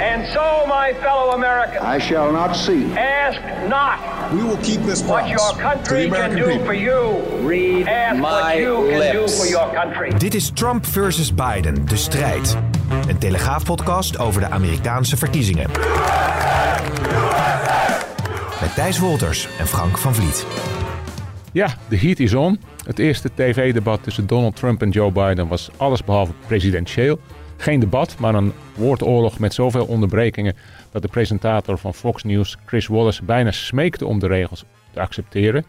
And 0.00 0.26
so, 0.32 0.66
my 0.66 0.92
fellow 1.00 1.30
Americans, 1.34 1.82
I 1.82 1.98
shall 2.00 2.32
not 2.32 2.56
see. 2.56 2.84
ask 2.96 3.40
not 3.68 3.98
We 4.32 4.42
will 4.42 4.56
keep 4.62 4.82
this 4.84 5.02
what 5.02 5.08
promise 5.22 5.30
your 5.30 5.50
to 5.50 5.56
the 5.56 5.62
country 5.62 6.08
can 6.10 6.34
do 6.36 6.44
people. 6.44 6.64
for 6.64 6.74
you. 6.74 7.22
Read 7.48 7.86
Ask 7.86 8.20
what 8.22 8.42
my 8.42 8.54
you 8.58 8.74
can 8.88 9.12
do 9.12 9.18
lips. 9.20 9.38
for 9.38 9.46
your 9.50 9.72
country. 9.74 10.12
Dit 10.18 10.34
is 10.34 10.50
Trump 10.50 10.86
versus 10.86 11.34
Biden, 11.34 11.86
de 11.86 11.96
strijd. 11.96 12.56
Een 13.08 13.18
telegraafpodcast 13.18 14.18
over 14.18 14.40
de 14.40 14.48
Amerikaanse 14.48 15.16
verkiezingen. 15.16 15.70
Met 18.60 18.74
Thijs 18.74 18.98
Wolters 18.98 19.48
en 19.58 19.66
Frank 19.66 19.98
van 19.98 20.14
Vliet. 20.14 20.46
Ja, 21.52 21.68
de 21.88 21.98
heat 21.98 22.18
is 22.18 22.34
on. 22.34 22.60
Het 22.86 22.98
eerste 22.98 23.30
tv-debat 23.34 24.02
tussen 24.02 24.26
Donald 24.26 24.56
Trump 24.56 24.82
en 24.82 24.90
Joe 24.90 25.10
Biden 25.12 25.48
was 25.48 25.70
allesbehalve 25.76 26.32
presidentieel. 26.46 27.18
Geen 27.56 27.80
debat, 27.80 28.18
maar 28.18 28.34
een 28.34 28.52
woordoorlog 28.74 29.38
met 29.38 29.54
zoveel 29.54 29.86
onderbrekingen 29.86 30.56
dat 30.90 31.02
de 31.02 31.08
presentator 31.08 31.78
van 31.78 31.94
Fox 31.94 32.22
News, 32.22 32.56
Chris 32.66 32.86
Wallace, 32.86 33.24
bijna 33.24 33.50
smeekte 33.50 34.06
om 34.06 34.18
de 34.18 34.26
regels 34.26 34.64
te 34.92 35.00
accepteren. 35.00 35.64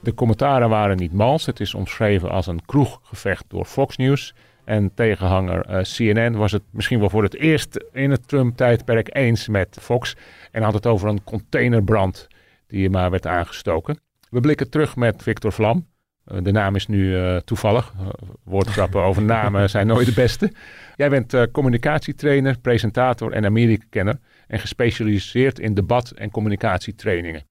De 0.00 0.14
commentaren 0.14 0.68
waren 0.68 0.96
niet 0.96 1.12
mals. 1.12 1.46
Het 1.46 1.60
is 1.60 1.74
omschreven 1.74 2.30
als 2.30 2.46
een 2.46 2.64
kroeggevecht 2.66 3.44
door 3.48 3.64
Fox 3.64 3.96
News. 3.96 4.34
En 4.64 4.94
tegenhanger 4.94 5.64
eh, 5.64 5.82
CNN 5.82 6.36
was 6.36 6.52
het 6.52 6.62
misschien 6.70 6.98
wel 7.00 7.10
voor 7.10 7.22
het 7.22 7.34
eerst 7.34 7.84
in 7.92 8.10
het 8.10 8.28
Trump-tijdperk 8.28 9.16
eens 9.16 9.48
met 9.48 9.76
Fox. 9.80 10.16
En 10.50 10.62
had 10.62 10.74
het 10.74 10.86
over 10.86 11.08
een 11.08 11.24
containerbrand 11.24 12.26
die 12.66 12.90
maar 12.90 13.10
werd 13.10 13.26
aangestoken. 13.26 14.00
We 14.30 14.40
blikken 14.40 14.70
terug 14.70 14.96
met 14.96 15.22
Victor 15.22 15.52
Vlam. 15.52 15.86
Eh, 16.28 16.38
de 16.42 16.52
naam 16.52 16.74
is 16.74 16.86
nu 16.86 17.16
eh, 17.16 17.36
toevallig. 17.36 17.92
Eh, 17.98 18.06
woordgrappen 18.44 19.02
over 19.02 19.22
namen 19.22 19.70
zijn 19.70 19.86
nooit 19.86 20.06
de 20.06 20.12
beste. 20.12 20.52
Jij 20.96 21.08
bent 21.08 21.50
communicatietrainer, 21.50 22.58
presentator 22.58 23.32
en 23.32 23.44
Amerika-kenner. 23.44 24.18
En 24.46 24.58
gespecialiseerd 24.58 25.58
in 25.58 25.74
debat- 25.74 26.10
en 26.10 26.30
communicatietrainingen. 26.30 27.46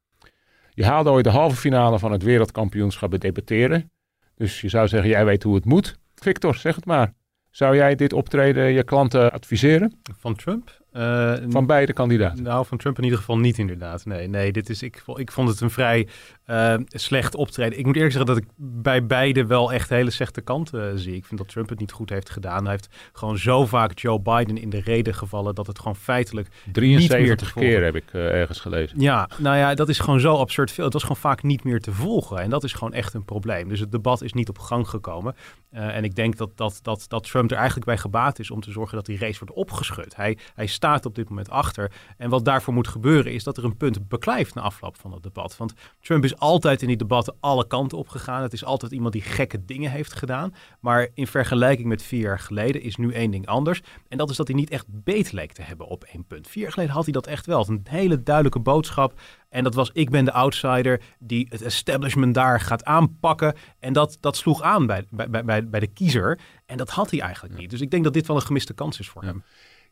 Je 0.69 0.85
haalde 0.85 1.09
ooit 1.09 1.23
de 1.23 1.29
halve 1.29 1.55
finale 1.55 1.99
van 1.99 2.11
het 2.11 2.23
wereldkampioenschap 2.23 3.09
bij 3.09 3.19
debatteren. 3.19 3.91
Dus 4.35 4.61
je 4.61 4.69
zou 4.69 4.87
zeggen, 4.87 5.09
jij 5.09 5.25
weet 5.25 5.43
hoe 5.43 5.55
het 5.55 5.65
moet. 5.65 5.99
Victor, 6.15 6.55
zeg 6.55 6.75
het 6.75 6.85
maar. 6.85 7.13
Zou 7.49 7.75
jij 7.75 7.95
dit 7.95 8.13
optreden 8.13 8.63
je 8.63 8.83
klanten 8.83 9.31
adviseren? 9.31 9.99
Van 10.17 10.35
Trump? 10.35 10.81
Eh, 10.91 11.33
Van 11.49 11.65
beide 11.65 11.93
kandidaten. 11.93 12.43
Nou, 12.43 12.65
van 12.65 12.77
Trump 12.77 12.97
in 12.97 13.03
ieder 13.03 13.19
geval 13.19 13.37
niet 13.37 13.57
inderdaad. 13.57 14.05
Nee, 14.05 14.27
nee 14.27 14.51
dit 14.51 14.69
is, 14.69 14.81
ik, 14.81 15.03
ik 15.15 15.31
vond 15.31 15.49
het 15.49 15.61
een 15.61 15.69
vrij 15.69 16.07
eh, 16.45 16.75
slecht 16.87 17.35
optreden. 17.35 17.79
Ik 17.79 17.85
moet 17.85 17.95
eerlijk 17.95 18.13
zeggen 18.13 18.35
dat 18.35 18.43
ik 18.43 18.49
bij 18.57 19.05
beide 19.05 19.45
wel 19.45 19.73
echt 19.73 19.89
hele 19.89 20.09
slechte 20.09 20.41
kanten 20.41 20.91
eh, 20.91 20.95
zie. 20.95 21.15
Ik 21.15 21.25
vind 21.25 21.39
dat 21.39 21.49
Trump 21.49 21.69
het 21.69 21.79
niet 21.79 21.91
goed 21.91 22.09
heeft 22.09 22.29
gedaan. 22.29 22.61
Hij 22.63 22.71
heeft 22.71 22.89
gewoon 23.13 23.37
zo 23.37 23.65
vaak 23.65 23.99
Joe 23.99 24.19
Biden 24.19 24.57
in 24.57 24.69
de 24.69 24.81
reden 24.81 25.15
gevallen 25.15 25.55
dat 25.55 25.67
het 25.67 25.77
gewoon 25.77 25.95
feitelijk 25.95 26.47
niet 26.65 26.75
meer 26.75 26.99
te 26.99 27.07
73 27.07 27.51
volgen. 27.51 27.71
keer 27.71 27.83
heb 27.83 27.95
ik 27.95 28.13
ergens 28.13 28.59
gelezen. 28.59 29.01
Ja, 29.01 29.29
nou 29.37 29.57
ja, 29.57 29.73
dat 29.73 29.89
is 29.89 29.99
gewoon 29.99 30.19
zo 30.19 30.35
absurd 30.35 30.71
veel. 30.71 30.83
Het 30.83 30.93
was 30.93 31.01
gewoon 31.01 31.17
vaak 31.17 31.43
niet 31.43 31.63
meer 31.63 31.79
te 31.79 31.91
volgen. 31.91 32.37
En 32.37 32.49
dat 32.49 32.63
is 32.63 32.73
gewoon 32.73 32.93
echt 32.93 33.13
een 33.13 33.25
probleem. 33.25 33.69
Dus 33.69 33.79
het 33.79 33.91
debat 33.91 34.21
is 34.21 34.33
niet 34.33 34.49
op 34.49 34.59
gang 34.59 34.89
gekomen. 34.89 35.35
En 35.69 36.03
ik 36.03 36.15
denk 36.15 36.37
dat, 36.37 36.57
dat, 36.57 36.79
dat, 36.81 37.05
dat 37.07 37.23
Trump 37.23 37.51
er 37.51 37.57
eigenlijk 37.57 37.85
bij 37.85 37.97
gebaat 37.97 38.39
is 38.39 38.51
om 38.51 38.61
te 38.61 38.71
zorgen 38.71 38.95
dat 38.95 39.05
die 39.05 39.17
race 39.17 39.39
wordt 39.39 39.55
opgeschud. 39.55 40.15
Hij, 40.15 40.37
hij 40.55 40.67
staat 40.77 41.05
op 41.05 41.15
dit 41.15 41.29
moment 41.29 41.49
achter. 41.49 41.91
En 42.17 42.29
wat 42.29 42.45
daarvoor 42.45 42.73
moet 42.73 42.87
gebeuren 42.87 43.33
is 43.33 43.43
dat 43.43 43.57
er 43.57 43.63
een 43.63 43.77
punt 43.77 44.07
beklijft 44.07 44.53
na 44.55 44.61
afloop 44.61 44.97
van 44.99 45.13
het 45.13 45.23
debat. 45.23 45.57
Want 45.57 45.73
Trump 46.01 46.23
is 46.23 46.37
altijd 46.39 46.81
in 46.81 46.87
die 46.87 46.97
debatten 46.97 47.35
alle 47.39 47.67
kanten 47.67 47.97
op 47.97 48.07
gegaan. 48.07 48.41
Het 48.41 48.53
is 48.53 48.65
altijd 48.65 48.91
iemand 48.91 49.13
die 49.13 49.21
gekke 49.21 49.65
dingen 49.65 49.91
heeft 49.91 50.13
gedaan. 50.13 50.53
Maar 50.79 51.07
in 51.13 51.27
vergelijking 51.27 51.87
met 51.87 52.03
vier 52.03 52.21
jaar 52.21 52.39
geleden 52.39 52.81
is 52.81 52.95
nu 52.95 53.13
één 53.13 53.31
ding 53.31 53.47
anders. 53.47 53.81
En 54.07 54.17
dat 54.17 54.29
is 54.29 54.35
dat 54.35 54.47
hij 54.47 54.55
niet 54.55 54.69
echt 54.69 54.85
beet 54.87 55.31
leek 55.31 55.51
te 55.51 55.61
hebben 55.61 55.87
op 55.87 56.03
één 56.03 56.25
punt. 56.25 56.47
Vier 56.47 56.63
jaar 56.63 56.71
geleden 56.71 56.93
had 56.93 57.03
hij 57.03 57.13
dat 57.13 57.27
echt 57.27 57.45
wel. 57.45 57.65
Een 57.67 57.85
hele 57.89 58.23
duidelijke 58.23 58.59
boodschap. 58.59 59.19
En 59.49 59.63
dat 59.63 59.73
was, 59.73 59.89
ik 59.93 60.09
ben 60.09 60.25
de 60.25 60.31
outsider 60.31 61.01
die 61.19 61.47
het 61.49 61.61
establishment 61.61 62.33
daar 62.33 62.59
gaat 62.59 62.83
aanpakken. 62.83 63.55
En 63.79 63.93
dat, 63.93 64.17
dat 64.19 64.37
sloeg 64.37 64.61
aan 64.61 64.85
bij, 64.85 65.05
bij, 65.09 65.45
bij, 65.45 65.69
bij 65.69 65.79
de 65.79 65.87
kiezer. 65.87 66.39
En 66.65 66.77
dat 66.77 66.89
had 66.89 67.11
hij 67.11 67.19
eigenlijk 67.19 67.57
niet. 67.57 67.69
Dus 67.69 67.81
ik 67.81 67.91
denk 67.91 68.03
dat 68.03 68.13
dit 68.13 68.27
wel 68.27 68.35
een 68.35 68.41
gemiste 68.41 68.73
kans 68.73 68.99
is 68.99 69.09
voor 69.09 69.23
hem. 69.23 69.43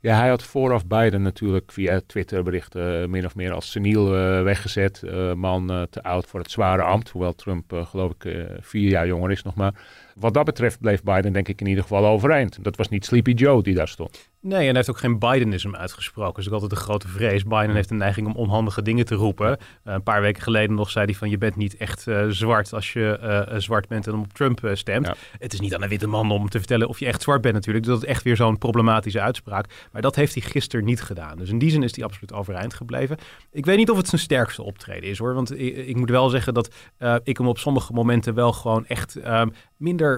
Ja, 0.05 0.17
hij 0.17 0.29
had 0.29 0.43
vooraf 0.43 0.85
Biden 0.88 1.21
natuurlijk 1.21 1.71
via 1.71 2.01
Twitter 2.07 2.43
berichten 2.43 3.01
eh, 3.01 3.07
min 3.07 3.25
of 3.25 3.35
meer 3.35 3.53
als 3.53 3.71
seniel 3.71 4.16
eh, 4.16 4.43
weggezet. 4.43 5.03
Eh, 5.03 5.33
man 5.33 5.88
te 5.89 6.03
oud 6.03 6.25
voor 6.25 6.39
het 6.39 6.51
zware 6.51 6.81
ambt, 6.81 7.09
hoewel 7.09 7.35
Trump 7.35 7.85
geloof 7.85 8.11
ik 8.11 8.47
vier 8.59 8.89
jaar 8.89 9.07
jonger 9.07 9.31
is 9.31 9.43
nog 9.43 9.55
maar. 9.55 9.73
Wat 10.20 10.34
dat 10.34 10.46
betreft 10.46 10.80
bleef 10.80 11.03
Biden 11.03 11.34
denk 11.34 11.48
ik 11.48 11.62
in 11.62 11.68
ieder 11.68 11.84
geval 11.84 12.06
overeind. 12.06 12.64
Dat 12.64 12.76
was 12.76 12.90
niet 12.90 13.06
Sleepy 13.06 13.31
Joe 13.31 13.64
die 13.64 13.76
daar 13.76 13.88
stond. 13.88 14.30
Nee, 14.42 14.59
en 14.59 14.66
hij 14.66 14.74
heeft 14.76 14.90
ook 14.90 14.98
geen 14.98 15.20
Bidenism 15.20 15.76
uitgesproken. 15.76 16.34
Dat 16.34 16.42
is 16.42 16.48
ook 16.48 16.53
altijd 16.53 16.72
de 16.72 16.86
grote 16.86 17.08
vrees. 17.08 17.44
Biden 17.44 17.76
heeft 17.76 17.90
een 17.90 17.98
neiging 17.98 18.28
om 18.28 18.36
onhandige 18.36 18.81
dingen 18.81 19.06
te 19.06 19.16
roepen. 19.16 19.58
Eh, 19.58 19.94
een 19.94 20.03
paar 20.03 20.22
weken 20.22 20.44
geleden 20.44 20.76
nog 20.76 20.90
zei 20.90 21.06
hij 21.06 21.14
van... 21.14 21.30
je 21.30 21.38
bent 21.38 21.56
niet 21.56 21.78
echt 21.78 22.08
eh, 22.08 22.26
zwart 22.28 22.74
als 22.74 22.94
je 22.94 23.18
eh, 23.18 23.59
zwart 23.59 23.88
bent 23.88 24.08
en 24.08 24.14
op 24.14 24.34
Trump 24.34 24.70
stemt. 24.74 25.06
Ja. 25.06 25.16
Het 25.40 25.53
is 25.53 25.59
niet 25.59 25.76
aan 25.76 25.84
een 25.84 25.90
witte 25.90 26.08
man 26.08 26.32
om 26.32 26.50
te 26.50 26.58
vertellen 26.58 26.88
of 26.88 27.00
je 27.00 27.06
echt 27.06 27.22
zwart 27.22 27.42
bent 27.42 27.53
natuurlijk. 27.53 27.86
Dat 27.86 28.03
is 28.03 28.09
echt 28.09 28.24
weer 28.24 28.36
zo'n 28.36 28.58
problematische 28.58 29.22
uitspraak. 29.22 29.88
Maar 29.92 30.02
dat 30.02 30.16
heeft 30.16 30.34
hij 30.34 30.44
gisteren 30.44 30.86
niet 30.86 31.02
gedaan. 31.02 31.38
Dus 31.38 31.50
in 31.50 31.58
die 31.58 31.70
zin 31.70 31.84
is 31.84 31.96
hij 31.96 32.06
absoluut 32.06 32.34
overeind 32.34 32.74
gebleven. 32.74 33.18
Ik 33.52 33.66
weet 33.66 33.78
niet 33.78 33.90
of 33.90 33.97
het 33.97 34.08
zijn 34.08 34.22
sterkste 34.22 34.64
optreden 34.64 35.09
is 35.09 35.18
hoor. 35.18 35.34
Want 35.34 35.59
ik, 35.59 35.76
ik 35.76 35.96
moet 35.96 36.09
wel 36.09 36.30
zeggen 36.30 36.53
dat 36.53 36.74
ik 37.24 37.38
hem 37.38 37.47
op 37.47 37.58
sommige 37.58 37.94
momenten 37.94 38.34
wel 38.34 38.53
gewoon 38.53 38.86
echt... 38.86 39.16
ehm, 39.16 39.50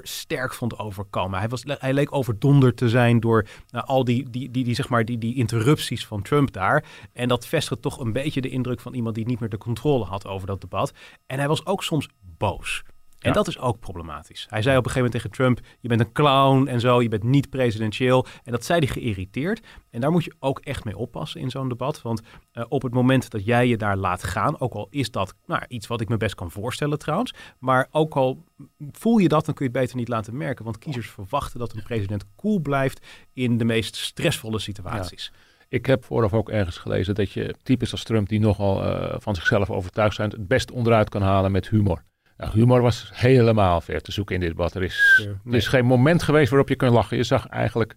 sterk 0.03 0.53
vond 0.53 0.79
overkomen. 0.79 1.39
Hij, 1.39 1.47
was, 1.47 1.63
hij 1.65 1.93
leek 1.93 2.15
overdonderd 2.15 2.77
te 2.77 2.89
zijn 2.89 3.19
door 3.19 3.47
nou, 3.69 3.85
al 3.85 4.03
die, 4.03 4.29
die, 4.29 4.51
die, 4.51 4.63
die, 4.63 4.75
zeg 4.75 4.89
maar, 4.89 5.05
die, 5.05 5.17
die 5.17 5.35
interrupties 5.35 6.05
van 6.05 6.21
Trump 6.21 6.51
daar. 6.51 6.83
En 7.13 7.27
dat 7.27 7.47
vestigde 7.47 7.79
toch 7.79 7.99
een 7.99 8.13
beetje 8.13 8.41
de 8.41 8.49
indruk 8.49 8.79
van 8.79 8.93
iemand 8.93 9.15
die 9.15 9.25
niet 9.25 9.39
meer 9.39 9.49
de 9.49 9.57
controle 9.57 10.05
had 10.05 10.27
over 10.27 10.47
dat 10.47 10.61
debat. 10.61 10.93
En 11.25 11.37
hij 11.37 11.47
was 11.47 11.65
ook 11.65 11.83
soms 11.83 12.07
boos. 12.37 12.83
En 13.17 13.29
Ja. 13.29 13.35
dat 13.35 13.47
is 13.47 13.59
ook 13.59 13.79
problematisch. 13.79 14.45
Hij 14.49 14.61
zei 14.61 14.77
op 14.77 14.85
een 14.85 14.91
gegeven 14.91 15.11
moment 15.11 15.23
tegen 15.23 15.31
Trump: 15.31 15.77
Je 15.79 15.87
bent 15.87 16.01
een 16.01 16.11
clown 16.11 16.67
en 16.67 16.79
zo, 16.79 17.01
je 17.01 17.09
bent 17.09 17.23
niet 17.23 17.49
presidentieel. 17.49 18.25
En 18.43 18.51
dat 18.51 18.65
zei 18.65 18.79
hij 18.79 18.87
geïrriteerd. 18.87 19.65
En 19.89 20.01
daar 20.01 20.11
moet 20.11 20.23
je 20.23 20.33
ook 20.39 20.59
echt 20.59 20.83
mee 20.83 20.97
oppassen 20.97 21.41
in 21.41 21.49
zo'n 21.49 21.69
debat. 21.69 22.01
Want 22.01 22.21
eh, 22.51 22.63
op 22.69 22.81
het 22.81 22.93
moment 22.93 23.29
dat 23.29 23.45
jij 23.45 23.67
je 23.67 23.77
daar 23.77 23.97
laat 23.97 24.23
gaan, 24.23 24.59
ook 24.59 24.73
al 24.73 24.87
is 24.89 25.11
dat 25.11 25.33
nou, 25.45 25.63
iets 25.67 25.87
wat 25.87 26.01
ik 26.01 26.09
me 26.09 26.17
best 26.17 26.35
kan 26.35 26.51
voorstellen 26.51 26.99
trouwens. 26.99 27.33
Maar 27.59 27.87
ook 27.91 28.15
al 28.15 28.43
voel 28.91 29.17
je 29.17 29.27
dat, 29.27 29.45
dan 29.45 29.53
kun 29.53 29.65
je 29.65 29.71
het 29.71 29.81
beter 29.81 29.97
niet 29.97 30.07
laten 30.07 30.37
merken. 30.37 30.65
Want 30.65 30.77
kiezers 30.77 31.09
verwachten 31.09 31.59
dat 31.59 31.73
een 31.73 31.83
president 31.83 32.25
cool 32.35 32.59
blijft 32.59 33.05
in 33.33 33.57
de 33.57 33.65
meest 33.65 33.95
stressvolle 33.95 34.59
situaties. 34.59 35.31
Ik 35.69 35.85
heb 35.85 36.05
vooraf 36.05 36.33
ook 36.33 36.49
ergens 36.49 36.77
gelezen 36.77 37.15
dat 37.15 37.31
je 37.31 37.55
types 37.63 37.91
als 37.91 38.03
Trump, 38.03 38.29
die 38.29 38.39
nogal 38.39 38.83
eh, 38.83 39.15
van 39.19 39.35
zichzelf 39.35 39.69
overtuigd 39.69 40.15
zijn, 40.15 40.29
het 40.29 40.47
best 40.47 40.71
onderuit 40.71 41.09
kan 41.09 41.21
halen 41.21 41.51
met 41.51 41.69
humor. 41.69 42.03
Nou, 42.37 42.51
humor 42.53 42.81
was 42.81 43.09
helemaal 43.13 43.81
ver 43.81 44.01
te 44.01 44.11
zoeken 44.11 44.35
in 44.35 44.41
dit 44.41 44.49
debat. 44.49 44.75
Er 44.75 44.83
is, 44.83 45.27
er 45.45 45.55
is 45.55 45.67
geen 45.67 45.85
moment 45.85 46.23
geweest 46.23 46.49
waarop 46.49 46.69
je 46.69 46.75
kunt 46.75 46.93
lachen. 46.93 47.17
Je 47.17 47.23
zag 47.23 47.47
eigenlijk 47.47 47.95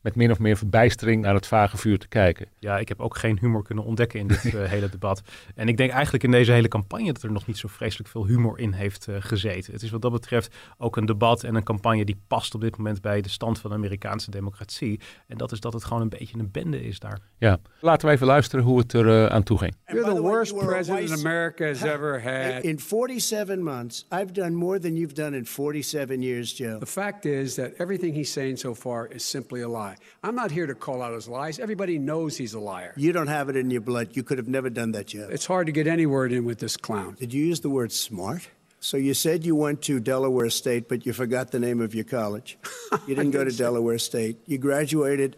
met 0.00 0.14
min 0.16 0.30
of 0.30 0.38
meer 0.38 0.56
verbijstering 0.56 1.22
naar 1.22 1.34
het 1.34 1.46
vage 1.46 1.76
vuur 1.76 1.98
te 1.98 2.08
kijken. 2.08 2.46
Ja, 2.58 2.78
ik 2.78 2.88
heb 2.88 3.00
ook 3.00 3.16
geen 3.16 3.38
humor 3.40 3.62
kunnen 3.62 3.84
ontdekken 3.84 4.20
in 4.20 4.26
dit 4.26 4.44
eh, 4.54 4.68
hele 4.68 4.88
debat. 4.88 5.22
En 5.54 5.68
ik 5.68 5.76
denk 5.76 5.90
eigenlijk 5.90 6.24
in 6.24 6.30
deze 6.30 6.52
hele 6.52 6.68
campagne 6.68 7.12
dat 7.12 7.22
er 7.22 7.32
nog 7.32 7.46
niet 7.46 7.58
zo 7.58 7.68
vreselijk 7.68 8.08
veel 8.08 8.26
humor 8.26 8.58
in 8.58 8.72
heeft 8.72 9.08
eh, 9.08 9.16
gezeten. 9.18 9.72
Het 9.72 9.82
is 9.82 9.90
wat 9.90 10.02
dat 10.02 10.12
betreft 10.12 10.54
ook 10.78 10.96
een 10.96 11.06
debat 11.06 11.44
en 11.44 11.54
een 11.54 11.62
campagne 11.62 12.04
die 12.04 12.20
past 12.26 12.54
op 12.54 12.60
dit 12.60 12.76
moment 12.76 13.00
bij 13.00 13.20
de 13.20 13.28
stand 13.28 13.58
van 13.58 13.70
de 13.70 13.76
Amerikaanse 13.76 14.30
democratie. 14.30 15.00
En 15.26 15.36
dat 15.36 15.52
is 15.52 15.60
dat 15.60 15.72
het 15.72 15.84
gewoon 15.84 16.02
een 16.02 16.08
beetje 16.08 16.38
een 16.38 16.50
bende 16.50 16.82
is 16.82 16.98
daar. 16.98 17.18
Ja, 17.38 17.58
laten 17.80 18.08
we 18.08 18.14
even 18.14 18.26
luisteren 18.26 18.64
hoe 18.64 18.78
het 18.78 18.92
er 18.92 19.08
eh, 19.08 19.26
aan 19.26 19.42
toe 19.42 19.58
ging. 19.58 19.74
You're 19.86 20.14
the 20.14 20.20
worst 20.20 20.56
president 20.56 21.24
America 21.24 21.66
has 21.66 21.82
ever 21.82 22.22
had. 22.22 22.62
In 22.62 22.78
47 22.78 23.58
months, 23.58 24.06
I've 24.12 24.32
done 24.32 24.50
more 24.50 24.78
than 24.78 24.96
you've 24.96 25.14
done 25.14 25.36
in 25.36 25.46
47 25.46 26.22
years, 26.22 26.56
Joe. 26.56 26.78
The 26.78 26.86
fact 26.86 27.24
is 27.24 27.54
that 27.54 27.70
everything 27.76 28.14
he's 28.14 28.32
saying 28.32 28.58
so 28.58 28.74
far 28.74 29.06
is 29.06 29.30
simply 29.30 29.62
a 29.62 29.68
lie. 29.68 29.89
I'm 30.22 30.34
not 30.34 30.50
here 30.50 30.66
to 30.66 30.74
call 30.74 31.02
out 31.02 31.14
his 31.14 31.28
lies. 31.28 31.58
Everybody 31.58 31.98
knows 31.98 32.36
he's 32.38 32.54
a 32.54 32.60
liar. 32.60 32.92
You 32.96 33.12
don't 33.12 33.28
have 33.28 33.48
it 33.50 33.56
in 33.56 33.70
your 33.70 33.80
blood. 33.82 34.08
You 34.16 34.22
could 34.22 34.38
have 34.38 34.48
never 34.48 34.70
done 34.70 34.92
that, 34.92 35.06
Joe. 35.06 35.28
It's 35.30 35.46
hard 35.46 35.66
to 35.66 35.72
get 35.72 35.86
any 35.86 36.06
word 36.06 36.32
in 36.32 36.44
with 36.44 36.58
this 36.58 36.76
clown. 36.76 37.14
Did 37.18 37.32
you 37.32 37.44
use 37.50 37.60
the 37.60 37.70
word 37.70 37.92
smart? 37.92 38.48
So 38.82 38.96
you 38.96 39.14
said 39.14 39.44
you 39.44 39.54
went 39.56 39.82
to 39.82 40.00
Delaware 40.00 40.50
State, 40.50 40.88
but 40.88 41.04
you 41.04 41.12
forgot 41.12 41.50
the 41.50 41.58
name 41.58 41.84
of 41.84 41.94
your 41.94 42.04
college. 42.04 42.58
You 43.06 43.14
didn't 43.14 43.30
go 43.30 43.44
to 43.44 43.52
Delaware 43.56 43.98
State. 43.98 44.36
You 44.46 44.58
graduated 44.58 45.36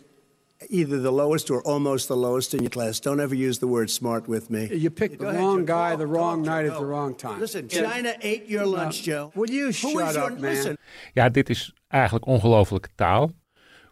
either 0.70 0.98
the 1.00 1.10
lowest 1.10 1.50
or 1.50 1.60
almost 1.62 2.08
the 2.08 2.16
lowest 2.16 2.55
in 2.55 2.62
your 2.62 2.70
class. 2.70 3.00
Don't 3.00 3.20
ever 3.20 3.34
use 3.34 3.58
the 3.58 3.66
word 3.66 3.90
smart 3.90 4.28
with 4.28 4.48
me. 4.50 4.69
You 4.72 4.90
picked 4.90 5.19
the 5.19 5.28
ahead, 5.28 5.40
wrong 5.40 5.58
Joe. 5.66 5.75
guy, 5.75 5.96
the 5.96 6.06
wrong 6.06 6.43
night 6.43 6.66
at 6.66 6.78
the 6.78 6.84
wrong 6.84 7.14
time. 7.14 7.40
Listen, 7.40 7.69
China 7.69 8.14
ate 8.22 8.48
your 8.48 8.64
lunch, 8.66 9.02
Joe. 9.02 9.32
Will 9.34 9.50
you 9.50 9.66
Who 9.66 9.72
shut 9.72 10.16
up, 10.16 10.38
man? 10.38 10.55
Listen, 10.55 10.76
Ja, 11.14 11.28
dit 11.28 11.48
is 11.48 11.75
eigenlijk 11.88 12.26
ongelofelijke 12.26 12.88
taal. 12.94 13.31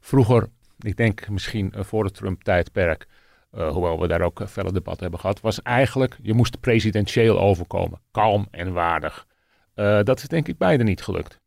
Vroeger, 0.01 0.49
ik 0.79 0.97
denk 0.97 1.29
misschien 1.29 1.73
eh, 1.73 1.85
voor 1.85 2.05
het 2.05 2.15
Trump-tijdperk, 2.15 3.07
eh, 3.51 3.69
hoewel 3.69 4.01
we 4.01 4.09
daar 4.09 4.21
ook 4.21 4.41
eh, 4.41 4.47
felle 4.47 4.73
debatten 4.73 5.03
hebben 5.03 5.21
gehad, 5.21 5.41
was 5.41 5.63
eigenlijk, 5.63 6.19
je 6.23 6.35
moest 6.35 6.61
presidentieel 6.61 7.41
overkomen. 7.41 8.01
Kalm 8.11 8.47
en 8.51 8.73
waardig. 8.73 9.29
Dat 10.05 10.19
is 10.19 10.29
denk 10.29 10.49
ik 10.49 10.59
beide 10.59 10.83
niet 10.83 11.03
gelukt. 11.03 11.40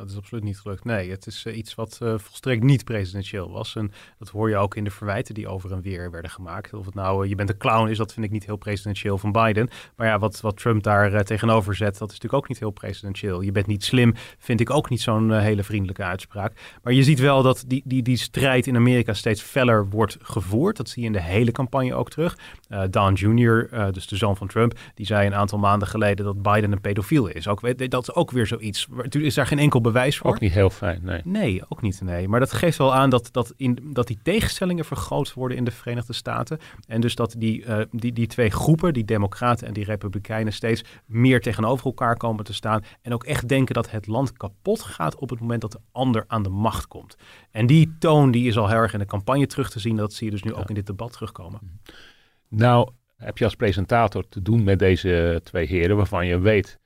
Dat 0.00 0.10
is 0.10 0.16
absoluut 0.16 0.44
niet 0.44 0.58
gelukt. 0.58 0.84
Nee, 0.84 1.10
het 1.10 1.26
is 1.26 1.44
eh, 1.44 1.56
iets 1.56 1.74
wat 1.74 1.98
eh, 2.02 2.14
volstrekt 2.16 2.62
niet 2.62 2.84
presidentieel 2.84 3.50
was. 3.50 3.76
En 3.76 3.92
dat 4.18 4.28
hoor 4.28 4.48
je 4.48 4.56
ook 4.56 4.76
in 4.76 4.84
de 4.84 4.90
verwijten 4.90 5.34
die 5.34 5.48
over 5.48 5.72
en 5.72 5.80
weer 5.80 6.10
werden 6.10 6.30
gemaakt. 6.30 6.74
Of 6.74 6.84
het 6.84 6.94
nou, 6.94 7.22
eh, 7.22 7.28
je 7.28 7.34
bent 7.34 7.48
een 7.48 7.56
clown 7.56 7.88
is, 7.88 7.96
dat 7.96 8.12
vind 8.12 8.26
ik 8.26 8.32
niet 8.32 8.46
heel 8.46 8.56
presidentieel 8.56 9.18
van 9.18 9.32
Biden. 9.32 9.68
Maar 9.96 10.06
ja, 10.06 10.18
wat, 10.18 10.40
wat 10.40 10.56
Trump 10.56 10.82
daar 10.82 11.24
tegenover 11.24 11.74
zet, 11.74 11.98
dat 11.98 12.08
is 12.08 12.14
natuurlijk 12.14 12.42
ook 12.42 12.48
niet 12.48 12.58
heel 12.58 12.70
presidentieel. 12.70 13.40
Je 13.40 13.52
bent 13.52 13.66
niet 13.66 13.84
slim, 13.84 14.14
vind 14.38 14.60
ik 14.60 14.70
ook 14.70 14.88
niet 14.90 15.00
zo'n 15.00 15.38
hele 15.38 15.62
vriendelijke 15.62 16.02
uitspraak. 16.02 16.78
Maar 16.82 16.92
je 16.92 17.02
ziet 17.02 17.18
wel 17.18 17.42
dat 17.42 17.64
die, 17.66 17.82
die, 17.84 18.02
die 18.02 18.16
strijd 18.16 18.66
in 18.66 18.76
Amerika 18.76 19.14
steeds 19.14 19.42
feller 19.42 19.88
wordt 19.88 20.16
gevoerd. 20.22 20.76
Dat 20.76 20.88
zie 20.88 21.02
je 21.02 21.06
in 21.06 21.12
de 21.12 21.22
hele 21.22 21.52
campagne 21.52 21.94
ook 21.94 22.10
terug. 22.10 22.38
Don 22.90 23.14
Jr., 23.14 23.92
dus 23.92 24.06
de 24.06 24.16
zoon 24.16 24.36
van 24.36 24.46
Trump, 24.46 24.78
die 24.94 25.06
zei 25.06 25.26
een 25.26 25.34
aantal 25.34 25.58
maanden 25.58 25.88
geleden 25.88 26.24
dat 26.24 26.42
Biden 26.42 26.72
een 26.72 26.80
pedofiel 26.80 27.26
is. 27.26 27.48
Ook, 27.48 27.90
dat 27.90 28.02
is 28.02 28.14
ook 28.14 28.30
weer 28.30 28.46
zoiets. 28.46 28.88
Er 29.08 29.22
is 29.22 29.34
daar 29.34 29.46
geen 29.46 29.58
enkel 29.58 29.80
bewijs 29.92 30.18
voor. 30.18 30.30
Ook 30.30 30.40
niet 30.40 30.52
heel 30.52 30.70
fijn, 30.70 31.00
nee. 31.02 31.20
Nee, 31.24 31.62
ook 31.68 31.82
niet. 31.82 32.00
Nee. 32.00 32.28
Maar 32.28 32.40
dat 32.40 32.52
geeft 32.52 32.78
wel 32.78 32.94
aan 32.94 33.10
dat, 33.10 33.28
dat, 33.32 33.54
in, 33.56 33.78
dat 33.92 34.06
die 34.06 34.18
tegenstellingen 34.22 34.84
vergroot 34.84 35.32
worden 35.32 35.56
in 35.56 35.64
de 35.64 35.70
Verenigde 35.70 36.12
Staten. 36.12 36.58
En 36.86 37.00
dus 37.00 37.14
dat 37.14 37.34
die, 37.38 37.64
eh, 37.64 37.84
die, 37.90 38.12
die 38.12 38.26
twee 38.26 38.50
groepen, 38.50 38.92
die 38.92 39.04
Democraten 39.04 39.66
en 39.66 39.72
die 39.72 39.84
Republikeinen, 39.84 40.52
steeds 40.52 40.84
meer 41.06 41.40
tegenover 41.40 41.86
elkaar 41.86 42.16
komen 42.16 42.44
te 42.44 42.54
staan. 42.54 42.84
En 43.02 43.12
ook 43.12 43.24
echt 43.24 43.48
denken 43.48 43.74
dat 43.74 43.90
het 43.90 44.06
land 44.06 44.32
kapot 44.32 44.82
gaat 44.82 45.16
op 45.16 45.30
het 45.30 45.40
moment 45.40 45.60
dat 45.60 45.72
de 45.72 45.80
ander 45.92 46.24
aan 46.26 46.42
de 46.42 46.48
macht 46.48 46.86
komt. 46.86 47.16
En 47.50 47.66
die 47.66 47.96
toon 47.98 48.30
die 48.30 48.48
is 48.48 48.58
al 48.58 48.68
heel 48.68 48.76
erg 48.76 48.92
in 48.92 48.98
de 48.98 49.04
campagne 49.04 49.46
terug 49.46 49.70
te 49.70 49.80
zien. 49.80 49.96
Dat 49.96 50.12
zie 50.12 50.26
je 50.26 50.32
dus 50.32 50.42
nu 50.42 50.54
ook 50.54 50.68
in 50.68 50.74
dit 50.74 50.86
debat 50.86 51.12
terugkomen. 51.12 51.80
Nou, 52.48 52.90
heb 53.16 53.38
je 53.38 53.44
als 53.44 53.54
presentator 53.54 54.28
te 54.28 54.42
doen 54.42 54.64
met 54.64 54.78
deze 54.78 55.40
twee 55.44 55.66
heren 55.66 55.96
waarvan 55.96 56.26
je 56.26 56.38
weet, 56.38 56.79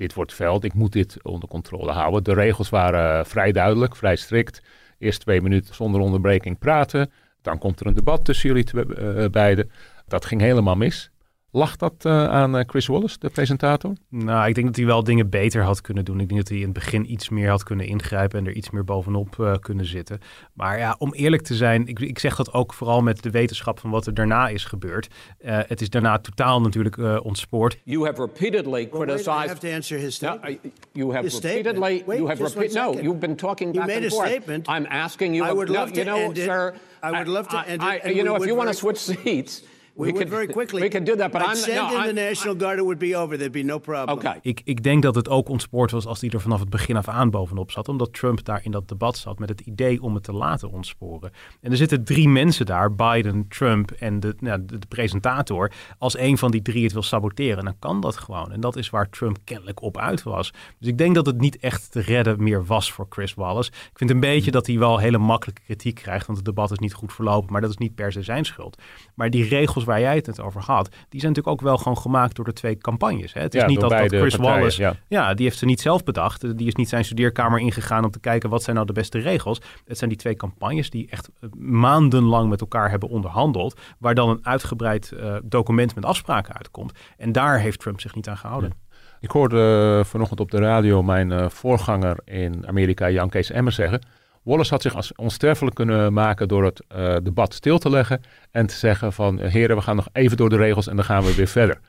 dit 0.00 0.14
wordt 0.14 0.34
veld, 0.34 0.64
ik 0.64 0.74
moet 0.74 0.92
dit 0.92 1.22
onder 1.22 1.48
controle 1.48 1.92
houden. 1.92 2.24
De 2.24 2.34
regels 2.34 2.68
waren 2.68 3.18
eh, 3.18 3.24
vrij 3.24 3.52
duidelijk, 3.52 3.96
vrij 3.96 4.16
strikt. 4.16 4.62
Eerst 4.98 5.20
twee 5.20 5.42
minuten 5.42 5.74
zonder 5.74 6.00
onderbreking 6.00 6.58
praten. 6.58 7.10
Dan 7.42 7.58
komt 7.58 7.80
er 7.80 7.86
een 7.86 7.94
debat 7.94 8.24
tussen 8.24 8.48
jullie 8.48 8.94
eh, 8.94 9.30
beiden. 9.30 9.70
Dat 10.06 10.24
ging 10.24 10.40
helemaal 10.40 10.76
mis. 10.76 11.10
Lag 11.52 11.76
dat 11.76 11.94
eh, 11.98 12.24
aan 12.28 12.56
eh, 12.56 12.64
Chris 12.66 12.86
Wallace, 12.86 13.16
de 13.18 13.28
presentator? 13.28 13.92
Nou, 14.08 14.48
ik 14.48 14.54
denk 14.54 14.66
dat 14.66 14.76
hij 14.76 14.86
wel 14.86 15.04
dingen 15.04 15.28
beter 15.30 15.62
had 15.62 15.80
kunnen 15.80 16.04
doen. 16.04 16.20
Ik 16.20 16.28
denk 16.28 16.40
dat 16.40 16.48
hij 16.48 16.58
in 16.58 16.64
het 16.64 16.72
begin 16.72 17.12
iets 17.12 17.28
meer 17.28 17.48
had 17.48 17.62
kunnen 17.62 17.86
ingrijpen 17.86 18.38
en 18.38 18.46
er 18.46 18.52
iets 18.52 18.70
meer 18.70 18.84
bovenop 18.84 19.40
eh, 19.40 19.54
kunnen 19.60 19.84
zitten. 19.86 20.20
Maar 20.54 20.78
ja, 20.78 20.94
om 20.98 21.14
eerlijk 21.14 21.42
te 21.42 21.54
zijn, 21.54 21.86
ik, 21.86 22.00
ik 22.00 22.18
zeg 22.18 22.36
dat 22.36 22.52
ook 22.52 22.74
vooral 22.74 23.00
met 23.02 23.22
de 23.22 23.30
wetenschap 23.30 23.78
van 23.78 23.90
wat 23.90 24.06
er 24.06 24.14
daarna 24.14 24.48
is 24.48 24.64
gebeurd. 24.64 25.08
Eh, 25.38 25.58
het 25.66 25.80
is 25.80 25.90
daarna 25.90 26.18
totaal 26.18 26.60
natuurlijk 26.60 26.96
eh, 26.96 27.18
ontspoord. 27.22 27.78
You 27.84 28.04
have 28.06 28.20
repeatedly 28.20 28.88
Well, 28.90 28.90
wait, 28.90 29.02
I 29.02 29.04
criticized. 29.06 29.48
have 29.48 29.58
to 29.60 29.68
answer 29.74 29.98
his 29.98 30.20
No, 30.20 30.28
statement. 30.28 30.64
I- 30.64 30.70
you 30.92 31.12
have 31.12 31.24
His 31.24 31.34
repeatedly. 31.40 32.02
Wait, 32.06 32.18
you 32.18 32.28
have 32.28 32.42
repeat. 32.44 32.72
No, 32.74 32.92
you've 32.92 33.18
been 33.18 33.36
talking 33.36 33.74
You 33.74 33.86
back 33.86 33.94
made 34.00 34.04
and 34.10 34.12
a 34.22 34.26
statement. 34.26 34.68
I'm 34.68 34.86
asking 34.88 35.34
you. 35.36 35.48
I 35.48 35.52
would 35.52 35.68
no, 35.68 35.74
love 35.74 35.88
you 35.94 36.04
to 36.04 36.10
know, 36.10 36.18
end 36.24 36.36
it. 36.38 36.44
sir. 36.44 36.74
I 37.02 37.10
would 37.10 37.26
love 37.28 37.46
to 37.48 37.56
I- 37.56 37.64
end 37.66 37.82
I- 37.82 37.94
it, 37.96 38.02
and 38.04 38.14
you 38.14 38.22
know, 38.22 38.36
if 38.36 38.46
you 38.46 38.56
want 38.56 38.68
to 38.68 38.74
switch 38.74 38.98
seats, 39.24 39.62
We, 39.94 40.12
could 40.12 40.28
very 40.28 40.46
quickly. 40.46 40.80
We 40.80 40.88
could 40.88 41.06
do 41.06 41.16
that, 41.16 41.30
but 41.30 41.40
I'd 41.40 41.48
I'm 41.48 41.54
send 41.54 41.76
no. 41.76 41.96
in 41.96 42.00
the 42.00 42.06
I'm- 42.06 42.14
National 42.14 42.56
Guard. 42.58 42.78
It 42.78 42.82
would 42.82 42.98
be 42.98 43.16
over. 43.16 43.36
There'd 43.36 43.52
be 43.52 43.62
no 43.62 43.78
problem. 43.78 44.18
Okay. 44.18 44.38
Ik, 44.42 44.60
ik 44.64 44.82
denk 44.82 45.02
dat 45.02 45.14
het 45.14 45.28
ook 45.28 45.48
ontspoord 45.48 45.90
was 45.90 46.06
als 46.06 46.20
hij 46.20 46.30
er 46.30 46.40
vanaf 46.40 46.60
het 46.60 46.70
begin 46.70 46.96
af 46.96 47.08
aan 47.08 47.30
bovenop 47.30 47.70
zat. 47.70 47.88
Omdat 47.88 48.12
Trump 48.12 48.44
daar 48.44 48.60
in 48.64 48.70
dat 48.70 48.88
debat 48.88 49.16
zat 49.16 49.38
met 49.38 49.48
het 49.48 49.60
idee 49.60 50.02
om 50.02 50.14
het 50.14 50.22
te 50.22 50.32
laten 50.32 50.70
ontsporen. 50.70 51.32
En 51.60 51.70
er 51.70 51.76
zitten 51.76 52.04
drie 52.04 52.28
mensen 52.28 52.66
daar, 52.66 52.94
Biden, 52.94 53.48
Trump 53.48 53.90
en 53.90 54.20
de, 54.20 54.34
nou, 54.38 54.64
de, 54.66 54.78
de 54.78 54.86
presentator. 54.86 55.72
Als 55.98 56.18
een 56.18 56.38
van 56.38 56.50
die 56.50 56.62
drie 56.62 56.82
het 56.82 56.92
wil 56.92 57.02
saboteren, 57.02 57.64
dan 57.64 57.78
kan 57.78 58.00
dat 58.00 58.16
gewoon. 58.16 58.52
En 58.52 58.60
dat 58.60 58.76
is 58.76 58.90
waar 58.90 59.08
Trump 59.10 59.38
kennelijk 59.44 59.82
op 59.82 59.98
uit 59.98 60.22
was. 60.22 60.52
Dus 60.78 60.88
ik 60.88 60.98
denk 60.98 61.14
dat 61.14 61.26
het 61.26 61.40
niet 61.40 61.58
echt 61.58 61.92
te 61.92 62.00
redden 62.00 62.42
meer 62.42 62.64
was 62.64 62.92
voor 62.92 63.06
Chris 63.08 63.34
Wallace. 63.34 63.70
Ik 63.70 63.98
vind 63.98 64.10
een 64.10 64.20
beetje 64.20 64.50
dat 64.50 64.66
hij 64.66 64.78
wel 64.78 64.98
hele 64.98 65.18
makkelijke 65.18 65.62
kritiek 65.62 65.94
krijgt. 65.94 66.26
Want 66.26 66.38
het 66.38 66.46
debat 66.46 66.70
is 66.70 66.78
niet 66.78 66.92
goed 66.92 67.12
verlopen, 67.12 67.52
maar 67.52 67.60
dat 67.60 67.70
is 67.70 67.76
niet 67.76 67.94
per 67.94 68.12
se 68.12 68.22
zijn 68.22 68.44
schuld. 68.44 68.82
Maar 69.14 69.30
die 69.30 69.48
regels 69.48 69.79
waar 69.84 70.00
jij 70.00 70.14
het 70.14 70.40
over 70.40 70.60
had, 70.60 70.88
die 70.88 71.20
zijn 71.20 71.32
natuurlijk 71.32 71.46
ook 71.46 71.60
wel 71.68 71.78
gewoon 71.78 71.98
gemaakt 71.98 72.36
door 72.36 72.44
de 72.44 72.52
twee 72.52 72.78
campagnes. 72.78 73.32
Hè? 73.32 73.40
Het 73.40 73.54
is 73.54 73.60
Ja, 73.60 73.66
niet 73.66 73.80
dat, 73.80 73.92
Chris 73.92 74.10
partijen, 74.10 74.40
Wallace, 74.40 74.82
ja. 74.82 74.94
ja. 75.08 75.34
die 75.34 75.44
heeft 75.44 75.58
ze 75.58 75.64
niet 75.64 75.80
zelf 75.80 76.04
bedacht. 76.04 76.58
Die 76.58 76.66
is 76.66 76.74
niet 76.74 76.88
zijn 76.88 77.04
studeerkamer 77.04 77.60
ingegaan 77.60 78.04
om 78.04 78.10
te 78.10 78.20
kijken 78.20 78.50
wat 78.50 78.62
zijn 78.62 78.76
nou 78.76 78.88
de 78.88 78.92
beste 78.92 79.18
regels. 79.18 79.60
Het 79.84 79.98
zijn 79.98 80.10
die 80.10 80.18
twee 80.18 80.36
campagnes 80.36 80.90
die 80.90 81.08
echt 81.10 81.30
eh, 81.40 81.50
maandenlang 81.58 82.48
met 82.48 82.60
elkaar 82.60 82.90
hebben 82.90 83.08
onderhandeld, 83.08 83.80
waar 83.98 84.14
dan 84.14 84.28
een 84.28 84.46
uitgebreid 84.46 85.12
eh, 85.12 85.36
document 85.42 85.94
met 85.94 86.04
afspraken 86.04 86.54
uitkomt. 86.54 86.92
En 87.16 87.32
daar 87.32 87.58
heeft 87.58 87.78
Trump 87.80 88.00
zich 88.00 88.14
niet 88.14 88.28
aan 88.28 88.36
gehouden. 88.36 88.72
Ik 89.20 89.30
hoorde 89.30 89.96
eh, 89.98 90.04
vanochtend 90.04 90.40
op 90.40 90.50
de 90.50 90.58
radio 90.58 91.02
mijn 91.02 91.50
voorganger 91.50 92.16
in 92.24 92.66
Amerika, 92.66 93.10
Jan 93.10 93.28
Kees 93.28 93.50
Emmer, 93.50 93.72
zeggen... 93.72 94.00
Wallace 94.42 94.70
had 94.70 94.82
zich 94.82 94.94
als 94.94 95.14
onsterfelijk 95.14 95.76
kunnen 95.76 96.12
maken 96.12 96.48
door 96.48 96.64
het 96.64 96.84
eh, 96.88 97.16
debat 97.22 97.54
stil 97.54 97.78
te 97.78 97.90
leggen... 97.90 98.20
en 98.50 98.66
te 98.66 98.74
zeggen 98.74 99.12
van, 99.12 99.40
eh, 99.40 99.52
heren, 99.52 99.76
we 99.76 99.82
gaan 99.82 99.96
nog 99.96 100.08
even 100.12 100.36
door 100.36 100.48
de 100.48 100.56
regels 100.56 100.86
en 100.86 100.96
dan 100.96 101.04
gaan 101.04 101.22
we 101.22 101.34
weer 101.34 101.46
verder. 101.46 101.80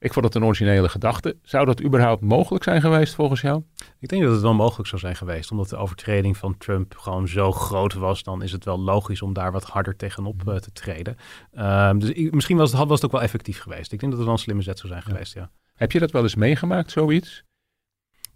Ik 0.00 0.12
vond 0.12 0.24
het 0.24 0.34
een 0.34 0.44
originele 0.44 0.88
gedachte. 0.88 1.36
Zou 1.42 1.66
dat 1.66 1.82
überhaupt 1.82 2.22
mogelijk 2.22 2.64
zijn 2.64 2.80
geweest 2.80 3.14
volgens 3.14 3.40
jou? 3.40 3.62
Ik 3.98 4.08
denk 4.08 4.22
dat 4.22 4.32
het 4.32 4.40
wel 4.40 4.54
mogelijk 4.54 4.88
zou 4.88 5.00
zijn 5.00 5.16
geweest, 5.16 5.50
omdat 5.50 5.68
de 5.68 5.76
overtreding 5.76 6.36
van 6.36 6.56
Trump 6.58 6.96
gewoon 6.96 7.28
zo 7.28 7.52
groot 7.52 7.94
was. 7.94 8.22
Dan 8.22 8.42
is 8.42 8.52
het 8.52 8.64
wel 8.64 8.78
logisch 8.80 9.22
om 9.22 9.32
daar 9.32 9.52
wat 9.52 9.64
harder 9.64 9.96
tegenop 9.96 10.48
eh, 10.48 10.54
te 10.56 10.72
treden. 10.72 11.16
Ehm, 11.52 11.98
dus 11.98 12.10
ik- 12.10 12.34
misschien 12.34 12.56
was 12.56 12.72
het, 12.72 12.78
was 12.80 12.90
het 12.96 13.04
ook 13.04 13.12
wel 13.12 13.22
effectief 13.22 13.58
geweest. 13.60 13.92
Ik 13.92 14.00
denk 14.00 14.12
dat 14.12 14.20
het 14.20 14.24
wel 14.24 14.32
een 14.32 14.38
slimme 14.42 14.62
zet 14.62 14.78
zou 14.78 14.92
zijn 14.92 15.02
geweest, 15.04 15.34
ja. 15.34 15.50
Heb 15.74 15.92
je 15.92 15.98
dat 15.98 16.10
wel 16.10 16.22
eens 16.22 16.34
meegemaakt, 16.34 16.90
zoiets? 16.90 17.44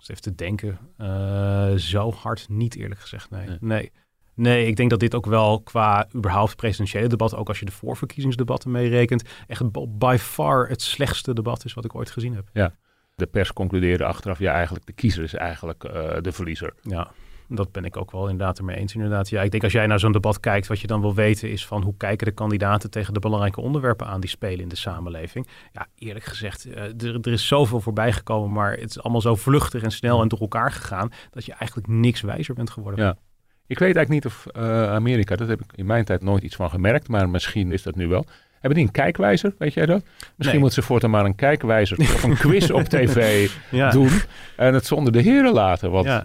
Dus 0.02 0.10
even 0.10 0.22
te 0.22 0.34
denken. 0.34 0.78
Eh, 0.96 1.74
zo 1.74 2.12
hard 2.12 2.48
niet, 2.48 2.76
eerlijk 2.76 3.00
gezegd. 3.00 3.30
Nee. 3.30 3.46
Nee. 3.46 3.58
nee. 3.60 3.92
Nee, 4.34 4.66
ik 4.66 4.76
denk 4.76 4.90
dat 4.90 5.00
dit 5.00 5.14
ook 5.14 5.26
wel 5.26 5.60
qua 5.60 6.08
überhaupt 6.14 6.56
presidentiële 6.56 7.08
debat, 7.08 7.34
ook 7.34 7.48
als 7.48 7.58
je 7.58 7.64
de 7.64 7.72
voorverkiezingsdebatten 7.72 8.70
meerekent, 8.70 9.22
echt 9.46 9.62
by 9.98 10.16
far 10.20 10.68
het 10.68 10.82
slechtste 10.82 11.34
debat 11.34 11.64
is 11.64 11.74
wat 11.74 11.84
ik 11.84 11.94
ooit 11.94 12.10
gezien 12.10 12.34
heb. 12.34 12.48
De 13.14 13.26
pers 13.26 13.52
concludeerde 13.52 14.04
achteraf, 14.04 14.38
ja, 14.38 14.52
eigenlijk 14.52 14.86
de 14.86 14.92
kiezer 14.92 15.22
is 15.22 15.34
eigenlijk 15.34 15.84
eh, 15.84 16.16
de 16.20 16.32
verliezer. 16.32 16.74
Ja, 16.82 17.10
dat 17.48 17.72
ben 17.72 17.84
ik 17.84 17.96
ook 17.96 18.10
wel 18.10 18.28
inderdaad 18.28 18.58
ermee 18.58 18.76
eens. 18.76 18.94
Inderdaad. 18.94 19.28
Ja, 19.28 19.42
ik 19.42 19.50
denk 19.50 19.62
als 19.62 19.72
jij 19.72 19.86
naar 19.86 19.98
zo'n 19.98 20.12
debat 20.12 20.40
kijkt, 20.40 20.66
wat 20.66 20.80
je 20.80 20.86
dan 20.86 21.00
wil 21.00 21.14
weten 21.14 21.50
is 21.50 21.66
van 21.66 21.82
hoe 21.82 21.94
kijken 21.96 22.26
de 22.26 22.32
kandidaten 22.32 22.90
tegen 22.90 23.14
de 23.14 23.20
belangrijke 23.20 23.60
onderwerpen 23.60 24.06
aan 24.06 24.20
die 24.20 24.30
spelen 24.30 24.60
in 24.60 24.68
de 24.68 24.76
samenleving. 24.76 25.46
Ja, 25.72 25.86
eerlijk 25.98 26.24
gezegd, 26.24 26.64
eh, 26.64 26.82
er, 26.82 27.18
er 27.20 27.32
is 27.32 27.46
zoveel 27.46 27.80
voorbij 27.80 28.12
gekomen, 28.12 28.52
maar 28.52 28.70
het 28.72 28.90
is 28.90 29.02
allemaal 29.02 29.20
zo 29.20 29.34
vluchtig 29.36 29.82
en 29.82 29.90
snel 29.92 30.22
en 30.22 30.28
door 30.28 30.40
elkaar 30.40 30.72
gegaan, 30.72 31.10
dat 31.30 31.44
je 31.44 31.52
eigenlijk 31.52 31.88
niks 31.88 32.20
wijzer 32.20 32.54
bent 32.54 32.70
geworden. 32.70 33.04
Ja. 33.04 33.16
Ik 33.66 33.78
weet 33.78 33.96
eigenlijk 33.96 34.08
niet 34.24 34.26
of 34.32 34.46
eh, 34.46 34.92
Amerika, 34.92 35.36
dat 35.36 35.48
heb 35.48 35.60
ik 35.60 35.72
in 35.74 35.86
mijn 35.86 36.04
tijd 36.04 36.22
nooit 36.22 36.42
iets 36.42 36.56
van 36.56 36.70
gemerkt, 36.70 37.08
maar 37.08 37.28
misschien 37.28 37.72
is 37.72 37.82
dat 37.82 37.94
nu 37.96 38.08
wel. 38.08 38.24
Hebben 38.52 38.74
die 38.80 38.86
een 38.86 38.92
kijkwijzer, 39.02 39.54
weet 39.58 39.74
jij 39.74 39.86
dat? 39.86 40.02
Misschien 40.02 40.46
Nee. 40.46 40.58
moet 40.58 40.72
ze 40.72 40.82
voortaan 40.82 41.10
maar 41.10 41.24
een 41.24 41.34
kijkwijzer 41.34 41.98
of 41.98 42.22
een 42.22 42.36
quiz 42.36 42.70
op 42.70 42.82
tv 42.94 43.50
Ja. 43.70 43.90
doen 43.90 44.10
en 44.56 44.74
het 44.74 44.86
zonder 44.86 45.12
de 45.12 45.20
heren 45.20 45.52
laten. 45.52 45.90
Want 45.90 46.06
Ja. 46.06 46.24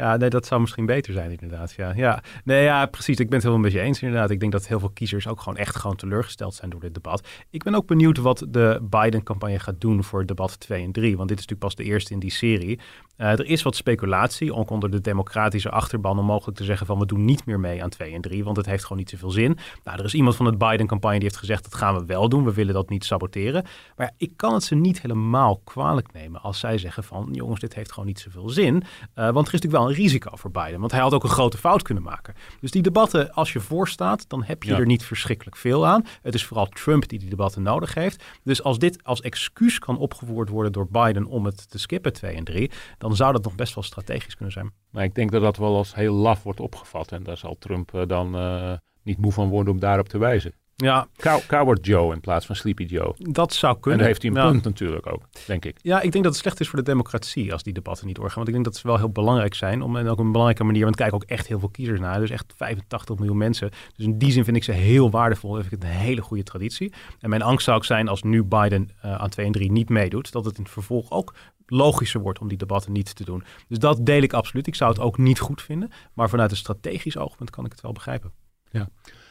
Ja, 0.00 0.16
nee, 0.16 0.30
dat 0.30 0.46
zou 0.46 0.60
misschien 0.60 0.86
beter 0.86 1.12
zijn 1.12 1.30
inderdaad. 1.30 1.72
Ja, 1.72 1.92
ja. 1.96 2.22
Nee, 2.44 2.62
ja, 2.62 2.86
precies. 2.86 3.18
Ik 3.18 3.26
ben 3.28 3.34
het 3.34 3.42
helemaal 3.42 3.64
met 3.64 3.72
je 3.72 3.80
eens 3.80 4.02
inderdaad. 4.02 4.30
Ik 4.30 4.40
denk 4.40 4.52
dat 4.52 4.66
heel 4.66 4.78
veel 4.78 4.90
kiezers 4.90 5.28
ook 5.28 5.40
gewoon 5.40 5.58
echt 5.58 5.76
gewoon 5.76 5.96
teleurgesteld 5.96 6.54
zijn 6.54 6.70
door 6.70 6.80
dit 6.80 6.94
debat. 6.94 7.28
Ik 7.50 7.62
ben 7.62 7.74
ook 7.74 7.86
benieuwd 7.86 8.18
wat 8.18 8.46
de 8.48 8.78
Biden-campagne 8.90 9.58
gaat 9.58 9.80
doen 9.80 10.04
voor 10.04 10.26
debat 10.26 10.60
2 10.60 10.84
en 10.84 10.92
3. 10.92 11.16
Want 11.16 11.28
dit 11.28 11.38
is 11.38 11.46
natuurlijk 11.46 11.74
pas 11.74 11.84
de 11.84 11.92
eerste 11.92 12.12
in 12.12 12.18
die 12.18 12.30
serie. 12.30 12.80
Eh, 13.16 13.30
er 13.30 13.46
is 13.46 13.62
wat 13.62 13.76
speculatie, 13.76 14.54
ook 14.54 14.70
onder 14.70 14.90
de 14.90 15.00
democratische 15.00 15.70
achterban, 15.70 16.18
om 16.18 16.24
mogelijk 16.24 16.56
te 16.58 16.64
zeggen 16.64 16.86
van 16.86 16.98
we 16.98 17.06
doen 17.06 17.24
niet 17.24 17.46
meer 17.46 17.60
mee 17.60 17.82
aan 17.82 17.88
2 17.88 18.12
en 18.12 18.20
3, 18.20 18.44
want 18.44 18.56
het 18.56 18.66
heeft 18.66 18.82
gewoon 18.82 18.98
niet 18.98 19.10
zoveel 19.10 19.30
zin. 19.30 19.58
Nou, 19.84 19.98
er 19.98 20.04
is 20.04 20.14
iemand 20.14 20.36
van 20.36 20.46
het 20.46 20.58
Biden-campagne 20.58 21.18
die 21.18 21.28
heeft 21.28 21.40
gezegd 21.40 21.64
dat 21.64 21.74
gaan 21.74 21.94
we 21.94 22.04
wel 22.04 22.28
doen, 22.28 22.44
we 22.44 22.54
willen 22.54 22.74
dat 22.74 22.88
niet 22.88 23.04
saboteren. 23.04 23.64
Maar 23.96 24.12
ik 24.16 24.32
kan 24.36 24.54
het 24.54 24.62
ze 24.62 24.74
niet 24.74 25.02
helemaal 25.02 25.60
kwalijk 25.64 26.12
nemen 26.12 26.42
als 26.42 26.58
zij 26.58 26.78
zeggen 26.78 27.04
van 27.04 27.28
jongens, 27.32 27.60
dit 27.60 27.74
heeft 27.74 27.92
gewoon 27.92 28.08
niet 28.08 28.20
zoveel 28.20 28.48
zin. 28.48 28.82
Eh, 29.14 29.30
want 29.30 29.48
er 29.48 29.54
is 29.54 29.60
natuurlijk 29.60 29.82
wel 29.82 29.89
een 29.90 29.96
risico 29.96 30.36
voor 30.36 30.50
Biden, 30.50 30.80
want 30.80 30.92
hij 30.92 31.00
had 31.00 31.14
ook 31.14 31.22
een 31.22 31.28
grote 31.28 31.56
fout 31.56 31.82
kunnen 31.82 32.02
maken. 32.02 32.34
Dus 32.60 32.70
die 32.70 32.82
debatten, 32.82 33.32
als 33.32 33.52
je 33.52 33.60
voorstaat, 33.60 34.28
dan 34.28 34.42
heb 34.42 34.62
je 34.62 34.70
Ja. 34.70 34.78
er 34.78 34.86
niet 34.86 35.04
verschrikkelijk 35.04 35.56
veel 35.56 35.86
aan. 35.86 36.04
Het 36.22 36.34
is 36.34 36.44
vooral 36.44 36.66
Trump 36.66 37.08
die 37.08 37.18
die 37.18 37.28
debatten 37.30 37.62
nodig 37.62 37.94
heeft. 37.94 38.24
Dus 38.44 38.62
als 38.62 38.78
dit 38.78 39.04
als 39.04 39.20
excuus 39.20 39.78
kan 39.78 39.98
opgevoerd 39.98 40.48
worden 40.48 40.72
door 40.72 40.88
Biden 40.90 41.24
om 41.26 41.44
het 41.44 41.70
te 41.70 41.78
skippen 41.78 42.12
2 42.12 42.34
en 42.34 42.44
3, 42.44 42.70
dan 42.98 43.16
zou 43.16 43.32
dat 43.32 43.44
nog 43.44 43.54
best 43.54 43.74
wel 43.74 43.84
strategisch 43.84 44.34
kunnen 44.34 44.52
zijn. 44.52 44.70
Maar 44.90 45.04
ik 45.04 45.14
denk 45.14 45.30
dat 45.32 45.42
dat 45.42 45.56
wel 45.56 45.76
als 45.76 45.94
heel 45.94 46.14
laf 46.14 46.42
wordt 46.42 46.60
opgevat. 46.60 47.12
En 47.12 47.22
daar 47.22 47.36
zal 47.36 47.56
Trump 47.58 47.94
eh, 47.94 48.02
dan 48.06 48.34
eh, 48.36 48.72
niet 49.02 49.18
moe 49.18 49.32
van 49.32 49.48
worden 49.48 49.72
om 49.72 49.80
daarop 49.80 50.08
te 50.08 50.18
wijzen. 50.18 50.52
Ja, 50.80 51.06
Cow- 51.16 51.46
Coward 51.46 51.86
Joe 51.86 52.14
in 52.14 52.20
plaats 52.20 52.46
van 52.46 52.56
Sleepy 52.56 52.82
Joe. 52.84 53.14
dat 53.18 53.52
zou 53.54 53.74
En 53.74 53.80
kunnen. 53.80 53.98
daar 53.98 54.08
heeft 54.08 54.22
hij 54.22 54.30
een 54.30 54.36
Ja. 54.36 54.50
punt 54.50 54.64
natuurlijk 54.64 55.12
ook, 55.12 55.22
denk 55.46 55.64
ik. 55.64 55.78
Ja, 55.82 56.00
ik 56.00 56.12
denk 56.12 56.24
dat 56.24 56.32
het 56.32 56.42
slecht 56.42 56.60
is 56.60 56.68
voor 56.68 56.78
de 56.78 56.84
democratie 56.84 57.52
als 57.52 57.62
die 57.62 57.72
debatten 57.72 58.06
niet 58.06 58.16
doorgaan. 58.16 58.34
Want 58.36 58.48
ik 58.48 58.52
denk 58.54 58.66
dat 58.66 58.76
ze 58.76 58.86
wel 58.86 58.96
heel 58.96 59.10
belangrijk 59.10 59.54
zijn. 59.54 59.82
Om, 59.82 59.96
en 59.96 60.06
ook 60.06 60.12
op 60.18 60.18
een 60.18 60.30
belangrijke 60.32 60.64
manier. 60.64 60.84
Want 60.84 60.96
kijken 60.96 61.14
ook 61.14 61.24
echt 61.24 61.46
heel 61.46 61.58
veel 61.58 61.68
kiezers 61.68 62.00
naar. 62.00 62.18
Dus 62.20 62.30
echt 62.30 62.52
85 62.56 63.16
miljoen 63.18 63.36
mensen. 63.36 63.70
Dus 63.96 64.06
in 64.06 64.18
die 64.18 64.32
zin 64.32 64.44
vind 64.44 64.56
ik 64.56 64.64
ze 64.64 64.72
heel 64.72 65.10
waardevol. 65.10 65.54
Vind 65.54 65.72
ik 65.72 65.82
een 65.82 65.88
hele 65.88 66.20
goede 66.20 66.42
traditie. 66.42 66.92
En 67.20 67.28
mijn 67.30 67.42
angst 67.42 67.64
zou 67.64 67.76
ook 67.76 67.84
zijn 67.84 68.08
als 68.08 68.22
nu 68.22 68.42
Biden 68.44 68.88
eh, 69.00 69.14
aan 69.14 69.28
2 69.28 69.46
en 69.46 69.52
3 69.52 69.72
niet 69.72 69.88
meedoet. 69.88 70.32
Dat 70.32 70.44
het 70.44 70.56
in 70.56 70.62
het 70.62 70.72
vervolg 70.72 71.10
ook 71.10 71.34
logischer 71.66 72.20
wordt 72.20 72.38
om 72.38 72.48
die 72.48 72.58
debatten 72.58 72.92
niet 72.92 73.14
te 73.14 73.24
doen. 73.24 73.44
Dus 73.68 73.78
dat 73.78 74.06
deel 74.06 74.22
ik 74.22 74.32
absoluut. 74.32 74.66
Ik 74.66 74.74
zou 74.74 74.90
het 74.90 75.00
ook 75.00 75.18
niet 75.18 75.38
goed 75.40 75.62
vinden. 75.62 75.90
Maar 76.14 76.28
vanuit 76.28 76.50
een 76.50 76.56
strategisch 76.56 77.16
oogpunt 77.16 77.50
kan 77.50 77.64
ik 77.64 77.70
het 77.72 77.80
wel 77.80 77.92
begrijpen. 77.92 78.32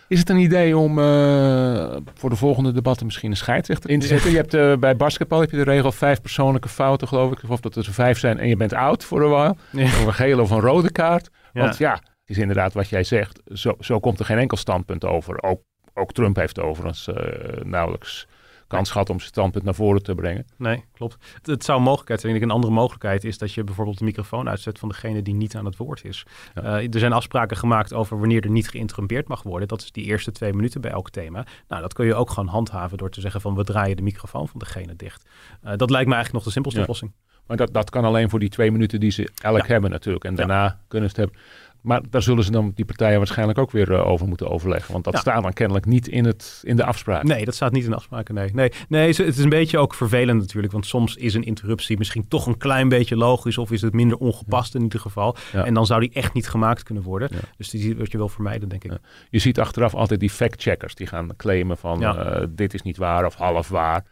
Is 0.09 0.19
het 0.19 0.29
een 0.29 0.37
idee 0.37 0.77
om 0.77 0.99
eh, 0.99 1.95
voor 2.13 2.29
de 2.29 2.35
volgende 2.35 2.71
debatten 2.71 3.05
misschien 3.05 3.31
een 3.31 3.37
scheidsrechter 3.37 3.89
in 3.89 3.99
te 3.99 4.07
zetten? 4.07 4.31
Je 4.31 4.35
hebt 4.35 4.53
eh, 4.53 4.75
bij 4.75 4.95
basketbal 4.95 5.39
heb 5.39 5.51
je 5.51 5.57
de 5.57 5.63
regel 5.63 5.91
vijf 5.91 6.21
persoonlijke 6.21 6.69
fouten, 6.69 7.07
geloof 7.07 7.31
ik. 7.31 7.49
Of 7.49 7.59
dat 7.59 7.75
er 7.75 7.93
vijf 7.93 8.19
zijn 8.19 8.39
en 8.39 8.47
je 8.47 8.55
bent 8.55 8.73
oud 8.73 9.03
voor 9.03 9.21
een 9.21 9.29
while. 9.29 9.55
Ja. 9.71 9.83
Of 9.83 10.05
een 10.05 10.13
gele 10.13 10.41
of 10.41 10.49
een 10.49 10.59
rode 10.59 10.91
kaart. 10.91 11.29
Want 11.53 11.77
ja, 11.77 11.93
het 11.93 12.01
is 12.25 12.37
inderdaad 12.37 12.73
wat 12.73 12.89
jij 12.89 13.03
zegt. 13.03 13.41
Zo, 13.53 13.75
zo 13.79 13.99
komt 13.99 14.19
er 14.19 14.25
geen 14.25 14.37
enkel 14.37 14.57
standpunt 14.57 15.05
over. 15.05 15.43
Ook, 15.43 15.61
ook 15.93 16.13
Trump 16.13 16.35
heeft 16.35 16.59
overigens 16.59 17.07
eh, 17.07 17.63
nauwelijks 17.63 18.27
kans 18.69 18.91
gehad 18.91 19.09
om 19.09 19.17
zijn 19.17 19.29
standpunt 19.31 19.63
naar 19.63 19.73
voren 19.75 20.03
te 20.03 20.15
brengen. 20.15 20.45
Nee, 20.57 20.83
klopt. 20.93 21.17
Het, 21.33 21.45
het 21.45 21.63
zou 21.63 21.77
een 21.77 21.83
mogelijkheid 21.83 22.21
zijn. 22.21 22.35
Ik 22.35 22.41
Een 22.41 22.51
andere 22.51 22.73
mogelijkheid 22.73 23.23
is 23.23 23.37
dat 23.37 23.53
je 23.53 23.63
bijvoorbeeld 23.63 23.97
de 23.97 24.03
microfoon 24.03 24.49
uitzet 24.49 24.79
van 24.79 24.89
degene 24.89 25.21
die 25.21 25.33
niet 25.33 25.55
aan 25.55 25.65
het 25.65 25.77
woord 25.77 26.05
is. 26.05 26.25
Ja. 26.55 26.61
Eh, 26.61 26.93
er 26.93 26.99
zijn 26.99 27.13
afspraken 27.13 27.57
gemaakt 27.57 27.93
over 27.93 28.19
wanneer 28.19 28.43
er 28.43 28.49
niet 28.49 28.69
geïnterrumpeerd 28.69 29.27
mag 29.27 29.43
worden. 29.43 29.67
Dat 29.67 29.81
is 29.81 29.91
die 29.91 30.05
eerste 30.05 30.31
twee 30.31 30.53
minuten 30.53 30.81
bij 30.81 30.91
elk 30.91 31.09
thema. 31.09 31.45
Nou, 31.67 31.81
dat 31.81 31.93
kun 31.93 32.05
je 32.05 32.15
ook 32.15 32.29
gewoon 32.29 32.49
handhaven 32.49 32.97
door 32.97 33.09
te 33.09 33.21
zeggen 33.21 33.41
van 33.41 33.55
we 33.55 33.63
draaien 33.63 33.95
de 33.97 34.03
microfoon 34.03 34.47
van 34.47 34.59
degene 34.59 34.95
dicht. 34.95 35.29
Eh, 35.61 35.73
dat 35.75 35.89
lijkt 35.89 36.07
me 36.07 36.13
eigenlijk 36.15 36.31
nog 36.33 36.43
de 36.43 36.51
simpelste 36.51 36.79
Ja. 36.79 36.85
oplossing. 36.85 37.11
Maar 37.47 37.57
dat, 37.57 37.73
dat 37.73 37.89
kan 37.89 38.03
alleen 38.03 38.29
voor 38.29 38.39
die 38.39 38.49
twee 38.49 38.71
minuten 38.71 38.99
die 38.99 39.11
ze 39.11 39.29
elk 39.41 39.57
Ja. 39.57 39.65
hebben 39.65 39.89
natuurlijk. 39.91 40.25
En 40.25 40.35
daarna 40.35 40.79
kunnen 40.87 41.09
ze 41.09 41.21
het 41.21 41.25
hebben. 41.29 41.45
Maar 41.81 42.01
daar 42.09 42.21
zullen 42.21 42.43
ze 42.43 42.51
dan 42.51 42.71
die 42.75 42.85
partijen 42.85 43.17
waarschijnlijk 43.17 43.59
ook 43.59 43.71
weer 43.71 43.93
eh, 43.93 44.07
over 44.07 44.27
moeten 44.27 44.49
overleggen. 44.49 44.91
Want 44.91 45.03
dat 45.03 45.13
Ja. 45.13 45.19
staat 45.19 45.43
dan 45.43 45.53
kennelijk 45.53 45.85
niet 45.85 46.07
in, 46.07 46.25
het, 46.25 46.61
in 46.63 46.75
de 46.75 46.83
afspraak. 46.85 47.23
Nee, 47.23 47.45
dat 47.45 47.55
staat 47.55 47.71
niet 47.71 47.83
in 47.83 47.89
de 47.89 47.95
afspraken. 47.95 48.35
Nee, 48.35 48.49
nee, 48.53 48.71
nee 48.87 49.07
het 49.07 49.19
is 49.19 49.37
een 49.37 49.49
beetje 49.49 49.77
ook 49.77 49.93
vervelend 49.93 50.39
natuurlijk. 50.39 50.73
Want 50.73 50.85
soms 50.85 51.15
is 51.15 51.33
een 51.33 51.43
interruptie 51.43 51.97
misschien 51.97 52.27
toch 52.27 52.47
een 52.47 52.57
klein 52.57 52.89
beetje 52.89 53.15
logisch. 53.15 53.57
Of 53.57 53.71
is 53.71 53.81
het 53.81 53.93
minder 53.93 54.17
ongepast 54.17 54.75
in 54.75 54.81
ieder 54.81 54.99
geval. 54.99 55.35
Ja. 55.51 55.65
En 55.65 55.73
dan 55.73 55.85
zou 55.85 55.99
die 55.99 56.13
echt 56.13 56.33
niet 56.33 56.49
gemaakt 56.49 56.83
kunnen 56.83 57.03
worden. 57.03 57.29
Ja. 57.31 57.39
Dus 57.57 57.69
die 57.69 57.97
wat 57.97 58.11
je 58.11 58.17
wil 58.17 58.29
vermijden, 58.29 58.69
denk 58.69 58.83
ik. 58.83 58.91
Je 59.29 59.39
ziet 59.39 59.59
achteraf 59.59 59.93
altijd 59.95 60.19
die 60.19 60.29
fact-checkers 60.29 60.95
die 60.95 61.07
gaan 61.07 61.35
claimen 61.37 61.77
van 61.77 62.03
eh, 62.03 62.43
dit 62.49 62.73
is 62.73 62.81
niet 62.81 62.97
waar 62.97 63.25
of 63.25 63.35
half 63.35 63.67
waar. 63.69 64.05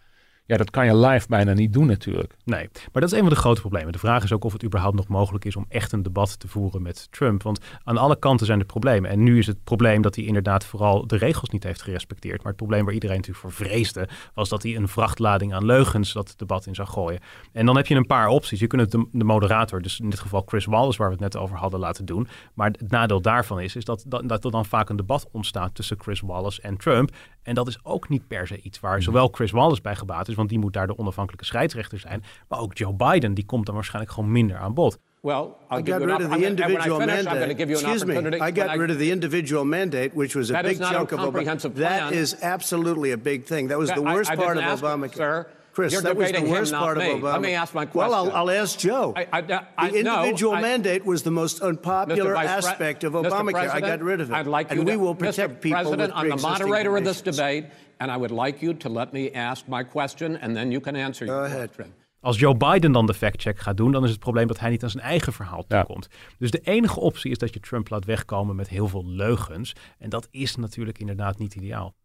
Ja, 0.48 0.58
dat 0.58 0.70
kan 0.70 0.86
je 0.86 0.96
live 0.96 1.27
bijna 1.27 1.54
niet 1.54 1.74
doen 1.74 1.88
natuurlijk. 1.88 2.34
Nee, 2.44 2.70
maar 2.92 3.01
dat 3.01 3.12
is 3.12 3.12
een 3.12 3.24
van 3.24 3.30
de 3.30 3.36
grote 3.36 3.62
problemen. 3.62 3.92
De 3.92 4.00
vraag 4.00 4.24
is 4.24 4.34
ook 4.34 4.44
of 4.44 4.54
het 4.54 4.63
überhaupt 4.63 4.96
nog 4.96 5.08
mogelijk 5.08 5.46
is 5.46 5.56
om 5.56 5.66
echt 5.70 5.92
een 5.92 6.04
debat 6.04 6.39
te 6.39 6.48
voeren 6.48 6.82
met 6.82 7.08
Trump. 7.12 7.44
Want 7.44 7.60
aan 7.84 7.98
alle 7.98 8.20
kanten 8.20 8.46
zijn 8.46 8.60
er 8.60 8.66
problemen. 8.66 9.10
En 9.10 9.24
nu 9.24 9.38
is 9.38 9.48
het 9.48 9.63
probleem 9.63 10.01
dat 10.01 10.16
hij 10.16 10.25
inderdaad 10.25 10.66
vooral 10.66 11.08
de 11.08 11.18
regels 11.18 11.50
niet 11.50 11.63
heeft 11.63 11.82
gerespecteerd. 11.82 12.38
Maar 12.38 12.48
het 12.48 12.56
probleem 12.56 12.86
waar 12.86 12.94
iedereen 12.94 13.16
natuurlijk 13.16 13.46
voor 13.46 13.66
vreesde, 13.66 14.10
was 14.34 14.50
dat 14.50 14.63
hij 14.63 14.75
een 14.75 14.88
vrachtlading 14.88 15.54
aan 15.54 15.66
leugens 15.66 16.13
dat 16.13 16.34
debat 16.38 16.66
in 16.66 16.75
zou 16.75 16.88
gooien. 16.88 17.20
En 17.51 17.66
dan 17.66 17.75
heb 17.75 17.88
je 17.88 17.96
een 17.96 18.06
paar 18.06 18.27
opties. 18.27 18.60
Je 18.60 18.68
kunt 18.68 18.82
het 18.82 18.92
de, 18.92 19.08
de 19.12 19.24
moderator, 19.24 19.82
dus 19.82 20.00
in 20.00 20.10
dit 20.10 20.20
geval 20.20 20.44
Chris 20.46 20.66
Wallace, 20.66 20.98
waar 20.98 21.08
we 21.08 21.13
het 21.13 21.34
net 21.34 21.38
over 21.38 21.58
hadden, 21.58 21.80
laten 21.80 22.06
doen. 22.06 22.27
Maar 22.54 22.68
het 22.68 22.92
nadeel 22.92 23.22
daarvan 23.22 23.60
is, 23.60 23.75
is 23.75 23.86
dat, 23.86 24.04
dat, 24.08 24.30
dat 24.30 24.46
er 24.46 24.51
dan 24.51 24.66
vaak 24.66 24.89
een 24.89 24.96
debat 24.96 25.27
ontstaat 25.32 25.75
tussen 25.75 26.00
Chris 26.00 26.22
Wallace 26.22 26.62
en 26.62 26.77
Trump. 26.77 27.16
En 27.44 27.56
dat 27.56 27.68
is 27.68 27.80
ook 27.84 28.10
niet 28.10 28.27
per 28.27 28.48
se 28.48 28.62
iets 28.62 28.80
waar 28.80 29.01
zowel 29.01 29.27
Chris 29.32 29.51
Wallace 29.51 29.82
bij 29.82 29.96
gebaat 29.96 30.27
is, 30.27 30.36
want 30.38 30.50
die 30.50 30.60
moet 30.60 30.74
daar 30.74 30.88
de 30.88 30.98
onafhankelijke 30.98 31.46
scheidsrechter 31.46 32.00
zijn. 32.00 32.24
Maar 32.48 32.60
ook 32.60 32.77
Joe 32.77 32.94
Biden, 32.94 33.34
die 33.34 33.46
komt 33.46 33.65
dan 33.65 33.75
waarschijnlijk 33.75 34.13
gewoon 34.13 34.32
minder 34.32 34.58
aan 34.58 34.74
bod. 34.74 34.98
Well, 35.22 35.36
I'll 35.70 35.79
I 35.79 35.91
got 35.91 36.01
rid 36.01 36.12
of 36.12 36.17
the 36.17 36.24
and 36.32 36.41
individual 36.41 36.77
finish, 36.77 36.86
I'm 36.86 36.89
going 36.89 37.24
to 37.24 37.29
mandate. 37.34 37.56
give 37.56 37.70
you 37.70 37.77
an 37.86 37.91
Excuse 37.91 38.06
me. 38.06 38.48
I 38.48 38.51
got 38.62 38.77
rid 38.77 38.89
of 38.91 38.98
the 38.98 39.10
individual 39.12 39.65
mandate, 39.65 40.10
which 40.13 40.36
was 40.36 40.51
a 40.51 40.62
big 40.62 40.77
chunk 40.77 41.12
of 41.12 41.20
Obama. 41.20 41.24
comprehensive 41.24 41.74
That 41.75 42.12
is 42.13 42.36
absolutely 42.41 43.12
a 43.12 43.17
big 43.17 43.44
thing. 43.46 43.67
That 43.70 43.77
was 43.77 43.89
the 43.91 44.01
worst 44.01 44.34
part 44.36 44.58
of 44.58 44.63
Obamacare. 44.82 45.15
sir. 45.15 45.48
Chris, 45.74 45.91
You're 45.94 46.01
that 46.01 46.15
was 46.17 46.32
the 46.32 46.41
worst 46.41 46.74
part 46.74 46.98
of 46.98 47.03
me. 47.03 47.10
Obama. 47.10 47.32
Let 47.34 47.41
me 47.41 47.53
ask 47.53 47.74
my 47.75 47.88
Well, 47.94 48.13
I'll, 48.13 48.24
question. 48.32 48.39
I'll 48.50 48.62
ask 48.62 48.79
Joe. 48.79 49.13
I- 49.15 49.27
I- 49.32 49.62
I- 49.77 49.91
the 49.91 50.03
no, 50.03 50.13
individual 50.24 50.53
I- 50.56 50.62
mandate 50.62 51.06
was 51.06 51.22
the 51.22 51.32
most 51.32 51.62
unpopular 51.62 52.36
aspect 52.36 53.03
of. 53.03 53.13
Obamacare. 53.13 53.70
I 53.70 53.79
got 53.82 54.01
rid 54.01 54.22
of 54.22 54.29
it. 54.32 54.34
I'd 54.34 54.48
like 54.48 54.72
and 54.72 54.79
you 54.79 54.86
we 54.86 54.91
to, 54.94 54.98
will 55.00 55.15
protect 55.15 55.53
Mr. 55.53 55.62
people 55.62 55.82
President, 55.82 56.13
with 56.15 56.24
I'm 56.24 56.29
the 56.29 56.41
moderator 56.41 56.98
of 56.98 57.03
this 57.03 57.22
debate, 57.22 57.65
and 57.98 58.12
I 58.12 58.16
would 58.16 58.46
like 58.46 58.66
you 58.66 58.77
to 58.77 58.89
let 58.89 59.12
me 59.12 59.32
ask 59.34 59.66
my 59.68 59.84
question, 59.84 60.42
and 60.42 60.54
then 60.56 60.70
you 60.72 60.80
can 60.82 60.96
answer 60.96 61.27
Go 61.27 61.34
your 61.34 61.46
ahead. 61.46 61.66
question. 61.75 61.94
Als 62.20 62.39
Joe 62.39 62.56
Biden 62.58 62.92
dan 62.92 63.06
de 63.06 63.13
fact-check 63.13 63.60
gaat 63.60 63.77
doen, 63.77 63.92
dan 63.92 64.04
is 64.04 64.10
het 64.10 64.20
probleem 64.20 64.48
dat 64.48 64.60
hij 64.60 64.70
niet 64.70 64.84
aan 64.84 64.89
zijn 64.89 65.04
eigen 65.04 65.34
verhaal 65.34 65.66
Ja. 65.68 65.77
toekomt. 65.80 66.08
Dus 66.38 66.51
de 66.51 66.60
enige 66.60 67.00
optie 67.00 67.32
is 67.32 67.38
dat 67.38 67.54
je 67.54 67.60
Trump 67.60 67.89
laat 67.89 68.06
wegkomen 68.06 68.56
met 68.56 68.70
heel 68.70 68.88
veel 68.88 69.06
leugens. 69.06 69.74
En 70.00 70.10
dat 70.10 70.27
is 70.32 70.56
natuurlijk 70.56 71.00
inderdaad 71.00 71.38
niet 71.38 71.56
ideaal. 71.56 71.96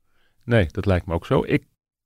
Nee, 0.45 0.67
dat 0.71 0.87
lijkt 0.87 1.07
me 1.07 1.15
ook 1.15 1.27
zo. 1.27 1.43
Ik 1.47 1.65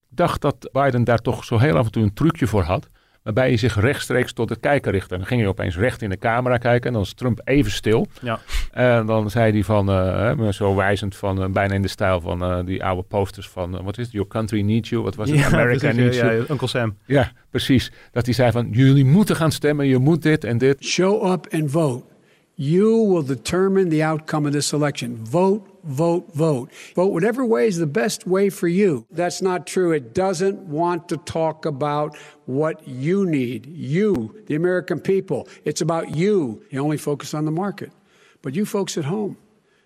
dacht 0.09 0.41
dat 0.41 0.69
Biden 0.73 1.05
daar 1.05 1.19
toch 1.19 1.45
zo 1.45 1.59
heel 1.59 1.77
af 1.77 1.85
en 1.87 1.93
toe 1.93 2.03
een 2.03 2.15
trucje 2.15 2.47
voor 2.47 2.63
had. 2.63 2.89
Waarbij 3.27 3.49
hij 3.49 3.57
zich 3.57 3.81
rechtstreeks 3.81 4.33
tot 4.33 4.49
de 4.49 4.57
kijker 4.57 4.93
richtte. 4.93 5.13
En 5.13 5.19
dan 5.19 5.29
ging 5.29 5.41
hij 5.41 5.51
opeens 5.51 5.77
recht 5.77 6.03
in 6.03 6.11
de 6.11 6.19
camera 6.19 6.57
kijken. 6.57 6.87
En 6.87 6.93
dan 6.93 7.03
was 7.03 7.13
Trump 7.13 7.41
even 7.45 7.71
stil. 7.71 8.07
Ja. 8.21 8.39
En 8.73 9.07
dan 9.07 9.31
zei 9.31 9.53
hij 9.53 9.63
van, 9.63 9.89
eh, 9.89 10.37
hè, 10.39 10.53
zo 10.53 10.75
wijzend 10.75 11.17
van, 11.17 11.43
eh, 11.43 11.49
bijna 11.49 11.75
in 11.75 11.83
de 11.83 11.89
stijl 11.89 12.21
van 12.21 12.43
eh, 12.43 12.59
die 12.65 12.85
oude 12.85 13.03
posters 13.03 13.49
van, 13.49 13.83
wat 13.83 13.99
is 13.99 14.05
het, 14.05 14.13
Your 14.13 14.29
Country 14.29 14.61
Needs 14.61 14.89
You. 14.89 15.03
Wat 15.03 15.15
was 15.15 15.31
het, 15.31 15.45
America 15.45 15.79
precies, 15.79 15.97
Needs 15.97 16.17
ja, 16.17 16.25
You. 16.25 16.37
ja, 16.37 16.45
Uncle 16.51 16.69
Sam. 16.69 16.97
Ja, 17.05 17.33
precies. 17.51 17.93
Dat 18.13 18.25
hij 18.25 18.35
zei 18.35 18.51
van, 18.51 18.69
jullie 18.71 19.05
moeten 19.05 19.37
gaan 19.37 19.53
stemmen, 19.53 19.87
je 19.87 19.99
moet 19.99 20.23
dit 20.23 20.45
en 20.45 20.59
dit. 20.59 20.85
Show 20.85 21.33
up 21.33 21.47
and 21.51 21.71
vote. 21.71 22.05
You 22.55 23.09
will 23.09 23.25
determine 23.25 23.89
the 23.89 24.05
outcome 24.05 24.49
of 24.49 24.55
this 24.55 24.73
election. 24.73 25.19
Vote, 25.31 25.69
vote, 25.87 26.33
vote. 26.35 26.71
Vote 26.95 27.13
whatever 27.13 27.45
way 27.45 27.67
is 27.67 27.79
the 27.79 27.87
best 27.87 28.27
way 28.27 28.51
for 28.51 28.69
you. 28.69 29.07
That's 29.11 29.41
not 29.41 29.67
true. 29.67 29.93
It 29.93 30.15
doesn't 30.15 30.59
want 30.69 31.09
to 31.09 31.17
talk 31.17 31.65
about 31.65 32.17
what 32.47 32.87
you 32.87 33.27
need. 33.27 33.67
You, 33.67 34.43
the 34.47 34.55
American 34.55 35.01
people. 35.01 35.49
It's 35.65 35.81
about 35.81 36.17
you. 36.17 36.63
You 36.71 36.81
only 36.81 36.99
focus 36.99 37.35
on 37.35 37.45
the 37.45 37.51
market. 37.51 37.93
But 38.43 38.55
you 38.55 38.65
folks 38.65 38.99
at 38.99 39.05
home, 39.05 39.37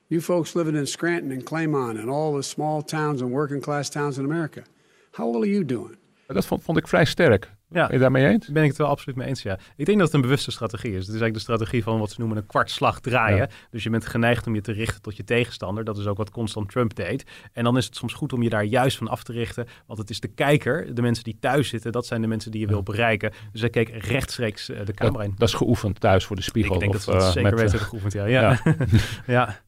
you 0.08 0.20
folks 0.20 0.54
living 0.54 0.76
in 0.76 0.86
Scranton 0.86 1.30
and 1.30 1.44
Claymont 1.44 1.98
and 1.98 2.10
all 2.10 2.34
the 2.34 2.42
small 2.42 2.82
towns 2.82 3.22
and 3.22 3.30
working 3.30 3.60
class 3.60 3.90
towns 3.90 4.18
in 4.18 4.24
America, 4.24 4.64
how 5.12 5.28
well 5.28 5.42
are 5.42 5.46
you 5.46 5.64
doing? 5.64 5.96
Dat 6.26 6.46
vond, 6.46 6.62
vond 6.62 6.78
ik 6.78 6.88
vrij 6.88 7.04
sterk. 7.04 7.50
Ja. 7.70 7.86
Ben 7.86 7.94
je 7.94 8.02
daarmee 8.02 8.26
eens? 8.26 8.48
Ben 8.48 8.62
ik 8.62 8.68
het 8.68 8.78
wel 8.78 8.86
absoluut 8.86 9.16
mee 9.16 9.28
eens, 9.28 9.42
ja. 9.42 9.58
Ik 9.76 9.86
denk 9.86 9.98
dat 9.98 10.06
het 10.06 10.16
een 10.16 10.20
bewuste 10.20 10.50
strategie 10.50 10.90
is. 10.90 11.06
Het 11.06 11.14
is 11.14 11.20
eigenlijk 11.20 11.34
de 11.34 11.40
strategie 11.40 11.82
van 11.82 11.98
wat 11.98 12.10
ze 12.10 12.20
noemen 12.20 12.36
een 12.36 12.46
kwartslag 12.46 13.00
draaien. 13.00 13.36
Ja. 13.36 13.48
Dus 13.70 13.82
je 13.82 13.90
bent 13.90 14.06
geneigd 14.06 14.46
om 14.46 14.54
je 14.54 14.60
te 14.60 14.72
richten 14.72 15.02
tot 15.02 15.16
je 15.16 15.24
tegenstander. 15.24 15.84
Dat 15.84 15.98
is 15.98 16.06
ook 16.06 16.16
wat 16.16 16.30
constant 16.30 16.68
Trump 16.68 16.94
deed. 16.94 17.24
En 17.52 17.64
dan 17.64 17.76
is 17.76 17.84
het 17.84 17.96
soms 17.96 18.12
goed 18.12 18.32
om 18.32 18.42
je 18.42 18.48
daar 18.48 18.64
juist 18.64 18.96
van 18.96 19.08
af 19.08 19.22
te 19.22 19.32
richten. 19.32 19.66
Want 19.86 19.98
het 19.98 20.10
is 20.10 20.20
de 20.20 20.28
kijker, 20.28 20.94
de 20.94 21.02
mensen 21.02 21.24
die 21.24 21.36
thuis 21.40 21.68
zitten, 21.68 21.92
dat 21.92 22.06
zijn 22.06 22.20
de 22.20 22.26
mensen 22.26 22.50
die 22.50 22.60
je 22.60 22.66
wil 22.66 22.82
bereiken. 22.82 23.32
Dus 23.52 23.60
hij 23.60 23.70
keek 23.70 23.88
rechtstreeks 23.88 24.68
eh, 24.68 24.84
de 24.84 24.94
camera 24.94 25.22
in. 25.22 25.30
Dat, 25.30 25.38
dat 25.38 25.48
is 25.48 25.54
geoefend 25.54 26.00
thuis 26.00 26.24
voor 26.24 26.36
de 26.36 26.42
spiegel. 26.42 26.74
Ik 26.74 26.80
denk 26.80 26.94
of, 26.94 27.04
dat 27.04 27.14
we 27.14 27.20
eh, 27.20 27.30
zeker 27.30 27.56
weten 27.56 27.78
eh, 27.78 27.84
geoefend, 27.84 28.12
ja. 28.12 28.24
Ja. 28.24 28.58
ja. 29.26 29.60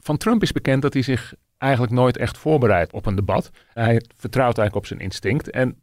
van 0.00 0.16
Trump 0.16 0.42
is 0.42 0.52
bekend 0.52 0.82
dat 0.82 0.92
hij 0.92 1.02
zich 1.02 1.34
eigenlijk 1.58 1.92
nooit 1.92 2.16
echt 2.16 2.38
voorbereidt 2.38 2.92
op 2.92 3.06
een 3.06 3.14
debat. 3.14 3.50
Hij 3.72 4.02
vertrouwt 4.16 4.58
eigenlijk 4.58 4.76
op 4.76 4.86
zijn 4.86 5.00
instinct. 5.00 5.50
En 5.50 5.76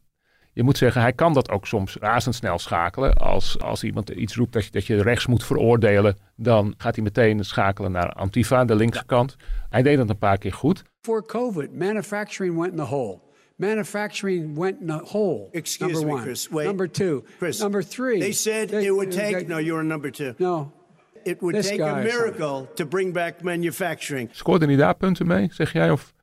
je 0.57 0.63
moet 0.63 0.77
zeggen, 0.77 1.01
hij 1.01 1.13
kan 1.13 1.33
dat 1.33 1.49
ook 1.49 1.67
soms 1.67 1.97
razendsnel 1.99 2.59
schakelen. 2.59 3.13
Als, 3.13 3.59
als 3.59 3.83
iemand 3.83 4.09
iets 4.09 4.35
roept 4.35 4.53
dat 4.53 4.65
je, 4.65 4.71
dat 4.71 4.85
je 4.85 5.01
rechts 5.01 5.27
moet 5.27 5.43
veroordelen, 5.43 6.17
dan 6.35 6.73
gaat 6.77 6.95
hij 6.95 7.03
meteen 7.03 7.43
schakelen 7.45 7.91
naar 7.91 8.11
Antifa, 8.13 8.65
de 8.65 8.75
linkse 8.75 9.05
kant. 9.05 9.35
Hij 9.69 9.81
deed 9.81 9.97
dat 9.97 10.09
een 10.09 10.17
paar 10.17 10.37
keer 10.37 10.53
goed. 10.53 10.83
Before 11.01 11.25
COVID, 11.25 11.75
manufacturing 11.75 12.57
went 12.57 12.71
in 12.71 12.77
the 12.77 12.83
hole. 12.83 13.19
Manufacturing 13.55 14.57
went 14.57 14.79
in 14.79 14.87
the 14.87 15.01
hole. 15.03 15.47
Excuse 15.51 15.91
number 15.91 16.05
me, 16.07 16.13
one. 16.13 16.21
Chris. 16.21 16.47
Wait. 16.49 16.65
Number 16.65 16.91
two. 16.91 17.23
Chris, 17.37 17.59
Number 17.59 17.87
three. 17.87 18.19
They 18.19 18.31
said 18.31 18.69
They- 18.69 18.85
it 18.85 18.91
would 18.91 19.11
they- 19.11 19.31
take. 19.31 19.47
No, 19.47 19.57
you're 19.59 19.83
number 19.83 20.11
two. 20.11 20.33
No. 20.37 20.71
It 21.23 21.41
would 21.41 21.61
take 21.63 21.81
a 21.83 21.95
miracle 21.95 22.67
to 22.73 22.85
bring 22.85 23.13
back 23.13 23.41
manufacturing. 23.41 24.29
Scoorde 24.31 24.65
hij 24.65 24.75
daar 24.75 24.95
punten 24.95 25.27
mee, 25.27 25.47
zeg 25.51 25.73
jij? 25.73 25.91
Of 25.91 26.13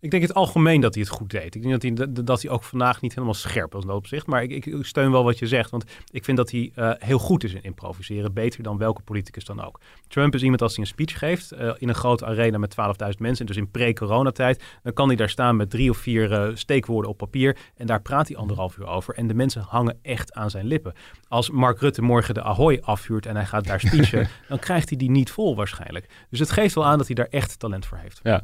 Ik 0.00 0.10
denk 0.10 0.22
in 0.22 0.28
het 0.28 0.36
algemeen 0.38 0.80
dat 0.80 0.94
hij 0.94 1.02
het 1.02 1.12
goed 1.12 1.30
deed. 1.30 1.54
Ik 1.54 1.62
denk 1.62 1.80
dat 1.80 1.82
hij, 1.82 2.24
dat- 2.24 2.42
hij 2.42 2.50
ook 2.50 2.62
vandaag 2.62 3.00
niet 3.00 3.14
helemaal 3.14 3.34
scherp 3.34 3.72
was 3.72 3.82
in 3.82 3.88
dat 3.88 3.96
opzicht. 3.96 4.26
Maar 4.26 4.42
ik, 4.42 4.66
ik 4.66 4.84
steun 4.84 5.10
wel 5.10 5.24
wat 5.24 5.38
je 5.38 5.46
zegt. 5.46 5.70
Want 5.70 5.84
ik 6.10 6.24
vind 6.24 6.36
dat 6.36 6.50
hij 6.50 6.70
eh, 6.74 6.90
heel 6.98 7.18
goed 7.18 7.44
is 7.44 7.52
in 7.54 7.62
improviseren. 7.62 8.32
Beter 8.32 8.62
dan 8.62 8.78
welke 8.78 9.02
politicus 9.02 9.44
dan 9.44 9.64
ook. 9.64 9.80
Trump 10.08 10.34
is 10.34 10.42
iemand 10.42 10.62
als 10.62 10.72
hij 10.76 10.84
een 10.84 10.90
speech 10.90 11.18
geeft 11.18 11.52
eh, 11.52 11.72
in 11.78 11.88
een 11.88 11.94
grote 11.94 12.26
arena 12.26 12.58
met 12.58 12.74
12.000 13.04 13.08
mensen. 13.18 13.46
Dus 13.46 13.56
in 13.56 13.70
pre-coronatijd. 13.70 14.62
Dan 14.82 14.92
kan 14.92 15.06
hij 15.06 15.16
daar 15.16 15.28
staan 15.28 15.56
met 15.56 15.70
drie 15.70 15.90
of 15.90 15.96
vier 15.96 16.32
eh, 16.32 16.50
steekwoorden 16.54 17.10
op 17.10 17.16
papier. 17.16 17.56
En 17.76 17.86
daar 17.86 18.02
praat 18.02 18.28
hij 18.28 18.36
anderhalf 18.36 18.76
uur 18.76 18.86
over. 18.86 19.14
En 19.14 19.26
de 19.26 19.34
mensen 19.34 19.62
hangen 19.68 19.98
echt 20.02 20.32
aan 20.32 20.50
zijn 20.50 20.66
lippen. 20.66 20.92
Als 21.28 21.50
Mark 21.50 21.78
Rutte 21.80 22.02
morgen 22.02 22.34
de 22.34 22.42
Ahoy 22.42 22.78
afvuurt 22.82 23.26
en 23.26 23.34
hij 23.36 23.46
gaat 23.46 23.64
daar 23.66 23.80
speechen. 23.80 24.28
dan 24.48 24.58
krijgt 24.58 24.88
hij 24.88 24.98
die 24.98 25.10
niet 25.10 25.30
vol 25.30 25.56
waarschijnlijk. 25.56 26.08
Dus 26.30 26.38
het 26.38 26.50
geeft 26.50 26.74
wel 26.74 26.86
aan 26.86 26.98
dat 26.98 27.06
hij 27.06 27.14
daar 27.16 27.26
echt 27.30 27.58
talent 27.58 27.86
voor 27.86 27.98
heeft. 27.98 28.20
ja. 28.22 28.42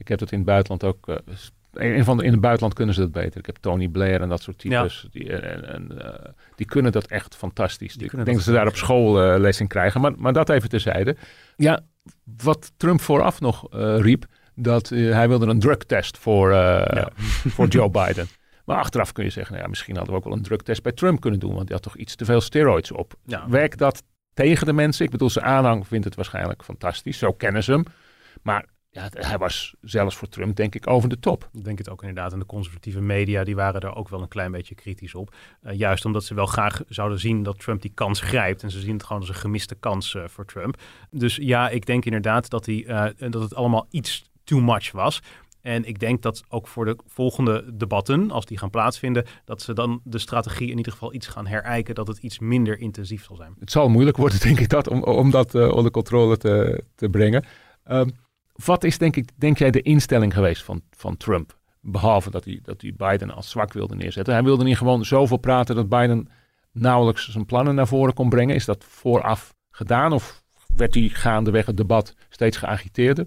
Ik 0.00 0.08
heb 0.08 0.18
dat 0.18 0.32
in 0.32 0.38
het 0.38 0.46
buitenland 0.46 0.84
ook. 0.84 1.08
Uh, 1.08 1.16
een 1.72 2.04
van 2.04 2.16
de, 2.16 2.24
in 2.24 2.30
het 2.30 2.40
buitenland 2.40 2.74
kunnen 2.74 2.94
ze 2.94 3.00
dat 3.00 3.12
beter. 3.12 3.38
Ik 3.38 3.46
heb 3.46 3.56
Tony 3.56 3.88
Blair 3.88 4.20
en 4.20 4.28
dat 4.28 4.42
soort 4.42 4.58
types. 4.58 5.06
Die, 5.10 5.36
en, 5.36 5.68
en 5.68 5.88
uh, 5.92 6.30
die 6.56 6.66
kunnen 6.66 6.92
dat 6.92 7.06
echt 7.06 7.36
fantastisch. 7.36 7.94
Die 7.94 8.04
ik 8.04 8.24
denk 8.24 8.26
dat 8.26 8.42
ze 8.42 8.52
daar 8.52 8.66
op 8.66 8.76
school 8.76 9.32
uh, 9.34 9.40
les 9.40 9.60
in 9.60 9.66
krijgen. 9.66 10.00
Maar, 10.00 10.12
maar 10.16 10.32
dat 10.32 10.48
even 10.48 10.68
terzijde. 10.68 11.16
Ja, 11.56 11.80
wat 12.42 12.72
Trump 12.76 13.00
vooraf 13.00 13.40
nog 13.40 13.66
riep. 14.00 14.24
Dat 14.54 14.88
hij 14.88 15.28
wilde 15.28 15.46
een 15.46 15.58
drugtest 15.58 16.18
voor, 16.18 16.52
ja. 16.52 17.08
voor 17.54 17.66
Joe 17.66 17.90
Biden. 17.90 18.28
Maar 18.64 18.78
achteraf 18.78 19.12
kun 19.12 19.24
je 19.24 19.30
zeggen, 19.30 19.52
nou 19.52 19.64
ja, 19.64 19.70
misschien 19.70 19.96
hadden 19.96 20.12
we 20.12 20.18
ook 20.18 20.26
wel 20.26 20.36
een 20.36 20.42
drugtest 20.42 20.82
bij 20.82 20.92
Trump 20.92 21.20
kunnen 21.20 21.40
doen. 21.40 21.54
Want 21.54 21.66
die 21.66 21.74
had 21.74 21.82
toch 21.82 21.96
iets 21.96 22.16
te 22.16 22.24
veel 22.24 22.40
steroids 22.40 22.92
op. 22.92 23.14
Ja. 23.24 23.48
Werkt 23.48 23.78
dat 23.78 24.02
tegen 24.34 24.66
de 24.66 24.72
mensen? 24.72 25.04
Ik 25.04 25.10
bedoel, 25.10 25.30
zijn 25.30 25.44
aanhang 25.44 25.86
vindt 25.86 26.04
het 26.04 26.14
waarschijnlijk 26.14 26.64
fantastisch. 26.64 27.18
Zo 27.18 27.32
kennen 27.32 27.64
ze 27.64 27.72
hem. 27.72 27.84
Maar 28.42 28.64
ja, 28.92 29.08
hij 29.10 29.38
was 29.38 29.74
zelfs 29.80 30.16
voor 30.16 30.28
Trump 30.28 30.56
denk 30.56 30.74
ik 30.74 30.86
over 30.86 31.08
de 31.08 31.18
top. 31.18 31.48
Ik 31.52 31.64
denk 31.64 31.78
het 31.78 31.88
ook 31.88 32.00
inderdaad. 32.00 32.32
En 32.32 32.38
de 32.38 32.46
conservatieve 32.46 33.00
media 33.00 33.44
die 33.44 33.54
waren 33.54 33.80
er 33.80 33.94
ook 33.94 34.08
wel 34.08 34.22
een 34.22 34.28
klein 34.28 34.52
beetje 34.52 34.74
kritisch 34.74 35.14
op. 35.14 35.34
Uh, 35.62 35.72
juist 35.72 36.04
omdat 36.04 36.24
ze 36.24 36.34
wel 36.34 36.46
graag 36.46 36.82
zouden 36.88 37.20
zien 37.20 37.42
dat 37.42 37.58
Trump 37.58 37.82
die 37.82 37.92
kans 37.94 38.20
grijpt. 38.20 38.62
En 38.62 38.70
ze 38.70 38.80
zien 38.80 38.92
het 38.92 39.04
gewoon 39.04 39.20
als 39.20 39.30
een 39.30 39.34
gemiste 39.34 39.74
kans 39.74 40.14
uh, 40.14 40.24
voor 40.26 40.44
Trump. 40.44 40.80
Dus 41.10 41.36
ja, 41.36 41.68
ik 41.68 41.86
denk 41.86 42.04
inderdaad 42.04 42.50
dat, 42.50 42.66
hij, 42.66 42.74
uh, 42.74 43.30
dat 43.30 43.42
het 43.42 43.54
allemaal 43.54 43.86
iets 43.90 44.30
too 44.44 44.60
much 44.60 44.92
was. 44.92 45.20
En 45.60 45.84
ik 45.84 45.98
denk 45.98 46.22
dat 46.22 46.42
ook 46.48 46.68
voor 46.68 46.84
de 46.84 46.96
volgende 47.06 47.76
debatten, 47.76 48.30
als 48.30 48.46
die 48.46 48.58
gaan 48.58 48.70
plaatsvinden, 48.70 49.26
dat 49.44 49.62
ze 49.62 49.72
dan 49.72 50.00
de 50.04 50.18
strategie 50.18 50.70
in 50.70 50.76
ieder 50.76 50.92
geval 50.92 51.14
iets 51.14 51.26
gaan 51.26 51.46
herijken, 51.46 51.94
dat 51.94 52.06
het 52.06 52.18
iets 52.18 52.38
minder 52.38 52.78
intensief 52.78 53.24
zal 53.24 53.36
zijn. 53.36 53.54
Het 53.58 53.70
zal 53.70 53.88
moeilijk 53.88 54.16
worden, 54.16 54.40
denk 54.48 54.60
ik, 54.60 54.68
dat, 54.68 54.88
om, 54.88 55.02
om 55.02 55.30
dat 55.30 55.54
onder 55.54 55.90
controle 55.90 56.36
te, 56.36 56.84
te 56.94 57.08
brengen. 57.08 57.44
Um, 57.90 58.10
wat 58.64 58.84
is, 58.84 58.98
denk, 58.98 59.16
ik, 59.16 59.28
denk 59.36 59.58
jij, 59.58 59.70
de 59.70 59.82
instelling 59.82 60.34
geweest 60.34 60.62
van, 60.62 60.82
van 60.90 61.16
Trump? 61.16 61.58
Behalve 61.80 62.30
dat 62.30 62.44
hij, 62.44 62.60
dat 62.62 62.82
hij 62.82 62.94
Biden 62.96 63.30
als 63.30 63.50
zwak 63.50 63.72
wilde 63.72 63.94
neerzetten. 63.94 64.34
Hij 64.34 64.42
wilde 64.42 64.64
niet 64.64 64.78
gewoon 64.78 65.04
zoveel 65.04 65.36
praten 65.36 65.74
dat 65.74 65.88
Biden 65.88 66.28
nauwelijks 66.72 67.28
zijn 67.28 67.46
plannen 67.46 67.74
naar 67.74 67.86
voren 67.86 68.14
kon 68.14 68.28
brengen. 68.28 68.54
Is 68.54 68.64
dat 68.64 68.84
vooraf 68.84 69.54
gedaan 69.70 70.12
of 70.12 70.42
werd 70.76 70.94
hij 70.94 71.08
gaandeweg 71.08 71.66
het 71.66 71.76
debat 71.76 72.14
steeds 72.28 72.56
geagiteerder? 72.56 73.26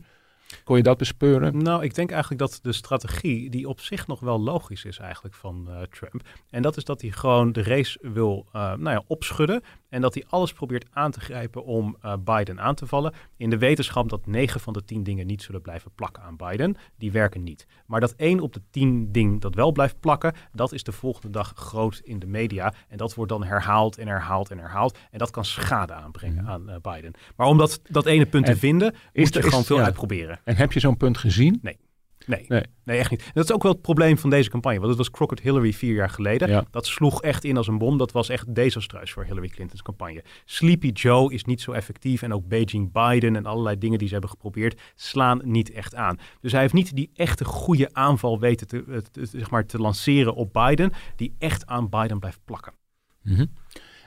Kon 0.64 0.78
je 0.78 0.84
dat 0.84 0.98
bespeuren? 0.98 1.58
Nou, 1.58 1.84
ik 1.84 1.96
denk 1.96 2.12
eigenlijk 2.12 2.42
dat 2.42 2.60
de 2.62 2.74
strategie, 2.74 3.50
die 3.50 3.70
op 3.70 3.80
zich 3.80 4.08
nog 4.08 4.20
wel 4.20 4.40
logisch 4.40 4.86
is 4.86 4.98
eigenlijk 4.98 5.36
van 5.36 5.66
uh, 5.70 5.82
Trump. 5.82 6.28
En 6.50 6.62
dat 6.62 6.78
is 6.78 6.84
dat 6.84 7.02
hij 7.02 7.10
gewoon 7.10 7.52
de 7.52 7.64
race 7.64 8.00
wil 8.02 8.46
uh, 8.48 8.62
nou 8.62 8.90
ja, 8.90 9.04
opschudden. 9.08 9.64
En 9.94 10.02
dat 10.02 10.14
hij 10.14 10.24
alles 10.28 10.54
probeert 10.54 10.86
aan 10.92 11.12
te 11.12 11.20
grijpen 11.20 11.66
om 11.66 11.98
uh, 12.06 12.14
Biden 12.24 12.60
aan 12.60 12.76
te 12.76 12.88
vallen. 12.88 13.14
In 13.38 13.50
de 13.50 13.58
wetenschap 13.58 14.10
dat 14.10 14.26
9 14.26 14.60
van 14.60 14.74
de 14.74 14.84
10 14.86 15.04
dingen 15.04 15.26
niet 15.26 15.42
zullen 15.42 15.62
blijven 15.62 15.92
plakken 15.96 16.24
aan 16.24 16.36
Biden. 16.36 16.76
Die 16.98 17.12
werken 17.12 17.44
niet. 17.44 17.68
Maar 17.86 18.00
dat 18.00 18.14
1 18.16 18.40
op 18.40 18.54
de 18.54 18.62
10 18.70 19.12
ding 19.12 19.42
dat 19.42 19.56
wel 19.56 19.72
blijft 19.72 20.00
plakken, 20.00 20.34
dat 20.52 20.72
is 20.72 20.84
de 20.84 20.92
volgende 20.92 21.30
dag 21.30 21.54
groot 21.56 22.02
in 22.04 22.20
de 22.20 22.28
media. 22.28 22.74
En 22.88 22.98
dat 22.98 23.14
wordt 23.14 23.32
dan 23.32 23.44
herhaald 23.44 23.98
en 23.98 24.08
herhaald 24.08 24.52
en 24.52 24.58
herhaald. 24.58 24.98
En 25.12 25.20
dat 25.20 25.32
kan 25.32 25.46
schade 25.46 25.94
aanbrengen 25.94 26.44
mm. 26.44 26.50
aan 26.50 26.70
uh, 26.70 26.76
Biden. 26.82 27.14
Maar 27.36 27.48
om 27.48 27.58
dat, 27.58 27.82
dat 27.90 28.06
ene 28.06 28.26
punt 28.26 28.46
en 28.46 28.54
te 28.54 28.60
vinden, 28.60 28.96
moet 29.14 29.34
je 29.34 29.40
er, 29.40 29.44
gewoon 29.44 29.64
veel 29.64 29.78
ja. 29.78 29.84
uitproberen. 29.84 30.40
En 30.44 30.56
heb 30.56 30.72
je 30.72 30.80
zo'n 30.80 30.98
punt 30.98 31.18
gezien? 31.18 31.60
Nee. 31.62 31.78
Nee, 32.26 32.46
nee, 32.48 32.64
nee. 32.84 32.98
echt 32.98 33.12
niet. 33.12 33.32
dat 33.34 33.44
is 33.44 33.52
ook 33.52 33.64
wel 33.64 33.72
het 33.72 33.82
probleem 33.82 34.18
van 34.18 34.30
deze 34.30 34.50
campagne. 34.50 34.78
Want 34.78 34.90
het 34.90 34.98
was 34.98 35.10
Crooked 35.10 35.40
Hillary 35.40 35.74
vier 35.74 35.94
jaar 35.94 36.10
geleden. 36.10 36.50
Ja. 36.50 36.66
Dat 36.72 36.86
sloeg 36.86 37.22
echt 37.22 37.44
in 37.44 37.58
als 37.58 37.68
een 37.68 37.78
bom. 37.78 37.98
Dat 37.98 38.12
was 38.12 38.30
echt 38.30 38.56
desastreus 38.56 39.12
voor 39.12 39.24
Hillary 39.24 39.48
Clinton's 39.48 39.82
campagne. 39.82 40.24
Sleepy 40.46 40.88
Joe 40.88 41.34
is 41.34 41.44
niet 41.44 41.62
zo 41.62 41.72
effectief. 41.72 42.22
En 42.22 42.34
ook 42.34 42.48
Beijing 42.48 42.92
Biden 42.92 43.36
en 43.36 43.46
allerlei 43.46 43.78
dingen 43.78 43.98
die 43.98 44.08
ze 44.08 44.14
hebben 44.14 44.32
geprobeerd 44.32 44.82
slaan 44.96 45.42
niet 45.44 45.72
echt 45.72 45.96
aan. 45.96 46.20
Dus 46.42 46.52
hij 46.52 46.62
heeft 46.62 46.74
niet 46.74 46.96
die 46.96 47.12
echte 47.14 47.46
goede 47.46 47.90
aanval 47.94 48.40
weten 48.40 48.68
te, 48.68 49.04
te, 49.12 49.26
zeg 49.26 49.50
maar, 49.50 49.66
te 49.66 49.78
lanceren 49.78 50.36
op 50.36 50.54
Biden. 50.54 50.92
Die 51.16 51.36
echt 51.40 51.66
aan 51.66 51.90
Biden 51.90 52.20
blijft 52.20 52.40
plakken. 52.46 52.74
Mm 53.22 53.36
-hmm. 53.36 53.52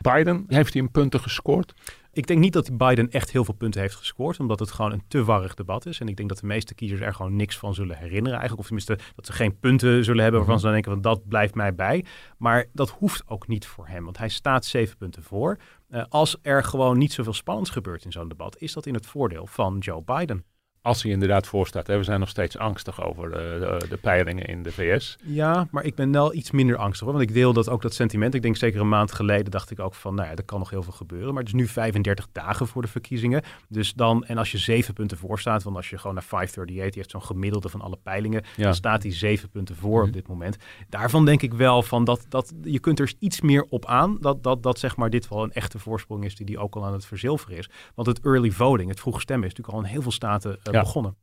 Biden, 0.01 0.45
heeft 0.49 0.73
hij 0.73 0.83
in 0.83 0.91
punten 0.91 1.21
gescoord? 1.21 1.75
Ik 2.17 2.27
denk 2.27 2.41
niet 2.41 2.53
dat 2.53 2.77
Biden 2.77 3.11
echt 3.11 3.31
heel 3.31 3.45
veel 3.45 3.55
punten 3.55 3.81
heeft 3.81 3.95
gescoord, 3.95 4.41
omdat 4.41 4.59
het 4.59 4.71
gewoon 4.71 4.93
een 4.93 5.03
te 5.09 5.25
warrig 5.25 5.55
debat 5.55 5.87
is. 5.87 6.01
En 6.01 6.09
ik 6.09 6.17
denk 6.17 6.29
dat 6.29 6.39
de 6.39 6.47
meeste 6.47 6.75
kiezers 6.75 7.01
er 7.01 7.15
gewoon 7.15 7.37
niks 7.37 7.59
van 7.59 7.75
zullen 7.75 7.97
herinneren 7.97 8.39
eigenlijk. 8.39 8.59
Of 8.59 8.67
tenminste, 8.67 8.99
dat 9.15 9.27
ze 9.27 9.33
geen 9.33 9.59
punten 9.59 10.05
zullen 10.05 10.23
hebben 10.23 10.41
waarvan 10.41 10.59
ze 10.59 10.65
dan 10.65 10.73
denken 10.73 10.93
van 10.93 11.01
dat 11.01 11.29
blijft 11.29 11.55
mij 11.55 11.75
bij. 11.75 12.05
Maar 12.39 12.67
dat 12.73 12.91
hoeft 12.91 13.23
ook 13.27 13.49
niet 13.49 13.67
voor 13.67 13.87
hem, 13.87 14.05
want 14.05 14.19
hij 14.19 14.29
staat 14.29 14.65
zeven 14.65 14.97
punten 14.97 15.23
voor. 15.23 15.59
Uh, 15.91 16.05
als 16.09 16.37
er 16.43 16.65
gewoon 16.65 16.99
niet 16.99 17.13
zoveel 17.13 17.33
spannends 17.33 17.71
gebeurt 17.71 18.05
in 18.05 18.13
zo'n 18.13 18.29
debat, 18.29 18.61
is 18.61 18.73
dat 18.73 18.87
in 18.87 18.95
het 18.95 19.07
voordeel 19.07 19.47
van 19.47 19.79
Joe 19.79 20.03
Biden 20.03 20.45
als 20.87 21.03
hij 21.03 21.13
inderdaad 21.13 21.47
voorstaat. 21.47 21.87
Hè. 21.87 21.97
We 21.97 22.05
zijn 22.05 22.21
nog 22.21 22.29
steeds 22.29 22.59
angstig 22.59 23.05
over 23.05 23.31
de, 23.31 23.77
de, 23.81 23.89
de, 23.89 23.97
peilingen 23.97 24.47
in 24.47 24.63
de 24.63 24.73
VS. 24.73 25.17
Ja, 25.23 25.67
maar 25.71 25.85
ik 25.85 25.95
ben 25.95 26.13
wel 26.13 26.35
iets 26.35 26.51
minder 26.51 26.77
angstig 26.77 27.07
hoor. 27.07 27.17
Want 27.17 27.29
ik 27.29 27.35
deel 27.35 27.53
dat 27.53 27.69
ook 27.69 27.83
dat 27.83 27.95
sentiment. 27.95 28.35
Ik 28.35 28.43
denk 28.43 28.57
zeker 28.57 28.81
een 28.81 28.89
maand 28.89 29.13
geleden 29.13 29.51
dacht 29.51 29.71
ik 29.71 29.81
ook 29.81 29.95
van, 29.95 30.15
nou 30.15 30.29
ja, 30.29 30.35
er 30.35 30.45
kan 30.45 30.59
nog 30.59 30.71
heel 30.71 30.83
veel 30.83 30.93
gebeuren. 30.93 31.29
Maar 31.29 31.43
het 31.43 31.53
is 31.53 31.59
nu 31.59 31.67
35 31.67 32.27
dagen 32.33 32.67
voor 32.67 32.83
de 32.83 32.89
verkiezingen. 32.89 33.43
Dus 33.69 33.95
dan, 33.95 34.25
en 34.25 34.39
als 34.39 34.53
je 34.53 34.59
zeven 34.59 34.95
punten 34.95 35.17
voor 35.17 35.41
staat, 35.41 35.63
want 35.63 35.77
als 35.77 35.91
je 35.91 35.99
gewoon 35.99 36.15
naar 36.15 36.25
538, 36.25 36.85
die 36.85 36.95
heeft 36.95 37.11
zo'n 37.11 37.37
gemiddelde 37.37 37.69
van 37.69 37.81
alle 37.81 37.99
peilingen, 38.03 38.43
ja. 38.57 38.65
dan 38.65 38.75
staat 38.75 39.03
hij 39.03 39.13
zeven 39.13 39.49
punten 39.49 39.77
voor 39.77 40.01
op 40.01 40.07
mhm. 40.07 40.17
dit 40.17 40.29
moment. 40.29 40.57
Daarvan 40.89 41.25
denk 41.25 41.43
ik 41.43 41.55
wel 41.55 41.83
van 41.83 42.05
dat, 42.05 42.27
dat 42.29 42.53
je 42.63 42.79
kunt 42.79 43.01
er 43.01 43.13
iets 43.19 43.41
meer 43.41 43.67
op 43.69 43.87
aan. 43.87 44.19
Dat, 44.21 44.43
dat, 44.43 44.63
dat 44.63 44.79
zeg 44.79 44.97
maar 44.97 45.11
dit 45.11 45.29
wel 45.29 45.43
een 45.43 45.53
echte 45.53 45.79
voorsprong 45.79 46.25
is 46.25 46.37
die, 46.37 46.47
die 46.47 46.59
ook 46.59 46.75
al 46.75 46.85
aan 46.85 46.93
het 46.93 47.07
verzilveren 47.07 47.59
is. 47.59 47.71
Want 47.95 48.09
het 48.09 48.21
early 48.21 48.51
voting, 48.51 48.89
het 48.89 49.01
vroege 49.01 49.21
stemmen, 49.21 49.49
is 49.49 49.55
natuurlijk 49.55 49.79
al 49.79 49.85
in 49.85 49.93
heel 49.93 50.03
veel 50.03 50.13
staten 50.13 50.59
uh, 50.71 50.76
ja. 50.77 50.83
begonnen. 50.83 51.17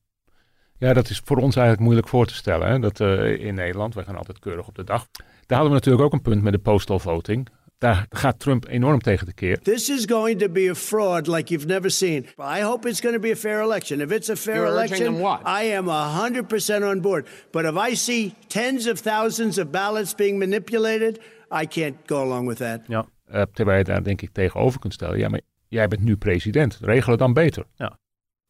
Ja, 0.77 0.93
dat 0.93 1.09
is 1.09 1.21
voor 1.25 1.37
ons 1.37 1.55
eigenlijk 1.55 1.79
moeilijk 1.79 2.07
voor 2.07 2.25
te 2.25 2.33
stellen. 2.33 2.67
Hè? 2.67 2.79
Dat 2.79 2.99
uh, 2.99 3.45
in 3.45 3.55
Nederland, 3.55 3.93
wij 3.93 4.03
gaan 4.03 4.17
altijd 4.17 4.39
keurig 4.39 4.67
op 4.67 4.75
de 4.75 4.83
dag. 4.83 5.07
Daar 5.13 5.57
hadden 5.57 5.67
we 5.67 5.73
natuurlijk 5.73 6.03
ook 6.03 6.13
een 6.13 6.21
punt 6.21 6.43
met 6.43 6.53
de 6.53 6.59
postal 6.59 6.99
voting. 6.99 7.49
Daar 7.77 8.05
gaat 8.09 8.39
Trump 8.39 8.67
enorm 8.67 8.99
tegen 8.99 9.25
de 9.25 9.33
keer. 9.33 9.59
This 9.59 9.89
is 9.89 10.05
going 10.05 10.39
to 10.39 10.49
be 10.49 10.69
a 10.69 10.75
fraud 10.75 11.27
like 11.27 11.49
you've 11.49 11.67
never 11.67 11.91
seen. 11.91 12.25
I 12.39 12.61
hope 12.61 12.89
it's 12.89 13.01
going 13.01 13.15
to 13.15 13.21
be 13.21 13.31
a 13.31 13.35
fair 13.35 13.61
election. 13.61 14.01
If 14.01 14.11
it's 14.11 14.29
a 14.29 14.35
fair 14.35 14.55
You're 14.55 14.71
election, 14.71 15.15
I 15.45 15.73
am 15.73 15.87
100% 15.87 16.83
on 16.83 17.01
board. 17.01 17.27
But 17.51 17.63
if 17.63 17.89
I 17.89 17.95
see 17.95 18.33
tens 18.47 18.87
of 18.87 19.01
thousands 19.01 19.57
of 19.57 19.69
ballots 19.69 20.15
being 20.15 20.37
manipulated, 20.37 21.19
I 21.61 21.67
can't 21.67 21.95
go 22.05 22.21
along 22.21 22.47
with 22.47 22.57
that. 22.57 22.81
Ja. 22.87 23.05
Uh, 23.33 23.41
terwijl 23.53 23.77
je 23.77 23.83
daar 23.83 24.03
denk 24.03 24.21
ik 24.21 24.29
tegenover 24.31 24.79
kunt 24.79 24.93
stellen. 24.93 25.17
Ja, 25.17 25.29
maar 25.29 25.41
jij 25.67 25.87
bent 25.87 26.01
nu 26.01 26.15
president. 26.15 26.77
Regel 26.81 27.11
het 27.11 27.19
dan 27.19 27.33
beter. 27.33 27.65
Ja. 27.75 27.97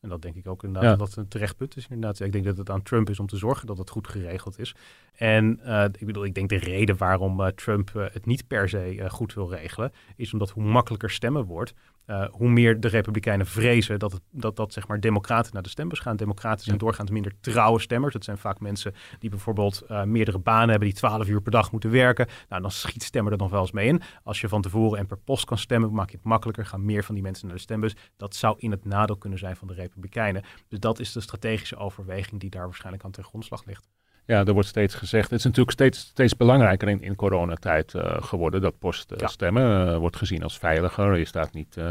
En 0.03 0.09
dat 0.09 0.21
denk 0.21 0.35
ik 0.35 0.47
ook 0.47 0.63
inderdaad 0.63 0.91
ja. 0.91 0.97
dat 0.97 1.07
het 1.07 1.17
een 1.17 1.27
terecht 1.27 1.57
punt 1.57 1.77
is. 1.77 1.87
Inderdaad. 1.89 2.19
Ik 2.19 2.31
denk 2.31 2.45
dat 2.45 2.57
het 2.57 2.69
aan 2.69 2.81
Trump 2.81 3.09
is 3.09 3.19
om 3.19 3.27
te 3.27 3.37
zorgen 3.37 3.67
dat 3.67 3.77
het 3.77 3.89
goed 3.89 4.07
geregeld 4.07 4.59
is. 4.59 4.75
En 5.13 5.59
uh, 5.65 5.83
ik 5.83 6.05
bedoel, 6.05 6.25
ik 6.25 6.33
denk 6.33 6.49
de 6.49 6.55
reden 6.55 6.97
waarom 6.97 7.39
uh, 7.39 7.47
Trump 7.47 7.91
uh, 7.95 8.05
het 8.11 8.25
niet 8.25 8.47
per 8.47 8.69
se 8.69 9.05
goed 9.09 9.33
wil 9.33 9.49
regelen, 9.49 9.91
is 10.15 10.33
omdat 10.33 10.49
hoe 10.49 10.63
makkelijker 10.63 11.09
stemmen 11.09 11.45
wordt, 11.45 11.73
uh, 12.07 12.25
hoe 12.31 12.49
meer 12.49 12.79
de 12.79 12.87
Republikeinen 12.87 13.45
vrezen 13.45 13.99
dat, 13.99 14.11
het, 14.11 14.21
dat, 14.31 14.55
dat 14.55 14.73
zeg 14.73 14.87
maar, 14.87 14.99
democraten 14.99 15.53
naar 15.53 15.63
de 15.63 15.69
stembus 15.69 15.99
gaan. 15.99 16.15
Democraten 16.15 16.65
zijn 16.65 16.77
doorgaans 16.77 17.09
minder 17.09 17.33
trouwe 17.41 17.79
stemmers. 17.79 18.13
Dat 18.13 18.23
zijn 18.23 18.37
vaak 18.37 18.59
mensen 18.59 18.93
die 19.19 19.29
bijvoorbeeld 19.29 19.83
uh, 19.89 20.03
meerdere 20.03 20.39
banen 20.39 20.69
hebben, 20.69 20.87
die 20.87 20.97
12 20.97 21.27
uur 21.27 21.41
per 21.41 21.51
dag 21.51 21.71
moeten 21.71 21.91
werken. 21.91 22.27
Nou, 22.49 22.61
dan 22.61 22.71
schiet 22.71 23.03
stemmer 23.03 23.31
er 23.31 23.37
nog 23.37 23.49
wel 23.49 23.61
eens 23.61 23.71
mee 23.71 23.87
in. 23.87 24.01
Als 24.23 24.41
je 24.41 24.49
van 24.49 24.61
tevoren 24.61 24.99
en 24.99 25.07
per 25.07 25.17
post 25.17 25.45
kan 25.45 25.57
stemmen, 25.57 25.93
maak 25.93 26.09
je 26.09 26.15
het 26.15 26.25
makkelijker. 26.25 26.65
Gaan 26.65 26.85
meer 26.85 27.03
van 27.03 27.15
die 27.15 27.23
mensen 27.23 27.47
naar 27.47 27.55
de 27.55 27.61
stembus. 27.61 27.95
Dat 28.17 28.35
zou 28.35 28.55
in 28.57 28.71
het 28.71 28.85
nadeel 28.85 29.17
kunnen 29.17 29.39
zijn 29.39 29.55
van 29.55 29.67
de 29.67 29.73
Republikeinen. 29.73 30.43
Dus 30.67 30.79
dat 30.79 30.99
is 30.99 31.11
de 31.11 31.21
strategische 31.21 31.75
overweging 31.75 32.39
die 32.41 32.49
daar 32.49 32.65
waarschijnlijk 32.65 33.03
aan 33.03 33.11
ten 33.11 33.23
grondslag 33.23 33.65
ligt. 33.65 33.89
Ja, 34.25 34.45
er 34.45 34.53
wordt 34.53 34.67
steeds 34.67 34.95
gezegd. 34.95 35.29
Het 35.29 35.39
is 35.39 35.45
natuurlijk 35.45 35.71
steeds, 35.71 35.99
steeds 35.99 36.37
belangrijker 36.37 36.89
in, 36.89 37.01
in 37.01 37.15
coronatijd 37.15 37.93
uh, 37.93 38.21
geworden. 38.21 38.61
Dat 38.61 38.79
poststemmen 38.79 39.63
uh, 39.63 39.91
ja. 39.91 39.97
wordt 39.97 40.15
gezien 40.15 40.43
als 40.43 40.57
veiliger. 40.57 41.17
Je 41.17 41.25
staat 41.25 41.53
niet 41.53 41.75
uh, 41.77 41.89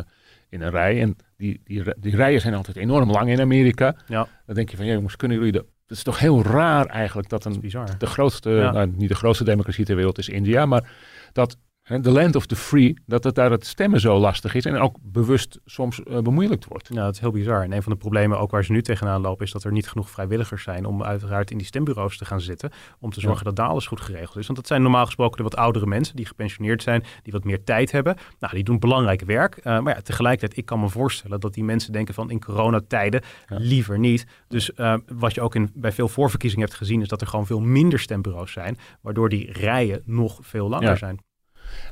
in 0.49 0.63
een 0.63 0.71
rij. 0.71 1.01
En 1.01 1.17
die, 1.37 1.61
die, 1.65 1.83
die 1.97 2.17
rijen 2.17 2.41
zijn 2.41 2.55
altijd 2.55 2.77
enorm 2.77 3.11
lang 3.11 3.29
in 3.29 3.41
Amerika. 3.41 3.95
Ja. 4.07 4.29
Dan 4.47 4.55
denk 4.55 4.71
je 4.71 4.77
van, 4.77 4.87
ja, 4.87 4.93
jongens, 4.93 5.17
kunnen 5.17 5.37
jullie 5.37 5.53
de... 5.53 5.65
Het 5.87 5.97
is 6.01 6.03
toch 6.03 6.19
heel 6.19 6.43
raar 6.43 6.87
eigenlijk 6.87 7.29
dat 7.29 7.45
een, 7.45 7.61
dat 7.71 7.95
de 7.99 8.07
grootste, 8.07 8.51
ja. 8.51 8.71
nou, 8.71 8.93
niet 8.97 9.09
de 9.09 9.15
grootste 9.15 9.45
democratie 9.45 9.85
ter 9.85 9.97
wereld 9.97 10.19
is 10.19 10.29
India, 10.29 10.67
maar 10.67 10.91
dat 11.33 11.57
de 11.83 12.11
land 12.11 12.37
of 12.37 12.47
the 12.47 12.57
free, 12.57 12.97
dat 13.07 13.25
het 13.25 13.35
daar 13.35 13.51
het 13.51 13.67
stemmen 13.67 14.01
zo 14.01 14.19
lastig 14.19 14.55
is 14.55 14.65
en 14.65 14.77
ook 14.77 14.97
bewust 15.01 15.61
soms 15.65 16.01
uh, 16.05 16.19
bemoeilijkt 16.19 16.65
wordt. 16.65 16.89
Ja, 16.89 17.05
dat 17.05 17.15
is 17.15 17.21
heel 17.21 17.31
bizar. 17.31 17.63
En 17.63 17.73
een 17.73 17.83
van 17.83 17.93
de 17.93 17.99
problemen 17.99 18.39
ook 18.39 18.51
waar 18.51 18.65
ze 18.65 18.73
nu 18.73 18.83
tegenaan 18.83 19.21
lopen, 19.21 19.45
is 19.45 19.53
dat 19.53 19.65
er 19.65 19.73
niet 19.73 19.89
genoeg 19.89 20.11
vrijwilligers 20.11 20.63
zijn 20.63 20.85
om 20.85 21.03
uiteraard 21.03 21.51
in 21.51 21.59
die 21.59 21.67
stembureaus 21.67 22.17
te 22.17 22.25
gaan 22.25 22.41
zitten, 22.41 22.71
om 22.99 23.11
te 23.11 23.21
zorgen 23.21 23.39
ja. 23.39 23.45
dat 23.45 23.57
daar 23.57 23.69
alles 23.69 23.87
goed 23.87 24.01
geregeld 24.01 24.37
is. 24.37 24.47
Want 24.47 24.59
dat 24.59 24.67
zijn 24.67 24.83
normaal 24.83 25.05
gesproken 25.05 25.37
de 25.37 25.43
wat 25.43 25.57
oudere 25.57 25.87
mensen 25.87 26.17
die 26.17 26.27
gepensioneerd 26.27 26.83
zijn, 26.83 27.05
die 27.23 27.33
wat 27.33 27.45
meer 27.45 27.65
tijd 27.65 27.93
hebben. 27.93 28.17
Nou, 28.39 28.55
die 28.55 28.65
doen 28.65 28.79
belangrijk 28.79 29.23
werk. 29.23 29.57
Uh, 29.57 29.81
maar 29.81 29.95
ja, 29.95 30.01
tegelijkertijd, 30.01 30.59
ik 30.59 30.67
kan 30.67 30.81
me 30.81 30.89
voorstellen 30.89 31.41
dat 31.41 31.55
die 31.55 31.65
mensen 31.65 31.93
denken 31.93 32.15
van 32.15 32.31
in 32.31 32.41
coronatijden 32.41 33.23
ja. 33.47 33.57
liever 33.59 33.99
niet. 33.99 34.27
Dus 34.49 34.71
uh, 34.77 34.95
wat 35.07 35.35
je 35.35 35.41
ook 35.41 35.55
in, 35.55 35.71
bij 35.75 35.93
veel 35.93 36.09
voorverkiezingen 36.09 36.67
hebt 36.67 36.79
gezien, 36.79 37.01
is 37.01 37.09
dat 37.09 37.21
er 37.21 37.27
gewoon 37.27 37.47
veel 37.47 37.61
minder 37.61 37.99
stembureaus 37.99 38.53
zijn, 38.53 38.79
waardoor 39.01 39.29
die 39.29 39.53
rijen 39.53 40.03
nog 40.05 40.39
veel 40.43 40.69
langer 40.69 40.89
ja. 40.89 40.97
zijn. 40.97 41.21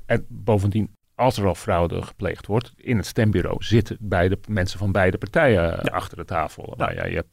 En 0.06 0.26
bovendien, 0.28 0.96
als 1.14 1.38
er 1.38 1.46
al 1.46 1.54
fraude 1.54 2.02
gepleegd 2.02 2.46
wordt, 2.46 2.72
in 2.76 2.96
het 2.96 3.06
stembureau 3.06 3.62
zitten 3.64 3.96
beide 4.00 4.38
mensen 4.48 4.78
van 4.78 4.92
beide 4.92 5.18
partijen 5.18 5.62
ja. 5.62 5.76
achter 5.76 6.16
de 6.16 6.24
tafel. 6.24 6.74
Ja. 6.76 6.84
Nou 6.84 6.94
ja, 6.94 7.06
je 7.06 7.24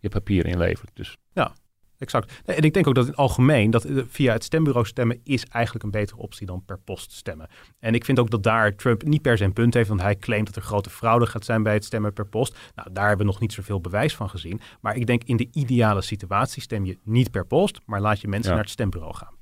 je 0.00 0.08
papier 0.08 0.46
inlevert. 0.46 0.90
Dus 0.94 1.16
Ja, 1.32 1.52
exact. 1.98 2.42
Nee, 2.46 2.56
En 2.56 2.62
ik 2.62 2.72
denk 2.74 2.86
ook 2.86 2.94
dat 2.94 3.04
in 3.04 3.10
het 3.10 3.20
algemeen, 3.20 3.70
dat 3.70 3.84
eh, 3.84 4.02
via 4.08 4.32
het 4.32 4.44
stembureau 4.44 4.86
stemmen 4.86 5.20
is 5.24 5.44
eigenlijk 5.46 5.84
een 5.84 5.90
betere 5.90 6.18
optie 6.18 6.46
dan 6.46 6.64
per 6.64 6.78
post 6.78 7.12
stemmen. 7.12 7.48
En 7.78 7.94
ik 7.94 8.04
vind 8.04 8.18
ook 8.18 8.30
dat 8.30 8.42
daar 8.42 8.76
Trump 8.76 9.02
niet 9.02 9.22
per 9.22 9.36
se 9.36 9.44
een 9.44 9.52
punt 9.52 9.74
heeft, 9.74 9.88
want 9.88 10.00
hij 10.00 10.16
claimt 10.16 10.46
dat 10.46 10.56
er 10.56 10.62
grote 10.62 10.90
fraude 10.90 11.26
gaat 11.26 11.44
zijn 11.44 11.62
bij 11.62 11.74
het 11.74 11.84
stemmen 11.84 12.12
per 12.12 12.26
post. 12.26 12.58
Nou, 12.74 12.92
daar 12.92 13.08
hebben 13.08 13.26
we 13.26 13.32
nog 13.32 13.40
niet 13.40 13.52
zoveel 13.52 13.80
bewijs 13.80 14.16
van 14.16 14.30
gezien. 14.30 14.60
Maar 14.80 14.96
ik 14.96 15.06
denk 15.06 15.24
in 15.24 15.36
de 15.36 15.48
ideale 15.52 16.02
situatie 16.02 16.62
stem 16.62 16.84
je 16.84 16.98
niet 17.04 17.30
per 17.30 17.46
post, 17.46 17.80
maar 17.86 18.00
laat 18.00 18.20
je 18.20 18.28
mensen 18.28 18.48
Ja. 18.48 18.54
naar 18.54 18.64
het 18.64 18.72
stembureau 18.72 19.14
gaan. 19.14 19.38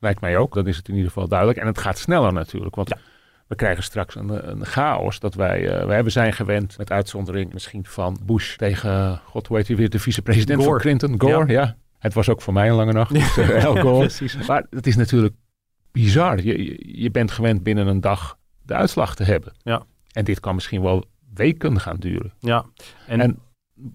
Lijkt 0.00 0.20
mij 0.20 0.36
ook, 0.36 0.54
dat 0.54 0.66
is 0.66 0.76
het 0.76 0.88
in 0.88 0.94
ieder 0.94 1.08
geval 1.10 1.28
duidelijk. 1.28 1.58
En 1.58 1.66
het 1.66 1.78
gaat 1.78 1.98
sneller 1.98 2.32
natuurlijk, 2.32 2.74
want 2.74 2.88
Ja. 2.88 2.96
we 3.46 3.54
krijgen 3.54 3.82
straks 3.84 4.14
een, 4.14 4.50
een 4.50 4.64
chaos 4.66 5.18
dat 5.20 5.34
wij, 5.34 5.68
eh, 5.68 5.86
wij 5.86 6.04
we 6.04 6.10
zijn 6.10 6.32
gewend, 6.32 6.78
met 6.78 6.90
uitzondering 6.90 7.52
misschien 7.52 7.84
van 7.84 8.18
Bush 8.24 8.56
tegen, 8.56 9.20
god 9.24 9.46
hoe 9.46 9.56
heet 9.56 9.66
hij 9.66 9.76
weer, 9.76 9.90
de 9.90 9.98
vicepresident 9.98 10.64
van. 10.64 10.78
Clinton, 10.78 11.14
Gore, 11.20 11.52
ja. 11.52 11.76
Het 11.98 12.14
was 12.14 12.28
ook 12.28 12.42
voor 12.42 12.52
mij 12.52 12.68
een 12.68 12.74
lange 12.74 12.92
nacht, 12.92 13.12
dus, 13.12 13.32
Gore. 13.64 13.98
precies. 13.98 14.46
Maar 14.46 14.66
het 14.70 14.86
is 14.86 14.96
natuurlijk 14.96 15.34
bizar. 15.92 16.42
Je, 16.42 16.64
je, 16.64 17.00
je 17.02 17.10
bent 17.10 17.30
gewend 17.30 17.62
binnen 17.62 17.86
een 17.86 18.00
dag 18.00 18.38
de 18.62 18.74
uitslag 18.74 19.14
te 19.14 19.24
hebben. 19.24 19.52
Ja. 19.62 19.82
En 20.12 20.24
dit 20.24 20.40
kan 20.40 20.54
misschien 20.54 20.82
wel 20.82 21.04
weken 21.34 21.80
gaan 21.80 21.96
duren. 21.96 22.32
Ja, 22.38 22.64
en, 23.06 23.20
En 23.20 23.38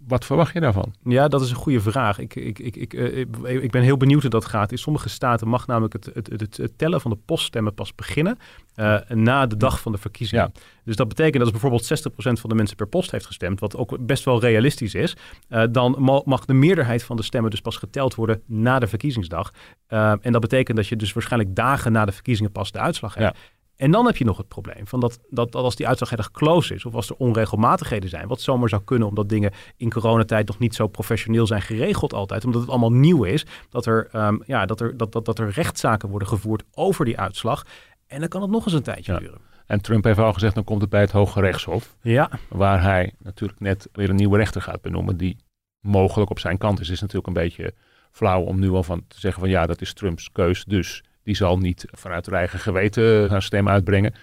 wat 0.07 0.25
verwacht 0.25 0.53
je 0.53 0.59
daarvan? 0.59 0.93
ja, 1.03 1.27
dat 1.27 1.41
is 1.41 1.49
een 1.49 1.55
goede 1.55 1.79
vraag. 1.81 2.19
Ik, 2.19 2.35
ik, 2.35 2.59
ik, 2.59 2.75
ik, 2.75 2.93
eh, 2.93 3.17
ik, 3.17 3.37
ik 3.43 3.71
ben 3.71 3.81
heel 3.81 3.97
benieuwd 3.97 4.21
hoe 4.21 4.29
dat 4.29 4.45
gaat. 4.45 4.71
In 4.71 4.77
sommige 4.77 5.09
staten 5.09 5.47
mag 5.47 5.67
namelijk 5.67 5.93
het, 5.93 6.09
het, 6.13 6.29
het, 6.39 6.57
het 6.57 6.77
tellen 6.77 7.01
van 7.01 7.11
de 7.11 7.17
poststemmen 7.25 7.73
pas 7.73 7.95
beginnen 7.95 8.37
eh, 8.75 8.99
na 9.07 9.45
de 9.45 9.57
dag 9.57 9.79
van 9.81 9.91
de 9.91 9.97
verkiezingen. 9.97 10.51
Dus 10.83 10.95
dat 10.95 11.07
betekent 11.07 11.43
dat 11.43 11.53
als 11.53 11.61
bijvoorbeeld 11.61 12.07
60% 12.37 12.39
van 12.41 12.49
de 12.49 12.55
mensen 12.55 12.75
per 12.75 12.87
post 12.87 13.11
heeft 13.11 13.25
gestemd, 13.25 13.59
wat 13.59 13.75
ook 13.75 14.05
best 14.05 14.25
wel 14.25 14.39
realistisch 14.39 14.93
is, 14.95 15.15
eh, 15.49 15.63
dan 15.71 15.95
ma- 15.99 16.21
mag 16.25 16.45
de 16.45 16.53
meerderheid 16.53 17.03
van 17.03 17.15
de 17.15 17.23
stemmen 17.23 17.51
dus 17.51 17.61
pas 17.61 17.77
geteld 17.77 18.15
worden 18.15 18.41
na 18.45 18.79
de 18.79 18.87
verkiezingsdag. 18.87 19.51
En 19.87 20.31
dat 20.31 20.41
betekent 20.41 20.77
dat 20.77 20.87
je 20.87 20.95
dus 20.95 21.13
waarschijnlijk 21.13 21.55
dagen 21.55 21.91
na 21.91 22.05
de 22.05 22.11
verkiezingen 22.11 22.51
pas 22.51 22.71
de 22.71 22.79
uitslag 22.79 23.13
hebt. 23.13 23.37
En 23.75 23.91
dan 23.91 24.05
heb 24.05 24.17
je 24.17 24.25
nog 24.25 24.37
het 24.37 24.47
probleem 24.47 24.87
van 24.87 24.99
dat, 24.99 25.19
dat, 25.29 25.51
dat 25.51 25.63
als 25.63 25.75
die 25.75 25.87
uitslag 25.87 26.11
erg 26.11 26.31
close 26.31 26.73
is, 26.73 26.85
of 26.85 26.93
als 26.93 27.09
er 27.09 27.15
onregelmatigheden 27.15 28.09
zijn, 28.09 28.27
wat 28.27 28.41
zomaar 28.41 28.69
zou 28.69 28.81
kunnen 28.83 29.07
omdat 29.07 29.29
dingen 29.29 29.51
in 29.77 29.89
coronatijd 29.89 30.47
nog 30.47 30.59
niet 30.59 30.75
zo 30.75 30.87
professioneel 30.87 31.47
zijn 31.47 31.61
geregeld 31.61 32.13
altijd, 32.13 32.45
omdat 32.45 32.61
het 32.61 32.69
allemaal 32.69 32.91
nieuw 32.91 33.23
is, 33.23 33.45
dat 33.69 33.85
er, 33.85 34.07
ehm, 34.11 34.37
ja, 34.45 34.65
dat 34.65 34.79
er, 34.81 34.97
dat, 34.97 35.11
dat, 35.11 35.25
dat 35.25 35.39
er 35.39 35.49
rechtszaken 35.49 36.09
worden 36.09 36.27
gevoerd 36.27 36.63
over 36.73 37.05
die 37.05 37.19
uitslag. 37.19 37.65
En 38.07 38.19
dan 38.19 38.27
kan 38.29 38.41
het 38.41 38.51
nog 38.51 38.65
eens 38.65 38.73
een 38.73 38.81
tijdje 38.83 39.11
Ja. 39.13 39.19
duren. 39.19 39.39
En 39.65 39.81
Trump 39.81 40.03
heeft 40.03 40.19
al 40.19 40.33
gezegd, 40.33 40.55
dan 40.55 40.63
komt 40.63 40.81
het 40.81 40.89
bij 40.89 41.01
het 41.01 41.11
Hoge 41.11 41.39
Rechtshof. 41.41 41.95
Ja, 42.01 42.29
Waar 42.49 42.81
hij 42.81 43.13
natuurlijk 43.19 43.59
net 43.59 43.89
weer 43.91 44.09
een 44.09 44.15
nieuwe 44.15 44.37
rechter 44.37 44.61
gaat 44.61 44.81
benoemen 44.81 45.17
die 45.17 45.37
mogelijk 45.79 46.29
op 46.31 46.39
zijn 46.39 46.57
kant 46.57 46.79
is. 46.79 46.89
is 46.89 47.01
natuurlijk 47.01 47.27
een 47.27 47.33
beetje 47.33 47.73
flauw 48.11 48.41
om 48.41 48.59
nu 48.59 48.69
al 48.69 48.83
van 48.83 49.03
te 49.07 49.19
zeggen 49.19 49.39
van 49.41 49.49
ja, 49.49 49.65
dat 49.65 49.81
is 49.81 49.93
Trumps 49.93 50.31
keus. 50.31 50.63
Dus 50.65 51.03
die 51.25 51.35
zal 51.35 51.57
niet 51.57 51.85
vanuit 51.91 52.25
haar 52.25 52.35
eigen 52.35 52.59
geweten 52.59 53.29
haar 53.29 53.41
stem 53.41 53.69
uitbrengen. 53.69 54.13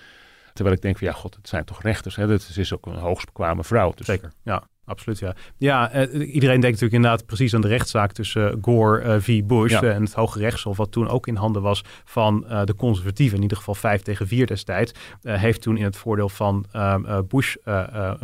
Terwijl 0.53 0.77
ik 0.77 0.83
denk 0.83 0.99
van 0.99 1.07
ja, 1.07 1.13
god, 1.13 1.35
het 1.35 1.49
zijn 1.49 1.65
toch 1.65 1.83
rechters. 1.83 2.17
Hè? 2.17 2.35
Is 2.35 2.73
ook 2.73 2.87
een 2.87 2.95
hoogst 2.95 3.27
bekwame 3.27 3.65
vrouw. 3.65 3.93
Dus 3.95 4.07
Zeker, 4.07 4.33
ja. 4.43 4.69
Absoluut, 4.85 5.19
ja. 5.19 5.35
Ja, 5.57 5.91
eh, 5.91 6.35
iedereen 6.35 6.61
denkt 6.61 6.81
natuurlijk 6.81 6.93
inderdaad 6.93 7.27
precies 7.27 7.55
aan 7.55 7.61
de 7.61 7.69
rechtszaak 7.69 8.13
tussen 8.13 8.53
eh, 8.53 8.57
Gore 8.61 9.01
eh, 9.01 9.17
v. 9.21 9.43
Bush 9.45 9.73
Ja. 9.73 9.83
en 9.83 10.03
het 10.03 10.13
Hoge 10.13 10.39
Rechtshof, 10.39 10.77
wat 10.77 10.93
toen 10.93 11.09
ook 11.09 11.27
in 11.27 11.37
handen 11.37 11.63
was 11.63 11.85
van 12.05 12.45
de 12.65 12.75
conservatieven, 12.77 13.37
in 13.37 13.43
ieder 13.43 13.57
geval 13.57 13.75
vijf 13.75 14.03
tegen 14.03 14.27
vier 14.27 14.47
destijds, 14.47 14.93
heeft 15.23 15.63
toen 15.63 15.77
in 15.77 15.85
het 15.85 15.97
voordeel 15.97 16.29
van 16.29 16.67
ehm, 16.73 17.05
eh, 17.05 17.19
Bush 17.29 17.57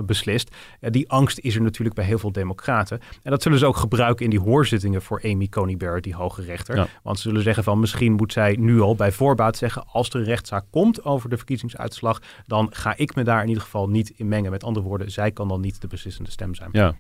beslist. 0.05 0.55
Die 0.81 1.11
angst 1.11 1.39
is 1.39 1.55
er 1.55 1.63
natuurlijk 1.63 1.97
bij 1.97 2.05
heel 2.05 2.19
veel 2.19 2.33
democraten. 2.33 3.01
En 3.23 3.31
dat 3.31 3.43
zullen 3.43 3.59
ze 3.59 3.67
ook 3.67 3.77
gebruiken 3.77 4.25
in 4.25 4.31
die 4.31 4.41
hoorzittingen 4.41 5.03
voor 5.03 5.21
Amy 5.25 5.49
Coney 5.49 5.77
Barrett, 5.77 6.05
die 6.05 6.15
hoge 6.15 6.43
rechter. 6.43 6.77
Ja. 6.77 6.87
Want 7.03 7.19
ze 7.19 7.29
zullen 7.29 7.43
zeggen 7.43 7.65
van 7.65 7.81
misschien 7.81 8.13
moet 8.13 8.33
zij 8.33 8.57
nu 8.61 8.81
al 8.81 8.95
bij 8.95 9.13
voorbaat 9.13 9.57
zeggen, 9.57 9.85
als 9.87 10.09
er 10.09 10.17
een 10.17 10.25
rechtszaak 10.25 10.65
komt 10.71 11.05
over 11.05 11.29
de 11.31 11.37
verkiezingsuitslag, 11.37 12.21
dan 12.47 12.69
ga 12.71 12.97
ik 12.97 13.15
me 13.15 13.25
daar 13.25 13.43
in 13.43 13.49
ieder 13.49 13.63
geval 13.63 13.89
niet 13.89 14.13
in 14.17 14.29
mengen. 14.29 14.51
Met 14.51 14.65
andere 14.65 14.87
woorden, 14.87 15.11
zij 15.11 15.31
kan 15.31 15.49
dan 15.49 15.61
niet 15.61 15.81
de 15.81 15.87
beslissende 15.87 16.31
stem 16.31 16.48
zijn. 16.55 16.69
Ja. 16.73 16.97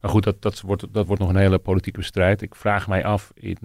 Maar 0.00 0.10
goed, 0.10 0.24
dat, 0.24 0.42
dat, 0.42 0.60
wordt, 0.60 0.86
dat 0.92 1.06
wordt 1.06 1.22
nog 1.22 1.30
een 1.30 1.36
hele 1.36 1.58
politieke 1.58 2.02
strijd. 2.02 2.42
Ik 2.42 2.54
vraag 2.54 2.88
mij 2.88 3.04
af 3.04 3.32
in 3.34 3.58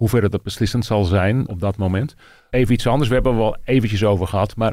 hoeverre 0.00 0.28
dat 0.28 0.42
beslissend 0.42 0.84
zal 0.84 1.04
zijn 1.04 1.48
op 1.48 1.60
dat 1.60 1.76
moment. 1.76 2.14
Even 2.50 2.74
iets 2.74 2.86
anders, 2.86 3.08
we 3.08 3.14
hebben 3.14 3.32
er 3.32 3.38
wel 3.38 3.56
eventjes 3.64 4.04
over 4.04 4.26
gehad, 4.26 4.56
maar 4.56 4.72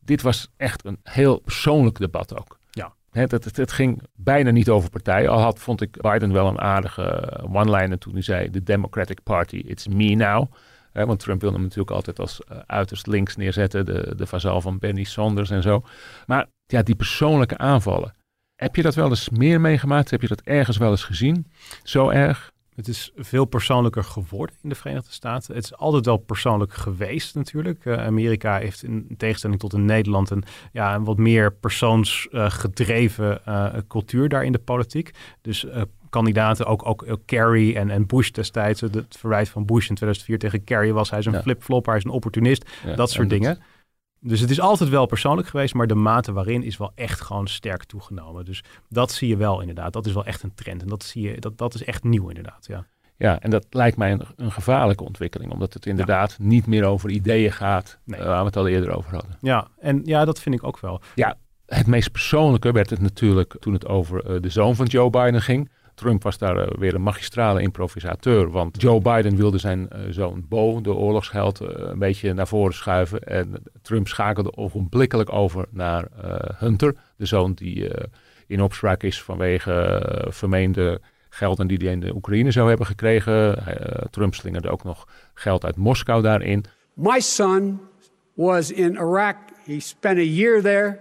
dit 0.00 0.22
was 0.22 0.48
echt 0.56 0.84
een 0.84 0.98
heel 1.02 1.38
persoonlijk 1.38 1.98
debat 1.98 2.38
ook. 2.38 2.58
Ja. 2.70 2.94
Het, 3.10 3.30
het, 3.30 3.56
het, 3.56 3.72
ging 3.72 4.02
bijna 4.14 4.50
niet 4.50 4.68
over 4.68 4.90
partijen. 4.90 5.30
Al 5.30 5.40
had, 5.40 5.58
vond 5.58 5.80
ik 5.80 6.00
Biden 6.00 6.32
wel 6.32 6.46
een 6.46 6.60
aardige 6.60 7.38
one-liner 7.42 7.98
toen 7.98 8.12
hij 8.12 8.22
zei: 8.22 8.50
The 8.50 8.62
Democratic 8.62 9.22
Party, 9.22 9.56
it's 9.56 9.86
me 9.86 10.14
now. 10.14 10.52
Want 10.92 11.20
Trump 11.20 11.40
wilde 11.40 11.56
hem 11.56 11.64
natuurlijk 11.64 11.90
altijd 11.90 12.18
als 12.18 12.40
eh, 12.40 12.58
uiterst 12.66 13.06
links 13.06 13.36
neerzetten. 13.36 13.86
De, 13.86 14.12
de 14.16 14.60
van 14.60 14.78
Bernie 14.78 15.06
Sanders 15.06 15.50
en 15.50 15.62
zo. 15.62 15.84
Maar 16.26 16.46
ja, 16.66 16.82
die 16.82 16.94
persoonlijke 16.94 17.58
aanvallen. 17.58 18.14
Heb 18.60 18.76
je 18.76 18.82
dat 18.82 18.94
wel 18.94 19.08
eens 19.08 19.28
meer 19.28 19.60
meegemaakt? 19.60 20.10
Heb 20.10 20.20
je 20.20 20.28
dat 20.28 20.40
ergens 20.40 20.76
wel 20.76 20.90
eens 20.90 21.04
gezien? 21.04 21.46
Zo 21.82 22.08
erg? 22.08 22.52
Het 22.74 22.88
is 22.88 23.12
veel 23.16 23.44
persoonlijker 23.44 24.04
geworden 24.04 24.56
in 24.62 24.68
de 24.68 24.74
Verenigde 24.74 25.12
Staten. 25.12 25.54
Het 25.54 25.64
is 25.64 25.76
altijd 25.76 26.06
wel 26.06 26.16
persoonlijk 26.16 26.72
geweest 26.72 27.34
natuurlijk. 27.34 27.84
Eh, 27.84 28.06
Amerika 28.06 28.58
heeft 28.58 28.82
in 28.82 29.14
tegenstelling 29.16 29.60
tot 29.60 29.72
in 29.72 29.84
Nederland 29.84 30.30
een, 30.30 30.44
ja, 30.72 30.94
een 30.94 31.04
wat 31.04 31.16
meer 31.16 31.52
persoonsgedreven 31.52 33.44
eh, 33.44 33.66
cultuur 33.88 34.28
daar 34.28 34.44
in 34.44 34.52
de 34.52 34.58
politiek. 34.58 35.10
Dus 35.40 35.64
eh, 35.64 35.82
kandidaten, 36.10 36.66
ook, 36.66 36.86
ook 36.86 37.02
eh, 37.02 37.14
Kerry 37.24 37.76
en, 37.76 37.90
en 37.90 38.06
Bush 38.06 38.30
destijds. 38.30 38.80
Het 38.80 39.16
verwijt 39.18 39.48
van 39.48 39.64
Bush 39.66 39.88
in 39.88 39.94
2004 39.94 40.38
tegen 40.38 40.64
Kerry 40.64 40.92
was 40.92 41.10
hij 41.10 41.18
is 41.18 41.26
een 41.26 41.32
Ja. 41.32 41.42
flip-flop, 41.42 41.86
hij 41.86 41.96
is 41.96 42.04
een 42.04 42.10
opportunist. 42.10 42.70
Ja, 42.86 42.94
dat 42.94 43.10
soort 43.10 43.32
en 43.32 43.38
dingen. 43.38 43.58
Dus 44.20 44.40
het 44.40 44.50
is 44.50 44.60
altijd 44.60 44.90
wel 44.90 45.06
persoonlijk 45.06 45.48
geweest, 45.48 45.74
maar 45.74 45.86
de 45.86 45.94
mate 45.94 46.32
waarin 46.32 46.62
is 46.62 46.76
wel 46.76 46.92
echt 46.94 47.20
gewoon 47.20 47.46
sterk 47.46 47.84
toegenomen. 47.84 48.44
Dus 48.44 48.62
dat 48.88 49.12
zie 49.12 49.28
je 49.28 49.36
wel 49.36 49.60
inderdaad. 49.60 49.92
Dat 49.92 50.06
is 50.06 50.12
wel 50.12 50.24
echt 50.24 50.42
een 50.42 50.54
trend. 50.54 50.82
En 50.82 50.88
dat 50.88 51.02
zie 51.02 51.22
je, 51.22 51.40
dat, 51.40 51.58
dat 51.58 51.74
is 51.74 51.84
echt 51.84 52.04
nieuw 52.04 52.28
inderdaad. 52.28 52.66
Ja. 52.66 52.84
Ja, 53.16 53.40
en 53.40 53.50
dat 53.50 53.66
lijkt 53.70 53.96
mij 53.96 54.12
een, 54.12 54.22
een 54.36 54.52
gevaarlijke 54.52 55.04
ontwikkeling. 55.04 55.52
Omdat 55.52 55.74
het 55.74 55.86
inderdaad 55.86 56.36
niet 56.38 56.66
meer 56.66 56.84
over 56.84 57.10
ideeën 57.10 57.52
gaat. 57.52 57.98
Nee. 58.04 58.20
eh, 58.20 58.26
waar 58.26 58.40
we 58.40 58.46
het 58.46 58.56
al 58.56 58.66
eerder 58.68 58.96
over 58.96 59.12
hadden. 59.12 59.36
ja, 59.40 59.68
en 59.78 60.00
ja, 60.04 60.24
dat 60.24 60.40
vind 60.40 60.54
ik 60.54 60.64
ook 60.64 60.80
wel. 60.80 61.00
Het 61.66 61.86
meest 61.86 62.12
persoonlijke 62.12 62.72
werd 62.72 62.90
het 62.90 63.00
natuurlijk 63.00 63.56
toen 63.58 63.72
het 63.72 63.86
over 63.86 64.24
eh, 64.24 64.40
de 64.40 64.48
zoon 64.48 64.76
van 64.76 64.86
Joe 64.86 65.10
Biden 65.10 65.42
ging. 65.42 65.70
Trump 66.00 66.22
was 66.22 66.38
daar 66.38 66.56
eh, 66.56 66.78
weer 66.78 66.94
een 66.94 67.02
magistrale 67.02 67.62
improvisateur. 67.62 68.50
Want 68.50 68.80
Joe 68.80 69.00
Biden 69.00 69.36
wilde 69.36 69.58
zijn 69.58 69.88
eh, 69.88 70.00
zoon 70.10 70.44
Bo, 70.48 70.80
de 70.80 70.94
oorlogsgeld, 70.94 71.60
eh, 71.60 71.68
een 71.76 71.98
beetje 71.98 72.32
naar 72.32 72.48
voren 72.48 72.74
schuiven. 72.74 73.22
En 73.22 73.62
Trump 73.82 74.08
schakelde 74.08 74.56
ogenblikkelijk 74.56 75.32
over 75.32 75.66
naar 75.70 76.08
Hunter, 76.56 76.94
de 77.16 77.26
zoon 77.26 77.52
die 77.52 77.90
in 78.46 78.62
opspraak 78.62 79.02
is 79.02 79.22
vanwege 79.22 80.26
vermeende 80.28 81.00
gelden 81.28 81.66
die 81.66 81.78
hij 81.78 81.92
in 81.92 82.00
de 82.00 82.14
Oekraïne 82.14 82.50
zou 82.50 82.68
hebben 82.68 82.86
gekregen. 82.86 83.62
Trump 84.10 84.34
slingerde 84.34 84.70
ook 84.70 84.84
nog 84.84 85.08
geld 85.34 85.64
uit 85.64 85.76
Moskou 85.76 86.22
daarin. 86.22 86.64
My 86.94 87.20
son 87.20 87.80
was 88.34 88.72
in 88.72 88.94
Iraq. 88.94 89.36
He 89.64 89.80
spent 89.80 90.18
a 90.18 90.22
year 90.22 90.62
there. 90.62 90.98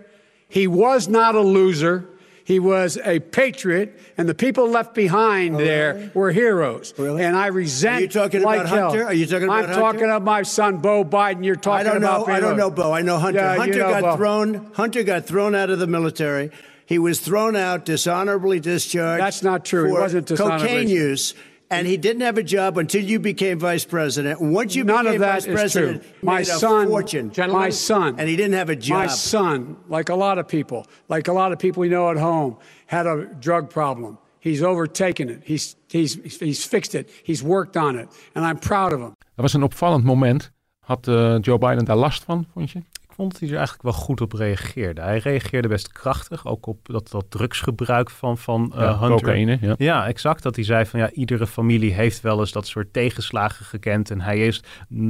He 0.47 0.69
was 0.69 1.07
not 1.07 1.35
a 1.35 1.43
loser. 1.43 2.05
He 2.49 2.57
was 2.57 2.97
a 3.05 3.19
patriot, 3.19 3.95
and 4.17 4.27
the 4.27 4.33
people 4.33 4.67
left 4.67 4.95
behind 4.95 5.57
oh, 5.57 5.59
there 5.59 6.09
were 6.15 6.31
heroes. 6.31 6.95
Oh, 6.97 7.03
Really? 7.03 7.23
And 7.23 7.37
I 7.37 7.45
resent. 7.45 7.97
Are 7.97 8.01
you 8.01 8.07
talking 8.07 8.41
like 8.41 8.61
about 8.61 8.69
hell. 8.69 8.89
Hunter? 8.89 9.05
Are 9.05 9.13
you 9.13 9.27
talking 9.27 9.43
about 9.43 9.57
I'm 9.59 9.65
Hunter? 9.65 9.79
talking 9.79 10.03
about 10.05 10.23
my 10.23 10.41
son, 10.41 10.77
Bo 10.77 11.05
Biden. 11.05 11.45
You're 11.45 11.55
talking 11.55 11.81
I 11.81 11.83
talking 11.83 12.01
don't 12.01 12.11
know. 12.11 12.23
about. 12.23 12.35
I 12.35 12.39
don't 12.39 12.57
know 12.57 12.71
Bo. 12.71 12.91
I 12.91 13.03
know 13.03 13.19
Hunter. 13.19 13.39
Yeah, 13.39 13.53
you 13.53 13.59
Hunter 13.59 13.77
know 13.77 13.89
got 13.91 14.01
Bo. 14.01 14.17
thrown. 14.17 14.71
Hunter 14.73 15.03
got 15.03 15.27
thrown 15.27 15.53
out 15.53 15.69
of 15.69 15.77
the 15.77 15.85
military. 15.85 16.49
He 16.87 16.97
was 16.97 17.19
thrown 17.19 17.55
out, 17.55 17.85
dishonorably 17.85 18.59
discharged. 18.59 19.21
That's 19.21 19.43
not 19.43 19.63
true. 19.63 19.85
He 19.85 19.91
wasn't 19.91 20.25
dishonorably 20.25 20.67
cocaine 20.69 20.89
use, 20.89 21.35
and 21.69 21.87
he 21.87 21.97
didn't 21.97 22.21
have 22.21 22.37
a 22.37 22.43
job 22.43 22.77
until 22.77 23.03
you 23.03 23.19
became 23.19 23.59
vice 23.59 23.85
president. 23.85 24.41
Once 24.41 24.75
you 24.75 24.83
None 24.83 25.05
became 25.05 25.13
of 25.15 25.19
that 25.19 25.43
vice 25.43 25.45
president, 25.45 26.01
true. 26.01 26.11
My 26.21 26.35
made 26.35 26.41
a 26.41 26.45
son, 26.45 26.87
fortune, 26.87 27.31
my 27.49 27.69
son, 27.69 28.15
and 28.19 28.27
he 28.27 28.35
didn't 28.35 28.55
have 28.55 28.69
a 28.69 28.75
job. 28.75 28.97
My 28.97 29.07
son, 29.07 29.77
like 29.87 30.09
a 30.09 30.15
lot 30.15 30.37
of 30.37 30.47
people, 30.47 30.85
like 31.07 31.27
a 31.27 31.33
lot 31.33 31.51
of 31.51 31.59
people 31.59 31.81
we 31.81 31.89
know 31.89 32.09
at 32.09 32.17
home, 32.17 32.57
had 32.87 33.05
a 33.05 33.25
drug 33.39 33.69
problem. 33.69 34.17
He's 34.39 34.63
overtaken 34.63 35.29
it. 35.29 35.41
He's 35.43 35.75
he's 35.89 36.39
he's 36.39 36.65
fixed 36.65 36.95
it. 36.95 37.09
He's 37.23 37.43
worked 37.43 37.77
on 37.77 37.97
it, 37.97 38.07
and 38.33 38.45
I'm 38.45 38.59
proud 38.59 38.93
of 38.93 38.99
him. 38.99 39.13
Dat 39.35 39.45
was 39.45 39.53
een 39.53 39.63
opvallend 39.63 40.03
moment. 40.03 40.51
Had 40.79 41.07
eh, 41.07 41.35
Joe 41.41 41.57
Biden 41.57 41.85
daar 41.85 41.95
last 41.95 42.23
van, 42.23 42.45
vond 42.53 42.71
je? 42.71 42.81
Vond 43.19 43.31
dat 43.31 43.39
hij 43.39 43.49
er 43.49 43.55
eigenlijk 43.57 43.83
wel 43.83 44.05
goed 44.05 44.21
op 44.21 44.33
reageerde. 44.33 45.01
Hij 45.01 45.17
reageerde 45.17 45.67
best 45.67 45.91
krachtig, 45.91 46.45
ook 46.45 46.65
op 46.65 46.79
dat, 46.83 47.09
dat 47.11 47.25
drugsgebruik 47.29 48.09
van, 48.09 48.37
van 48.37 48.71
eh, 48.73 48.79
Ja, 48.79 48.99
Hunter. 48.99 49.17
cocaïne, 49.17 49.57
ja. 49.61 49.75
Ja, 49.77 50.07
exact. 50.07 50.43
Dat 50.43 50.55
hij 50.55 50.65
zei 50.65 50.85
van 50.85 50.99
ja, 50.99 51.11
iedere 51.11 51.47
familie 51.47 51.93
heeft 51.93 52.21
wel 52.21 52.39
eens 52.39 52.51
dat 52.51 52.67
soort 52.67 52.93
tegenslagen 52.93 53.65
gekend. 53.65 54.11
En 54.11 54.21
hij 54.21 54.47
is 54.47 54.63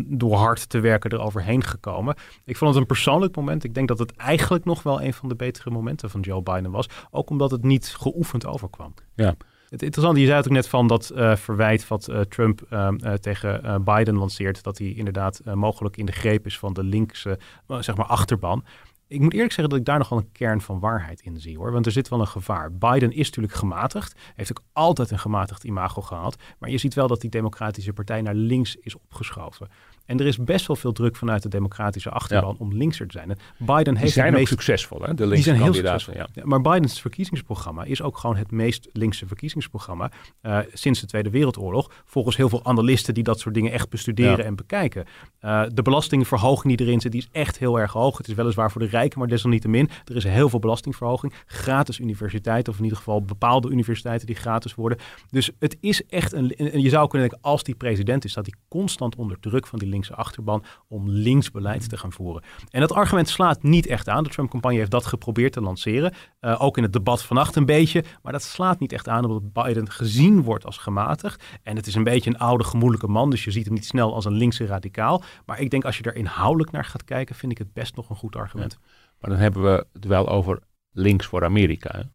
door 0.05 0.35
hard 0.35 0.69
te 0.69 0.79
werken 0.79 1.09
er 1.09 1.19
overheen 1.19 1.63
gekomen. 1.63 2.15
Ik 2.45 2.57
vond 2.57 2.71
het 2.71 2.79
een 2.79 2.87
persoonlijk 2.87 3.35
moment. 3.35 3.63
Ik 3.63 3.73
denk 3.73 3.87
dat 3.87 3.99
het 3.99 4.15
eigenlijk 4.15 4.65
nog 4.65 4.83
wel 4.83 5.01
een 5.01 5.13
van 5.13 5.29
de 5.29 5.35
betere 5.35 5.69
momenten 5.69 6.09
van 6.09 6.21
Joe 6.21 6.41
Biden 6.41 6.71
was. 6.71 6.89
Ook 7.11 7.29
omdat 7.29 7.51
het 7.51 7.63
niet 7.63 7.95
geoefend 7.99 8.45
overkwam. 8.45 8.93
Ja. 9.15 9.35
Het 9.69 9.83
interessante, 9.83 10.19
je 10.19 10.25
zei 10.25 10.37
het 10.37 10.47
ook 10.47 10.53
net 10.53 10.67
van 10.67 10.87
dat 10.87 11.11
uh, 11.15 11.35
verwijt 11.35 11.87
wat 11.87 12.09
uh, 12.09 12.19
Trump 12.19 12.61
uh, 12.69 12.87
tegen 13.13 13.83
Biden 13.83 14.15
lanceert, 14.15 14.63
dat 14.63 14.77
hij 14.77 14.87
inderdaad 14.87 15.41
mogelijk 15.53 15.97
in 15.97 16.05
de 16.05 16.11
greep 16.11 16.45
is 16.45 16.59
van 16.59 16.73
de 16.73 16.83
linkse 16.83 17.39
zeg 17.79 17.95
maar 17.95 18.05
achterban. 18.05 18.63
Ik 19.07 19.19
moet 19.21 19.33
eerlijk 19.33 19.51
zeggen 19.51 19.69
dat 19.69 19.79
ik 19.79 19.85
daar 19.85 19.97
nog 19.97 20.09
wel 20.09 20.19
een 20.19 20.31
kern 20.31 20.61
van 20.61 20.79
waarheid 20.79 21.21
in 21.21 21.39
zie 21.39 21.57
hoor. 21.57 21.71
Want 21.71 21.85
er 21.85 21.91
zit 21.91 22.09
wel 22.09 22.19
een 22.19 22.27
gevaar. 22.27 22.71
Biden 22.73 23.11
is 23.11 23.25
natuurlijk 23.25 23.53
gematigd. 23.53 24.19
Heeft 24.35 24.49
ook 24.49 24.63
altijd 24.73 25.11
een 25.11 25.19
gematigd 25.19 25.63
imago 25.63 26.01
gehad. 26.01 26.35
Maar 26.59 26.69
je 26.69 26.77
ziet 26.77 26.93
wel 26.93 27.07
dat 27.07 27.21
die 27.21 27.29
Democratische 27.29 27.93
Partij 27.93 28.21
naar 28.21 28.33
links 28.33 28.75
is 28.75 28.95
opgeschoven. 28.95 29.69
En 30.09 30.19
er 30.19 30.25
is 30.25 30.37
best 30.37 30.67
wel 30.67 30.75
veel 30.75 30.91
druk 30.91 31.15
vanuit 31.15 31.43
de 31.43 31.49
democratische 31.49 32.09
achterban 32.09 32.55
om 32.59 32.73
linkser 32.73 33.07
te 33.07 33.17
zijn. 33.17 33.37
Biden 33.57 33.95
heeft 33.95 34.01
die 34.01 34.11
zijn 34.11 34.25
het 34.25 34.33
ook 34.33 34.39
meest... 34.39 34.49
succesvol, 34.49 35.01
hè? 35.01 35.13
De 35.13 35.27
die 35.27 35.43
zijn 35.43 35.61
heel. 35.61 35.73
Ja. 35.75 35.97
Ja, 36.13 36.27
maar 36.43 36.61
Bidens 36.61 37.01
verkiezingsprogramma 37.01 37.83
is 37.83 38.01
ook 38.01 38.17
gewoon 38.17 38.35
het 38.35 38.51
meest 38.51 38.89
linkse 38.93 39.27
verkiezingsprogramma 39.27 40.11
uh, 40.41 40.59
sinds 40.73 40.99
de 40.99 41.07
Tweede 41.07 41.29
Wereldoorlog. 41.29 41.91
Volgens 42.05 42.37
heel 42.37 42.49
veel 42.49 42.65
analisten 42.65 43.13
die 43.13 43.23
dat 43.23 43.39
soort 43.39 43.55
dingen 43.55 43.71
echt 43.71 43.89
bestuderen 43.89 44.45
en 44.45 44.55
bekijken. 44.55 45.05
Uh, 45.41 45.63
de 45.73 45.81
belastingverhoging 45.81 46.77
die 46.77 46.87
erin 46.87 47.01
zit, 47.01 47.11
die 47.11 47.21
is 47.21 47.29
echt 47.31 47.57
heel 47.57 47.79
erg 47.79 47.91
hoog. 47.91 48.17
Het 48.17 48.27
is 48.27 48.33
weliswaar 48.33 48.71
voor 48.71 48.81
de 48.81 48.87
rijken, 48.87 49.19
maar 49.19 49.27
desalniettemin. 49.27 49.89
Er 50.05 50.15
is 50.15 50.23
heel 50.23 50.49
veel 50.49 50.59
belastingverhoging. 50.59 51.33
Gratis 51.45 51.99
universiteiten, 51.99 52.71
of 52.73 52.77
in 52.77 52.83
ieder 52.83 52.97
geval 52.97 53.21
bepaalde 53.21 53.69
universiteiten 53.69 54.27
die 54.27 54.35
gratis 54.35 54.75
worden. 54.75 54.97
Dus 55.29 55.51
het 55.59 55.77
is 55.79 56.05
echt 56.05 56.33
een... 56.33 56.55
En 56.55 56.81
je 56.81 56.89
zou 56.89 57.07
kunnen 57.07 57.29
denken, 57.29 57.49
als 57.49 57.63
die 57.63 57.75
president 57.75 58.25
is, 58.25 58.31
staat 58.31 58.45
hij 58.45 58.59
constant 58.67 59.15
onder 59.15 59.39
druk 59.39 59.67
van 59.67 59.79
die 59.79 59.87
linkse 59.87 59.97
achterban 60.15 60.63
om 60.87 61.09
links 61.09 61.51
beleid 61.51 61.89
te 61.89 61.97
gaan 61.97 62.11
voeren. 62.11 62.43
En 62.69 62.79
dat 62.79 62.91
argument 62.91 63.29
slaat 63.29 63.63
niet 63.63 63.87
echt 63.87 64.09
aan. 64.09 64.23
De 64.23 64.29
Trump-campagne 64.29 64.77
heeft 64.77 64.91
dat 64.91 65.05
geprobeerd 65.05 65.53
te 65.53 65.61
lanceren. 65.61 66.13
Uh, 66.41 66.61
ook 66.61 66.77
in 66.77 66.83
het 66.83 66.93
debat 66.93 67.23
vannacht 67.23 67.55
een 67.55 67.65
beetje. 67.65 68.03
Maar 68.21 68.31
dat 68.31 68.43
slaat 68.43 68.79
niet 68.79 68.91
echt 68.91 69.07
aan 69.07 69.25
omdat 69.25 69.53
Biden 69.53 69.91
gezien 69.91 70.43
wordt 70.43 70.65
als 70.65 70.77
gematigd. 70.77 71.43
En 71.63 71.75
het 71.75 71.87
is 71.87 71.95
een 71.95 72.03
beetje 72.03 72.29
een 72.29 72.39
oude, 72.39 72.63
gemoedelijke 72.63 73.11
man. 73.11 73.29
Dus 73.29 73.43
je 73.43 73.51
ziet 73.51 73.65
hem 73.65 73.73
niet 73.73 73.85
snel 73.85 74.13
als 74.13 74.25
een 74.25 74.33
linkse 74.33 74.65
radicaal. 74.65 75.23
Maar 75.45 75.59
ik 75.59 75.69
denk 75.69 75.85
als 75.85 75.97
je 75.97 76.03
er 76.03 76.15
inhoudelijk 76.15 76.71
naar 76.71 76.85
gaat 76.85 77.03
kijken, 77.03 77.35
vind 77.35 77.51
ik 77.51 77.57
het 77.57 77.73
best 77.73 77.95
nog 77.95 78.09
een 78.09 78.15
goed 78.15 78.35
argument. 78.35 78.77
Maar 79.19 79.29
dan 79.29 79.39
hebben 79.39 79.63
we 79.63 79.85
het 79.93 80.05
wel 80.05 80.29
over 80.29 80.59
links 80.91 81.25
voor 81.25 81.43
Amerika. 81.43 82.09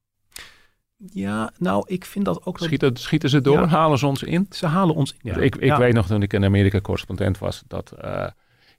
Ja, 1.12 1.50
nou, 1.58 1.84
ik 1.86 2.04
vind 2.04 2.24
dat 2.24 2.46
ook... 2.46 2.58
Schieten, 2.58 2.96
schieten 2.96 3.28
ze 3.28 3.40
door? 3.40 3.60
Ja. 3.60 3.66
Halen 3.66 3.98
ze 3.98 4.06
ons 4.06 4.22
in? 4.22 4.46
Ze 4.50 4.66
halen 4.66 4.94
ons 4.94 5.12
in. 5.22 5.32
Ja. 5.32 5.36
Ik, 5.36 5.56
ik 5.56 5.64
Ja. 5.64 5.78
weet 5.78 5.94
nog 5.94 6.06
toen 6.06 6.22
ik 6.22 6.32
in 6.32 6.44
Amerika 6.44 6.80
correspondent 6.80 7.38
was, 7.38 7.62
dat, 7.66 7.92
uh, 8.04 8.26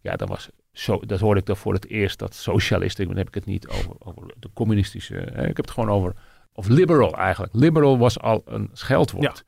ja, 0.02 0.16
dat 0.16 0.30
was 0.30 0.50
zo, 0.72 1.00
dat 1.06 1.20
hoorde 1.20 1.40
ik 1.40 1.46
dan 1.46 1.58
voor 1.58 1.74
het 1.74 1.88
eerst, 1.90 2.20
dat 2.20 2.36
socialisten, 2.36 3.08
dan 3.08 3.18
heb 3.18 3.28
ik 3.28 3.34
het 3.34 3.46
niet 3.46 3.68
over, 3.68 3.92
over 4.00 4.34
de 4.40 4.50
communistische, 4.54 5.18
eh, 5.20 5.42
ik 5.42 5.58
heb 5.58 5.66
het 5.66 5.72
gewoon 5.72 5.90
over, 5.90 6.14
of 6.54 6.68
liberal 6.68 7.18
eigenlijk. 7.18 7.54
Liberal 7.54 7.98
was 7.98 8.20
al 8.20 8.42
een 8.46 8.70
scheldwoord. 8.74 9.44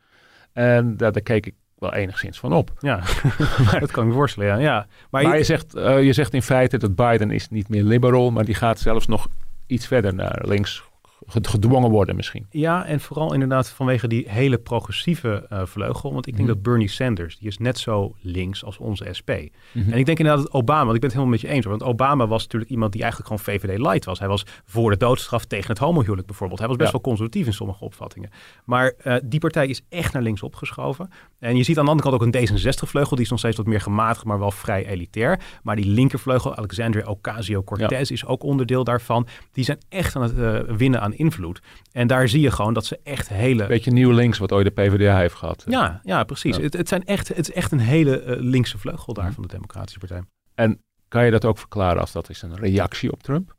En 0.54 0.98
daar, 0.98 1.12
daar 1.12 1.24
keek 1.24 1.46
ik 1.46 1.54
wel 1.76 1.94
enigszins 1.94 2.40
van 2.40 2.54
op. 2.54 2.72
Ja, 2.80 2.96
dat 3.80 3.92
kan 3.92 4.04
ik 4.04 4.10
me 4.10 4.16
voorstellen, 4.16 4.50
ja. 4.50 4.58
ja. 4.58 4.88
Maar, 5.10 5.24
maar 5.24 5.38
je, 5.38 5.44
zegt, 5.44 5.76
uh, 5.76 6.04
je 6.04 6.14
zegt 6.14 6.34
in 6.34 6.42
feite 6.42 6.78
dat 6.78 6.96
Biden 6.96 7.32
is 7.32 7.50
niet 7.50 7.70
meer 7.70 7.84
liberal, 7.84 8.32
maar 8.32 8.46
die 8.46 8.56
gaat 8.56 8.80
zelfs 8.80 9.08
nog 9.08 9.28
iets 9.68 9.88
verder 9.88 10.14
naar 10.14 10.42
links 10.46 10.84
gedwongen 11.28 11.90
worden 11.90 12.16
misschien. 12.16 12.46
Ja, 12.50 12.86
en 12.86 13.00
vooral 13.00 13.34
inderdaad 13.34 13.70
vanwege 13.70 14.08
die 14.08 14.30
hele 14.30 14.58
progressieve 14.58 15.48
uh, 15.54 15.66
vleugel. 15.66 16.14
Want 16.14 16.28
ik 16.28 16.36
denk 16.36 16.48
mm. 16.48 16.54
dat 16.54 16.64
Bernie 16.64 16.88
Sanders, 16.88 17.38
die 17.38 17.48
is 17.48 17.58
net 17.58 17.80
zo 17.80 18.16
links 18.22 18.64
als 18.64 18.78
onze 18.78 19.08
SP. 19.20 19.30
Mm 19.30 19.50
-hmm. 19.72 19.92
En 19.92 19.98
ik 19.98 20.06
denk 20.06 20.20
inderdaad 20.20 20.44
dat 20.44 20.54
Obama, 20.54 20.84
want 20.84 20.96
ik 20.96 21.02
ben 21.02 21.10
het 21.10 21.20
helemaal 21.20 21.40
met 21.40 21.42
je 21.42 21.48
eens. 21.48 21.66
Want 21.66 21.84
Obama 21.84 22.28
was 22.28 22.44
natuurlijk 22.44 22.72
iemand 22.72 22.92
die 22.92 23.02
eigenlijk 23.02 23.32
gewoon 23.32 23.60
VVD-light 23.60 24.06
was. 24.06 24.20
Hij 24.20 24.28
was 24.28 24.46
voor 24.66 24.92
de 24.92 24.98
doodstraf 24.98 25.46
tegen 25.46 25.70
het 25.70 25.78
homohuwelijk 25.78 26.28
bijvoorbeeld. 26.28 26.60
Hij 26.60 26.68
was 26.68 26.78
best 26.78 26.92
ja. 26.92 26.96
wel 26.96 27.06
conservatief 27.06 27.46
in 27.46 27.54
sommige 27.54 27.84
opvattingen. 27.84 28.30
Maar 28.66 28.94
uh, 29.04 29.16
die 29.24 29.40
partij 29.40 29.68
is 29.68 29.82
echt 29.90 30.14
naar 30.14 30.22
links 30.22 30.44
opgeschoven. 30.44 31.10
En 31.40 31.58
je 31.58 31.64
ziet 31.64 31.78
aan 31.78 31.86
de 31.86 31.92
andere 31.92 32.10
kant 32.10 32.22
ook 32.22 32.34
een 32.34 32.48
D66-vleugel. 32.48 33.16
Die 33.16 33.26
is 33.26 33.32
nog 33.32 33.40
steeds 33.40 33.58
wat 33.58 33.66
meer 33.66 33.82
gematigd, 33.82 34.26
maar 34.26 34.40
wel 34.40 34.52
vrij 34.52 34.86
elitair. 34.86 35.40
Maar 35.64 35.76
die 35.76 35.88
linkervleugel, 35.90 36.56
Alexandria 36.56 37.06
Ocasio-Cortez, 37.06 38.10
ja. 38.10 38.16
is 38.16 38.26
ook 38.26 38.44
onderdeel 38.44 38.84
daarvan. 38.84 39.28
Die 39.52 39.64
zijn 39.64 39.78
echt 39.90 40.16
aan 40.16 40.22
het 40.22 40.38
uh, 40.38 40.60
winnen 40.78 41.02
aan 41.02 41.14
invloed. 41.18 41.62
En 41.92 42.08
daar 42.08 42.28
zie 42.28 42.42
je 42.42 42.52
gewoon 42.52 42.74
dat 42.74 42.86
ze 42.86 43.00
echt 43.04 43.30
hele... 43.30 43.68
Beetje 43.68 43.92
nieuw 43.92 44.12
links 44.12 44.38
wat 44.38 44.52
ooit 44.52 44.66
de 44.66 44.82
PvdA 44.82 45.18
heeft 45.18 45.36
gehad. 45.36 45.64
Ja, 45.68 46.02
ja 46.04 46.24
precies. 46.24 46.56
Ja. 46.56 46.62
Het, 46.62 46.74
het, 46.74 46.88
zijn 46.88 47.06
echt, 47.06 47.28
het 47.28 47.50
is 47.50 47.52
echt 47.52 47.72
een 47.72 47.80
hele 47.80 48.24
uh, 48.24 48.36
linkse 48.40 48.78
vleugel 48.78 49.14
daar 49.14 49.34
van 49.34 49.44
de 49.44 49.50
Democratische 49.50 50.00
Partij. 50.00 50.22
En 50.56 50.82
kan 51.08 51.26
je 51.26 51.32
dat 51.32 51.46
ook 51.46 51.58
verklaren 51.58 52.02
als 52.02 52.12
dat 52.12 52.30
is 52.30 52.42
een 52.42 52.56
reactie 52.56 53.12
op 53.12 53.24
Trump? 53.24 53.56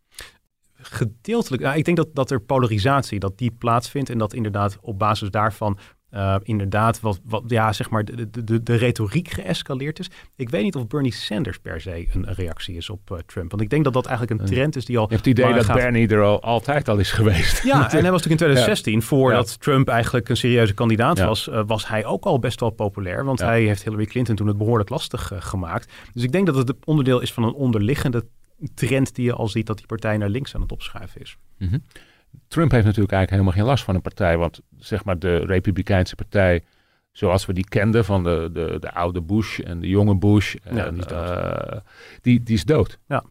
Gedeeltelijk. 0.81 1.63
Nou, 1.63 1.77
ik 1.77 1.85
denk 1.85 1.97
dat, 1.97 2.09
dat 2.13 2.31
er 2.31 2.41
polarisatie, 2.41 3.19
dat 3.19 3.39
die 3.39 3.51
plaatsvindt 3.51 4.11
en 4.11 4.19
dat 4.19 4.33
inderdaad 4.33 4.79
op 4.81 4.99
basis 4.99 5.31
daarvan 5.31 5.79
uh, 6.15 6.37
inderdaad 6.43 7.01
wat, 7.01 7.21
wat, 7.25 7.43
ja, 7.47 7.73
zeg 7.73 7.91
maar 7.91 8.05
de, 8.05 8.45
de, 8.45 8.63
de 8.63 8.75
retoriek 8.75 9.29
geëscaleerd 9.29 9.99
is. 9.99 10.11
Ik 10.37 10.49
weet 10.51 10.63
niet 10.63 10.77
of 10.77 10.87
Bernie 10.87 11.13
Sanders 11.13 11.59
per 11.59 11.81
se 11.81 12.09
een, 12.13 12.35
reactie 12.35 12.77
is 12.77 12.91
op 12.91 13.11
uh, 13.11 13.19
Trump. 13.27 13.51
Want 13.51 13.63
ik 13.63 13.71
denk 13.71 13.85
dat 13.85 13.93
dat 13.93 14.07
eigenlijk 14.07 14.41
een 14.41 14.47
trend 14.47 14.77
is 14.77 14.85
die 14.85 14.99
al... 14.99 15.03
Je 15.03 15.15
hebt 15.15 15.27
het 15.27 15.39
idee 15.39 15.55
dat 15.55 15.65
gaat... 15.65 15.77
Bernie 15.77 16.09
er 16.09 16.23
al 16.23 16.43
altijd 16.43 16.89
al 16.89 16.99
is 16.99 17.11
geweest. 17.11 17.65
Ja, 17.65 17.75
en 17.93 18.01
hij 18.01 18.11
was 18.11 18.23
natuurlijk 18.23 18.31
in 18.31 18.37
2016, 18.37 18.93
ja. 18.93 19.01
voordat 19.01 19.51
ja. 19.51 19.57
Trump 19.59 19.89
eigenlijk 19.89 20.29
een 20.29 20.37
serieuze 20.37 20.75
kandidaat 20.75 21.19
ja. 21.19 21.27
was, 21.27 21.49
uh, 21.49 21.63
was 21.67 21.89
hij 21.89 22.05
ook 22.05 22.25
al 22.25 22.39
best 22.39 22.61
wel 22.61 22.71
populair. 22.71 23.25
Want 23.25 23.41
hij 23.41 23.63
heeft 23.63 23.85
Hillary 23.85 24.07
Clinton 24.07 24.37
toen 24.37 24.47
het 24.47 24.59
behoorlijk 24.59 24.89
lastig 24.89 25.33
gemaakt. 25.39 25.93
Dus 26.13 26.23
ik 26.23 26.33
denk 26.33 26.47
dat 26.47 26.55
het 26.55 26.75
onderdeel 26.85 27.21
is 27.21 27.33
van 27.33 27.43
een 27.43 27.55
onderliggende 27.55 28.27
trend 28.75 29.15
die 29.15 29.25
je 29.25 29.33
al 29.33 29.49
ziet 29.49 29.67
dat 29.67 29.77
die 29.77 29.87
partij 29.87 30.17
naar 30.17 30.29
links 30.29 30.55
aan 30.55 30.61
het 30.61 30.73
opschuiven 30.73 31.21
is. 31.21 31.37
Mm 31.59 31.69
-hmm. 31.69 31.83
Trump 32.49 32.71
heeft 32.71 32.85
natuurlijk 32.85 33.13
eigenlijk 33.13 33.31
helemaal 33.31 33.53
geen 33.53 33.65
last 33.65 33.85
van 33.85 33.95
een 33.95 34.03
partij. 34.03 34.37
Want 34.37 34.61
zeg 34.79 35.05
maar 35.05 35.19
de 35.19 35.37
Republikeinse 35.37 36.15
partij, 36.15 36.65
zoals 37.13 37.47
we 37.47 37.53
die 37.53 37.69
kenden 37.69 38.05
van 38.05 38.23
de, 38.25 38.51
de, 38.53 38.77
de 38.81 38.93
oude 38.93 39.23
Bush 39.23 39.59
en 39.59 39.81
de 39.81 39.89
jonge 39.89 40.17
Bush, 40.17 40.55
ja, 40.71 40.91
die, 40.91 40.99
is 40.99 41.07
dood. 41.07 41.31
Uh, 41.31 41.79
die, 42.21 42.43
die 42.43 42.55
is 42.55 42.65
dood. 42.65 42.99
Ja, 43.07 43.25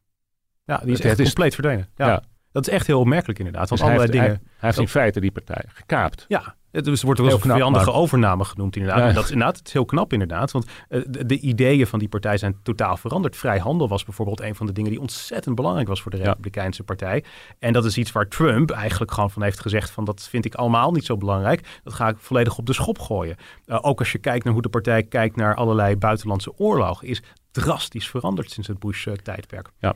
ja 0.66 0.78
die 0.78 0.92
is 0.92 0.98
het 0.98 1.08
echt 1.08 1.20
is, 1.20 1.26
compleet 1.26 1.54
verdwenen. 1.54 1.88
Ja. 1.96 2.08
ja. 2.08 2.24
Dat 2.52 2.68
is 2.68 2.74
echt 2.74 2.88
heel 2.88 3.00
opmerkelijk 3.00 3.40
inderdaad. 3.40 3.70
Want 3.70 3.82
dus 3.82 3.90
allerlei 3.90 4.12
hij 4.12 4.20
heeft, 4.20 4.36
dingen. 4.36 4.50
Hij, 4.50 4.60
hij 4.60 4.70
heeft 4.70 4.80
in 4.80 4.88
feite 4.88 5.20
die 5.20 5.32
partij 5.32 5.64
gekaapt. 5.68 6.26
Ja, 6.28 6.56
dus 6.84 7.00
er 7.00 7.06
wordt 7.06 7.22
wel 7.22 7.32
een 7.32 7.40
vijandige 7.40 7.86
maar... 7.86 7.94
overname 7.94 8.44
genoemd 8.44 8.76
inderdaad. 8.76 9.02
Ja. 9.02 9.08
En 9.08 9.14
dat 9.14 9.24
is 9.24 9.32
inderdaad 9.32 9.58
het 9.58 9.68
is 9.68 9.74
heel 9.74 9.86
knap 9.86 10.14
inderdaad. 10.14 10.52
Want 10.52 10.66
uh, 10.66 11.04
de, 11.08 11.26
de, 11.26 11.40
ideeën 11.40 11.88
van 11.88 12.00
die 12.00 12.08
partij 12.08 12.38
zijn 12.38 12.60
totaal 12.64 12.98
veranderd. 12.98 13.36
Vrijhandel 13.36 13.88
was 13.88 14.04
bijvoorbeeld 14.04 14.42
een 14.42 14.56
van 14.56 14.66
de 14.66 14.72
dingen 14.72 14.92
die 14.92 15.00
ontzettend 15.00 15.56
belangrijk 15.56 15.88
was 15.88 16.02
voor 16.02 16.12
de 16.12 16.18
Republikeinse 16.18 16.80
ja. 16.80 16.86
partij. 16.86 17.24
En 17.60 17.74
dat 17.74 17.86
is 17.86 17.98
iets 17.98 18.12
waar 18.12 18.28
Trump 18.28 18.72
eigenlijk 18.72 19.12
gewoon 19.12 19.32
van 19.32 19.44
heeft 19.44 19.60
gezegd 19.60 19.90
van 19.90 20.06
dat 20.06 20.28
vind 20.30 20.46
ik 20.46 20.56
allemaal 20.56 20.92
niet 20.92 21.06
zo 21.06 21.18
belangrijk. 21.18 21.80
Dat 21.84 21.94
ga 21.94 22.08
ik 22.08 22.18
volledig 22.18 22.58
op 22.58 22.66
de 22.66 22.74
schop 22.74 23.00
gooien. 23.00 23.36
Uh, 23.66 23.78
ook 23.82 24.00
als 24.00 24.12
je 24.12 24.18
kijkt 24.18 24.44
naar 24.44 24.54
hoe 24.54 24.62
de 24.62 24.70
partij 24.70 25.04
kijkt 25.04 25.36
naar 25.36 25.56
allerlei 25.56 25.96
buitenlandse 25.96 26.58
oorlogen. 26.58 27.08
Is 27.08 27.24
drastisch 27.52 28.10
veranderd 28.10 28.52
sinds 28.52 28.68
het 28.68 28.80
Bush-tijdperk. 28.80 29.70
Ja. 29.80 29.94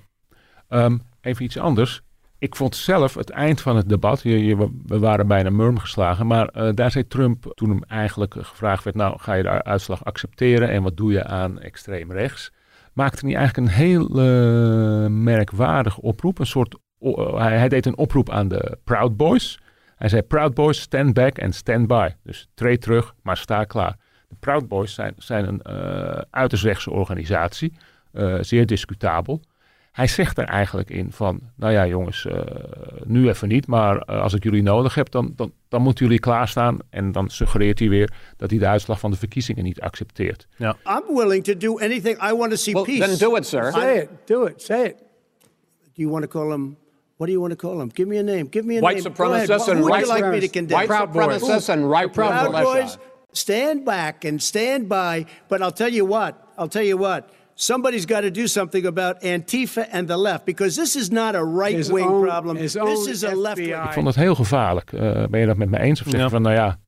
Um, 0.70 1.02
even 1.22 1.46
iets 1.46 1.58
anders 1.58 2.02
ik 2.42 2.56
vond 2.56 2.76
zelf 2.76 3.14
het 3.14 3.30
eind 3.30 3.62
van 3.62 3.76
het 3.76 3.90
debat, 3.90 4.22
je, 4.22 4.70
we 4.86 5.00
waren 5.00 5.28
bijna 5.28 5.50
murm 5.50 5.80
geslagen, 5.80 6.28
maar 6.28 6.50
uh, 6.56 6.70
daar 6.74 6.92
zei 6.92 7.08
Trump 7.08 7.52
toen 7.54 7.70
hem 7.70 7.84
eigenlijk 7.84 8.34
gevraagd 8.38 8.84
werd, 8.84 8.96
nou 8.96 9.20
ga 9.20 9.34
je 9.34 9.44
de 9.44 9.64
uitslag 9.64 10.06
accepteren 10.06 10.70
en 10.70 10.84
wat 10.84 10.98
doe 10.98 11.12
je 11.12 11.24
aan 11.24 11.60
extreem 11.60 12.12
rechts? 12.12 12.52
Maakte 12.94 13.26
hij 13.26 13.36
eigenlijk 13.36 13.68
een 13.68 13.74
heel 13.74 14.10
uh, 14.10 15.08
merkwaardige 15.08 16.02
oproep, 16.02 16.40
een 16.40 16.46
soort, 16.46 16.78
uh, 17.00 17.38
hij, 17.38 17.70
deed 17.70 17.86
een 17.86 17.98
oproep 17.98 18.30
aan 18.30 18.48
de 18.48 18.78
Proud 18.84 19.18
Boys. 19.18 19.60
Hij 19.96 20.10
zei 20.10 20.22
Proud 20.22 20.54
Boys, 20.54 20.82
stand 20.82 21.14
back 21.14 21.42
and 21.42 21.56
stand 21.56 21.88
by. 21.88 22.10
Dus 22.24 22.48
treed 22.54 22.82
terug, 22.82 23.14
maar 23.22 23.38
sta 23.38 23.64
klaar. 23.64 23.98
De 24.28 24.36
Proud 24.40 24.68
Boys 24.68 24.94
zijn, 24.94 25.14
zijn 25.18 25.48
een 25.48 25.62
uh, 25.70 26.22
uiterst 26.30 26.64
rechtse 26.64 26.92
organisatie, 26.92 27.74
zeer 28.42 28.66
discutabel 28.66 29.42
hij 29.92 30.08
zegt 30.08 30.38
er 30.38 30.46
eigenlijk 30.46 30.90
in 30.90 31.12
van, 31.12 31.40
nou 31.56 31.74
ja 31.74 31.88
jongens, 31.88 32.26
uh, 32.26 32.40
nu 33.04 33.30
even 33.30 33.48
niet, 33.48 33.68
maar 33.68 33.96
uh, 33.96 34.22
als 34.22 34.34
ik 34.34 34.44
jullie 34.44 34.64
nodig 34.64 34.96
heb, 34.96 35.12
dan, 35.12 35.34
dan, 35.36 35.52
dan 35.68 35.82
moeten 35.82 36.06
jullie 36.06 36.20
klaarstaan. 36.20 36.78
En 36.90 37.12
dan 37.12 37.30
suggereert 37.30 37.80
hij 37.80 37.90
weer 37.90 38.14
dat 38.38 38.50
hij 38.50 38.60
de 38.60 38.68
uitslag 38.68 39.00
van 39.00 39.12
de 39.12 39.18
verkiezingen 39.18 39.64
niet 39.64 39.82
accepteert. 39.82 40.48
Ja. 40.56 40.76
I'm 40.86 41.16
willing 41.16 41.44
to 41.44 41.58
do 41.58 41.80
anything. 41.80 42.24
I 42.24 42.36
want 42.36 42.50
to 42.50 42.56
see 42.56 42.74
well, 42.74 42.84
peace. 42.84 43.08
Then 43.08 43.30
do 43.30 43.36
it, 43.36 43.46
sir. 43.46 43.72
Say 43.72 43.98
it. 43.98 44.10
Do 44.26 44.46
it. 44.46 44.62
Say 44.62 44.86
it. 44.86 44.96
Do 45.94 46.02
you 46.02 46.10
want 46.10 46.24
to 46.24 46.40
call 46.40 46.52
him? 46.52 46.78
What 47.18 47.28
do 47.28 47.32
you 47.32 47.40
want 47.40 47.60
to 47.60 47.68
call 47.68 47.82
him? 47.82 47.90
Give 47.90 48.08
me 48.08 48.18
a 48.18 48.24
name. 48.24 48.48
Give 48.52 48.66
me 48.66 48.78
a 48.78 48.82
white 48.82 48.96
name. 48.96 49.14
Supremacists 49.14 49.68
and 49.68 49.82
would 49.82 49.92
right 49.92 50.06
you 50.06 50.14
like 50.14 50.26
me 50.32 50.40
to 50.40 50.48
condemn? 50.48 50.78
White 50.78 50.88
Proud 50.88 51.14
supremacists 51.14 51.70
and 51.70 51.90
right 51.90 52.14
Proud. 52.14 52.52
Boys. 52.52 52.98
Stand 53.34 53.84
back 53.84 54.26
and 54.26 54.42
stand 54.42 54.88
by. 54.88 55.26
But 55.48 55.62
I'll 55.62 55.72
tell 55.72 55.94
you 55.94 56.06
what. 56.06 56.34
I'll 56.58 56.70
tell 56.70 56.86
you 56.86 56.98
what. 56.98 57.30
Somebody's 57.62 58.06
got 58.06 58.22
to 58.22 58.32
do 58.32 58.48
something 58.48 58.86
about 58.86 59.22
Antifa 59.22 59.86
and 59.92 60.08
the 60.08 60.18
left 60.18 60.46
because 60.46 60.76
this 60.76 60.96
is 60.96 61.10
not 61.10 61.36
a 61.36 61.44
right 61.44 61.90
wing 61.92 62.06
own, 62.08 62.22
problem. 62.26 62.58
This 62.58 62.76
is 63.08 63.24
a 63.24 63.36
left 63.36 63.58
wing. 63.58 63.84
Ik 63.84 63.92
vond 63.94 64.08
het 64.08 64.16
heel 64.16 64.36
gevaarlijk. 64.36 64.92
Uh, 64.92 65.26
ben 65.30 65.40
je 65.40 65.46
dat 65.46 65.58
met 65.58 65.70
me 65.70 65.80
eens? 65.80 66.00
Of 66.02 66.06
zeg 66.06 66.16
je 66.16 66.22
Ja. 66.22 66.30
van, 66.30 66.42
nou 66.42 66.56
ja, 66.56 66.80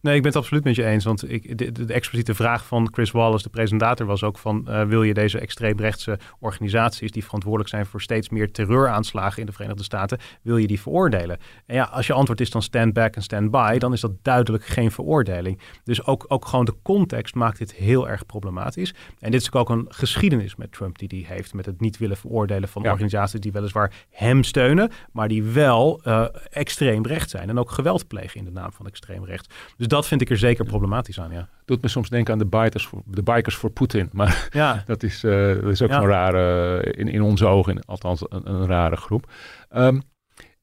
Nee, 0.00 0.14
ik 0.14 0.22
ben 0.22 0.30
het 0.30 0.40
absoluut 0.40 0.64
met 0.64 0.74
je 0.74 0.84
eens. 0.84 1.04
Want 1.04 1.30
ik, 1.30 1.58
de, 1.58 1.72
de, 1.72 1.92
expliciete 1.92 2.34
vraag 2.34 2.66
van 2.66 2.88
Chris 2.92 3.10
Wallace, 3.10 3.42
de 3.42 3.48
presentator, 3.48 4.06
was 4.06 4.22
ook 4.22 4.38
van... 4.38 4.66
Uh, 4.68 4.82
wil 4.82 5.02
je 5.02 5.14
deze 5.14 5.38
extreemrechtse 5.38 6.18
organisaties 6.40 7.10
die 7.10 7.24
verantwoordelijk 7.24 7.70
zijn 7.70 7.86
voor 7.86 8.02
steeds 8.02 8.28
meer 8.28 8.50
terreuraanslagen 8.50 9.40
in 9.40 9.46
de 9.46 9.52
Verenigde 9.52 9.82
Staten, 9.82 10.18
wil 10.42 10.56
je 10.56 10.66
die 10.66 10.80
veroordelen? 10.80 11.38
En 11.66 11.74
ja, 11.74 11.84
als 11.84 12.06
je 12.06 12.12
antwoord 12.12 12.40
is 12.40 12.50
dan 12.50 12.62
stand 12.62 12.92
back 12.92 13.14
en 13.14 13.22
stand 13.22 13.50
by, 13.50 13.78
dan 13.78 13.92
is 13.92 14.00
dat 14.00 14.12
duidelijk 14.22 14.66
geen 14.66 14.90
veroordeling. 14.90 15.60
Dus 15.84 16.06
ook, 16.06 16.24
ook 16.28 16.46
gewoon 16.46 16.64
de 16.64 16.76
context 16.82 17.34
maakt 17.34 17.58
dit 17.58 17.74
heel 17.74 18.08
erg 18.08 18.26
problematisch. 18.26 18.94
En 19.18 19.30
dit 19.30 19.40
is 19.40 19.52
ook 19.52 19.70
een 19.70 19.86
geschiedenis 19.88 20.56
met 20.56 20.72
Trump 20.72 20.98
die 20.98 21.08
hij 21.26 21.36
heeft 21.36 21.54
met 21.54 21.66
het 21.66 21.80
niet 21.80 21.98
willen 21.98 22.16
veroordelen 22.16 22.68
van 22.68 22.86
organisaties 22.86 23.40
die 23.40 23.52
weliswaar 23.52 23.92
hem 24.10 24.42
steunen, 24.42 24.90
maar 25.12 25.28
die 25.28 25.42
wel 25.42 26.00
uh, 26.04 26.26
extreem 26.50 27.06
recht 27.06 27.30
zijn 27.30 27.48
en 27.48 27.58
ook 27.58 27.70
geweld 27.70 28.06
plegen 28.06 28.38
in 28.38 28.44
de 28.44 28.50
naam 28.50 28.72
van 28.72 28.86
extreem 28.86 29.24
recht. 29.24 29.54
Dus 29.76 29.86
dat 29.86 30.06
vind 30.06 30.20
ik 30.20 30.30
er 30.30 30.38
zeker 30.38 30.64
problematisch 30.64 31.20
aan, 31.20 31.32
ja. 31.32 31.48
Doet 31.64 31.82
me 31.82 31.88
soms 31.88 32.08
denken 32.08 32.32
aan 32.32 32.38
de, 32.38 32.46
bikers 32.46 32.86
voor, 32.86 33.02
de 33.04 33.22
bikers 33.22 33.54
voor 33.54 33.70
Poetin. 33.70 34.08
Maar 34.12 34.48
ja. 34.50 34.82
dat, 34.86 35.02
is, 35.02 35.24
uh, 35.24 35.54
dat 35.54 35.70
is 35.70 35.82
ook 35.82 35.88
ja. 35.88 35.98
zo'n 35.98 36.08
rare, 36.08 36.82
in, 36.92 37.08
in 37.08 37.22
onze 37.22 37.46
ogen, 37.46 37.84
althans 37.84 38.24
een, 38.28 38.50
een 38.50 38.66
rare 38.66 38.96
groep. 38.96 39.30
Um, 39.76 40.02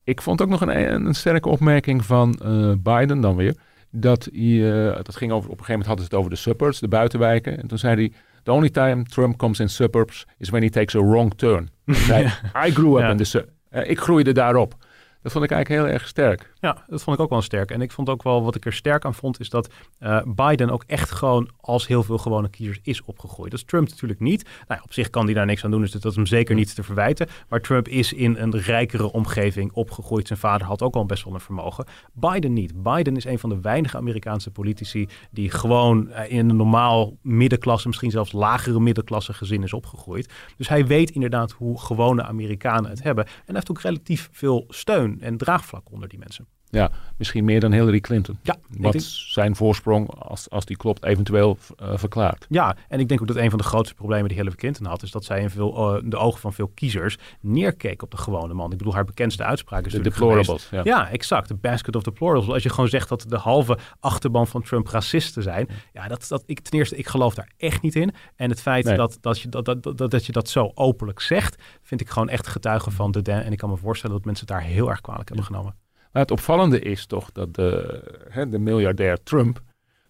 ik 0.03 0.21
vond 0.21 0.41
ook 0.41 0.49
nog 0.49 0.61
een, 0.61 1.05
een 1.05 1.13
sterke 1.13 1.49
opmerking 1.49 2.05
van 2.05 2.39
uh, 2.45 2.73
Biden 2.79 3.21
dan 3.21 3.35
weer. 3.35 3.55
Dat, 3.91 4.29
hij, 4.31 4.41
uh, 4.41 4.95
dat 4.95 5.15
ging 5.15 5.31
over, 5.31 5.49
op 5.49 5.59
een 5.59 5.65
gegeven 5.65 5.79
moment 5.79 5.87
hadden 5.87 6.05
ze 6.05 6.11
het 6.11 6.19
over 6.19 6.29
de 6.29 6.37
suburbs, 6.37 6.79
de 6.79 6.87
buitenwijken. 6.87 7.57
En 7.57 7.67
toen 7.67 7.77
zei 7.77 7.95
hij, 7.95 8.11
the 8.43 8.51
only 8.51 8.69
time 8.69 9.03
Trump 9.03 9.37
comes 9.37 9.59
in 9.59 9.69
suburbs 9.69 10.25
is 10.37 10.49
when 10.49 10.61
he 10.61 10.69
takes 10.69 10.95
a 10.95 10.99
wrong 10.99 11.33
turn. 11.35 11.69
zei, 11.85 12.23
I 12.67 12.71
grew 12.71 12.99
up 12.99 13.09
in 13.09 13.17
the 13.17 13.23
suburbs. 13.23 13.53
ik 13.71 13.99
groeide 13.99 14.31
daarop. 14.31 14.75
Dat 15.21 15.31
vond 15.31 15.43
ik 15.43 15.51
eigenlijk 15.51 15.83
heel 15.83 15.93
erg 15.93 16.07
sterk. 16.07 16.50
Ja, 16.61 16.83
dat 16.87 17.03
vond 17.03 17.17
ik 17.17 17.23
ook 17.23 17.29
wel 17.29 17.41
sterk. 17.41 17.71
En 17.71 17.81
ik 17.81 17.91
vond 17.91 18.09
ook 18.09 18.23
wel, 18.23 18.43
wat 18.43 18.55
ik 18.55 18.65
er 18.65 18.73
sterk 18.73 19.05
aan 19.05 19.13
vond, 19.13 19.39
is 19.39 19.49
dat 19.49 19.73
uh, 19.99 20.21
Biden 20.25 20.69
ook 20.69 20.83
echt 20.87 21.11
gewoon 21.11 21.49
als 21.61 21.87
heel 21.87 22.03
veel 22.03 22.17
gewone 22.17 22.49
kiezers 22.49 22.79
is 22.83 23.03
opgegroeid. 23.03 23.51
Dat 23.51 23.59
is 23.59 23.65
Trump 23.65 23.89
natuurlijk 23.89 24.19
niet. 24.19 24.49
Nou, 24.67 24.81
op 24.83 24.93
zich 24.93 25.09
kan 25.09 25.25
hij 25.25 25.33
daar 25.33 25.45
niks 25.45 25.63
aan 25.63 25.71
doen, 25.71 25.81
dus 25.81 25.91
dat 25.91 26.05
is 26.05 26.15
hem 26.15 26.25
zeker 26.25 26.55
niet 26.55 26.75
te 26.75 26.83
verwijten. 26.83 27.27
Maar 27.49 27.61
Trump 27.61 27.87
is 27.87 28.13
in 28.13 28.35
een 28.35 28.57
rijkere 28.57 29.11
omgeving 29.11 29.71
opgegroeid. 29.73 30.27
Zijn 30.27 30.39
vader 30.39 30.67
had 30.67 30.81
ook 30.81 30.95
al 30.95 31.05
best 31.05 31.23
wel 31.23 31.33
een 31.33 31.39
vermogen. 31.39 31.85
Biden 32.13 32.53
niet. 32.53 32.83
Biden 32.83 33.15
is 33.15 33.25
een 33.25 33.39
van 33.39 33.49
de 33.49 33.61
weinige 33.61 33.97
Amerikaanse 33.97 34.51
politici 34.51 35.07
die 35.31 35.49
gewoon 35.49 36.11
in 36.11 36.49
een 36.49 36.55
normaal 36.55 37.17
middenklasse, 37.21 37.87
misschien 37.87 38.11
zelfs 38.11 38.31
lagere 38.31 38.79
middenklasse 38.79 39.33
gezin 39.33 39.63
is 39.63 39.73
opgegroeid. 39.73 40.33
Dus 40.57 40.69
hij 40.69 40.85
weet 40.85 41.09
inderdaad 41.09 41.51
hoe 41.51 41.79
gewone 41.79 42.23
Amerikanen 42.23 42.89
het 42.89 43.03
hebben. 43.03 43.25
En 43.25 43.31
hij 43.45 43.55
heeft 43.55 43.71
ook 43.71 43.81
relatief 43.81 44.29
veel 44.31 44.65
steun 44.67 45.21
en 45.21 45.37
draagvlak 45.37 45.91
onder 45.91 46.09
die 46.09 46.19
mensen. 46.19 46.50
Ja, 46.71 46.91
misschien 47.17 47.45
meer 47.45 47.59
dan 47.59 47.71
Hillary 47.71 47.99
Clinton. 47.99 48.39
Ja, 48.41 48.55
Wat 48.69 48.91
denk... 48.91 49.03
zijn 49.05 49.55
voorsprong, 49.55 50.09
als, 50.09 50.49
als 50.49 50.65
die 50.65 50.77
klopt, 50.77 51.05
eventueel 51.05 51.57
uh, 51.81 51.97
verklaart. 51.97 52.45
Ja, 52.49 52.75
en 52.87 52.99
ik 52.99 53.07
denk 53.07 53.21
ook 53.21 53.27
dat 53.27 53.35
een 53.35 53.49
van 53.49 53.59
de 53.59 53.65
grootste 53.65 53.95
problemen 53.95 54.27
die 54.27 54.37
Hillary 54.37 54.55
Clinton 54.55 54.85
had... 54.85 55.03
is 55.03 55.11
dat 55.11 55.23
zij 55.23 55.41
in 55.41 55.49
veel, 55.49 55.95
uh, 55.95 56.01
de 56.09 56.17
ogen 56.17 56.39
van 56.39 56.53
veel 56.53 56.71
kiezers 56.73 57.17
neerkeek 57.39 58.01
op 58.01 58.11
de 58.11 58.17
gewone 58.17 58.53
man. 58.53 58.71
Ik 58.71 58.77
bedoel, 58.77 58.93
haar 58.93 59.05
bekendste 59.05 59.43
uitspraak 59.43 59.85
is 59.85 59.91
De 59.91 60.01
deplorables. 60.01 60.67
Ja. 60.71 60.81
ja. 60.83 61.09
exact. 61.09 61.47
De 61.47 61.55
basket 61.55 61.95
of 61.95 62.03
deplorables. 62.03 62.53
Als 62.53 62.63
je 62.63 62.69
gewoon 62.69 62.89
zegt 62.89 63.09
dat 63.09 63.25
de 63.27 63.37
halve 63.37 63.77
achterban 63.99 64.47
van 64.47 64.61
Trump 64.61 64.87
racisten 64.87 65.43
zijn... 65.43 65.67
ja, 65.93 66.07
dat, 66.07 66.25
dat, 66.27 66.43
ik, 66.45 66.59
ten 66.59 66.77
eerste, 66.77 66.95
ik 66.95 67.07
geloof 67.07 67.33
daar 67.33 67.49
echt 67.57 67.81
niet 67.81 67.95
in. 67.95 68.13
En 68.35 68.49
het 68.49 68.61
feit 68.61 68.85
nee. 68.85 68.97
dat, 68.97 69.17
dat, 69.21 69.39
je, 69.39 69.49
dat, 69.49 69.65
dat, 69.65 69.83
dat, 69.83 70.11
dat 70.11 70.25
je 70.25 70.31
dat 70.31 70.49
zo 70.49 70.71
openlijk 70.73 71.19
zegt... 71.19 71.61
vind 71.83 72.01
ik 72.01 72.09
gewoon 72.09 72.29
echt 72.29 72.47
getuige 72.47 72.91
van 72.91 73.11
de... 73.11 73.21
En 73.31 73.51
ik 73.51 73.57
kan 73.57 73.69
me 73.69 73.77
voorstellen 73.77 74.15
dat 74.15 74.25
mensen 74.25 74.47
het 74.47 74.55
daar 74.55 74.65
heel 74.67 74.89
erg 74.89 75.01
kwalijk 75.01 75.27
hebben 75.27 75.45
genomen. 75.45 75.75
Maar 76.11 76.21
het 76.21 76.31
opvallende 76.31 76.79
is 76.79 77.05
toch 77.05 77.31
dat 77.31 77.55
de, 77.55 78.01
hè, 78.29 78.49
de 78.49 78.59
miljardair 78.59 79.23
Trump 79.23 79.61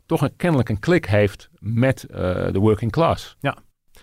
toch 0.06 0.22
een, 0.22 0.36
kennelijk 0.36 0.70
een 0.70 0.80
klik 0.80 1.06
heeft 1.06 1.50
met 1.60 2.06
uh, 2.12 2.18
de 2.52 2.60
working 2.60 2.92
class. 2.92 3.38
Ja. 3.40 3.58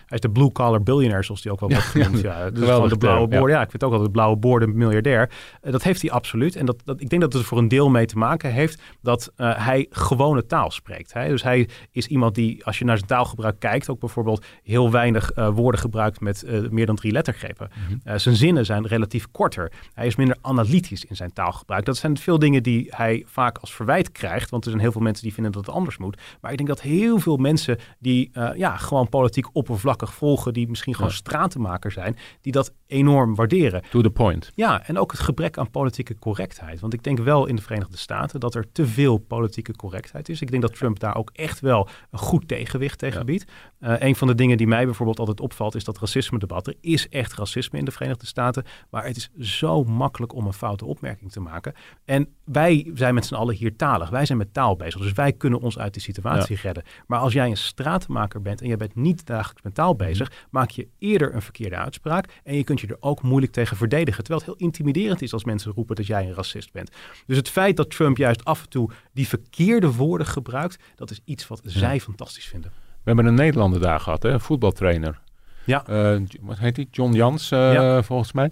Hij 0.09 0.17
is 0.17 0.23
de 0.23 0.29
blue 0.29 0.51
collar 0.51 0.83
billionaire, 0.83 1.23
zoals 1.23 1.41
die 1.41 1.51
ook 1.51 1.59
wel 1.59 1.69
wordt 1.79 1.85
genoemd. 1.85 2.21
Ja, 2.21 2.39
ja. 2.43 2.49
Dus 2.49 2.89
de 2.89 2.97
blauwe 2.97 3.27
boorden. 3.27 3.55
Ja. 3.55 3.61
ik 3.61 3.69
vind 3.69 3.83
ook 3.83 3.91
altijd 3.91 4.07
de 4.07 4.15
blauwe 4.15 4.37
boorden 4.37 4.77
miljardair. 4.77 5.31
Uh, 5.61 5.71
dat 5.71 5.83
heeft 5.83 6.01
hij 6.01 6.11
absoluut. 6.11 6.55
En 6.55 6.65
dat, 6.65 6.81
dat, 6.85 7.01
ik 7.01 7.09
denk 7.09 7.21
dat 7.21 7.33
het 7.33 7.41
er 7.41 7.47
voor 7.47 7.57
een 7.57 7.67
deel 7.67 7.89
mee 7.89 8.05
te 8.05 8.17
maken 8.17 8.51
heeft 8.51 8.81
dat 9.01 9.31
uh, 9.37 9.65
hij 9.65 9.87
gewone 9.89 10.45
taal 10.45 10.71
spreekt. 10.71 11.13
Hè? 11.13 11.27
Dus 11.27 11.43
hij 11.43 11.69
is 11.91 12.07
iemand 12.07 12.35
die, 12.35 12.65
als 12.65 12.79
je 12.79 12.85
naar 12.85 12.97
zijn 12.97 13.09
taalgebruik 13.09 13.59
kijkt, 13.59 13.89
ook 13.89 13.99
bijvoorbeeld 13.99 14.45
heel 14.63 14.91
weinig 14.91 15.37
uh, 15.37 15.49
woorden 15.49 15.81
gebruikt 15.81 16.19
met 16.19 16.45
meer 16.69 16.85
dan 16.85 16.95
drie 16.95 17.11
lettergrepen. 17.11 17.69
Mm 17.73 17.99
-hmm. 18.03 18.19
zijn 18.19 18.35
zinnen 18.35 18.65
zijn 18.65 18.87
relatief 18.87 19.31
korter. 19.31 19.71
Hij 19.93 20.07
is 20.07 20.15
minder 20.15 20.37
analytisch 20.41 21.05
in 21.05 21.15
zijn 21.15 21.33
taalgebruik. 21.33 21.85
Dat 21.85 21.97
zijn 21.97 22.17
veel 22.17 22.39
dingen 22.39 22.63
die 22.63 22.87
hij 22.89 23.23
vaak 23.27 23.57
als 23.57 23.73
verwijt 23.73 24.11
krijgt. 24.11 24.49
Want 24.49 24.63
er 24.63 24.69
zijn 24.69 24.81
heel 24.81 24.91
veel 24.91 25.01
mensen 25.01 25.23
die 25.23 25.33
vinden 25.33 25.51
dat 25.51 25.65
het 25.65 25.75
anders 25.75 25.97
moet. 25.97 26.21
Maar 26.41 26.51
ik 26.51 26.57
denk 26.57 26.69
dat 26.69 26.81
heel 26.81 27.19
veel 27.19 27.37
mensen 27.37 27.77
die 27.99 28.31
ja, 28.55 28.77
gewoon 28.77 29.09
politiek 29.09 29.55
oppervlakkig 30.01 30.13
volgen, 30.13 30.53
die 30.53 30.67
misschien 30.69 30.95
gewoon 30.95 31.09
ja. 31.09 31.15
stratenmaker 31.15 31.91
zijn, 31.91 32.17
die 32.41 32.51
dat 32.51 32.73
enorm 32.87 33.35
waarderen. 33.35 33.83
To 33.89 34.01
the 34.01 34.09
point. 34.09 34.51
Ja, 34.55 34.87
en 34.87 34.97
ook 34.97 35.11
het 35.11 35.19
gebrek 35.19 35.57
aan 35.57 35.69
politieke 35.69 36.19
correctheid. 36.19 36.79
Want 36.79 36.93
ik 36.93 37.03
denk 37.03 37.19
wel 37.19 37.45
in 37.45 37.55
de 37.55 37.61
Verenigde 37.61 37.97
Staten 37.97 38.39
dat 38.39 38.55
er 38.55 38.71
te 38.71 38.87
veel 38.87 39.17
politieke 39.17 39.75
correctheid 39.75 40.29
is. 40.29 40.41
Ik 40.41 40.51
denk 40.51 40.61
dat 40.61 40.75
Trump 40.75 40.99
daar 40.99 41.15
ook 41.15 41.29
echt 41.33 41.59
wel 41.59 41.87
een 42.11 42.19
goed 42.19 42.47
tegenwicht 42.47 42.99
tegen 42.99 43.19
ja. 43.19 43.25
biedt. 43.25 43.51
Uh, 43.79 43.93
een 43.99 44.15
van 44.15 44.27
de 44.27 44.35
dingen 44.35 44.57
die 44.57 44.67
mij 44.67 44.85
bijvoorbeeld 44.85 45.19
altijd 45.19 45.39
opvalt, 45.39 45.75
is 45.75 45.83
dat 45.83 45.99
racisme-debat. 45.99 46.67
Er 46.67 46.75
is 46.81 47.09
echt 47.09 47.33
racisme 47.33 47.79
in 47.79 47.85
de 47.85 47.91
Verenigde 47.91 48.25
Staten, 48.25 48.63
maar 48.89 49.05
het 49.05 49.17
is 49.17 49.29
zo 49.39 49.83
makkelijk 49.83 50.33
om 50.33 50.45
een 50.45 50.53
foute 50.53 50.85
opmerking 50.85 51.31
te 51.31 51.39
maken. 51.39 51.73
En 52.05 52.27
wij 52.43 52.91
zijn 52.93 53.13
met 53.13 53.25
z'n 53.25 53.35
allen 53.35 53.55
hier 53.55 53.75
talig. 53.75 54.09
Wij 54.09 54.25
zijn 54.25 54.37
met 54.37 54.53
taal 54.53 54.75
bezig, 54.75 55.01
dus 55.01 55.11
wij 55.11 55.33
kunnen 55.33 55.59
ons 55.59 55.79
uit 55.79 55.93
die 55.93 56.01
situatie 56.01 56.55
ja. 56.55 56.61
redden. 56.61 56.83
Maar 57.07 57.19
als 57.19 57.33
jij 57.33 57.49
een 57.49 57.57
stratenmaker 57.57 58.41
bent 58.41 58.61
en 58.61 58.67
je 58.67 58.77
bent 58.77 58.95
niet 58.95 59.25
dagelijks 59.25 59.61
met 59.61 59.73
taal 59.73 59.88
bezig, 59.95 60.31
maak 60.49 60.69
je 60.69 60.87
eerder 60.97 61.35
een 61.35 61.41
verkeerde 61.41 61.75
uitspraak 61.75 62.39
en 62.43 62.55
je 62.55 62.63
kunt 62.63 62.81
je 62.81 62.87
er 62.87 62.97
ook 62.99 63.21
moeilijk 63.21 63.51
tegen 63.51 63.77
verdedigen. 63.77 64.23
Terwijl 64.23 64.45
het 64.45 64.55
heel 64.55 64.67
intimiderend 64.67 65.21
is 65.21 65.33
als 65.33 65.43
mensen 65.43 65.71
roepen 65.71 65.95
dat 65.95 66.07
jij 66.07 66.25
een 66.25 66.33
racist 66.33 66.71
bent. 66.71 66.91
Dus 67.25 67.37
het 67.37 67.49
feit 67.49 67.77
dat 67.77 67.89
Trump 67.89 68.17
juist 68.17 68.45
af 68.45 68.61
en 68.61 68.69
toe 68.69 68.89
die 69.13 69.27
verkeerde 69.27 69.93
woorden 69.93 70.27
gebruikt, 70.27 70.83
dat 70.95 71.11
is 71.11 71.19
iets 71.25 71.47
wat 71.47 71.61
zij 71.63 71.99
fantastisch 71.99 72.45
vinden. 72.45 72.71
We 72.71 73.15
hebben 73.15 73.25
een 73.25 73.33
Nederlander 73.33 73.79
daar 73.79 73.99
gehad, 73.99 74.23
hè? 74.23 74.29
een 74.29 74.39
voetbaltrainer. 74.39 75.19
Ja. 75.63 75.83
Uh, 75.89 76.21
wat 76.41 76.57
heet 76.57 76.75
die? 76.75 76.87
John 76.91 77.13
Jans, 77.13 77.51
uh, 77.51 77.73
ja. 77.73 78.03
volgens 78.03 78.31
mij. 78.31 78.51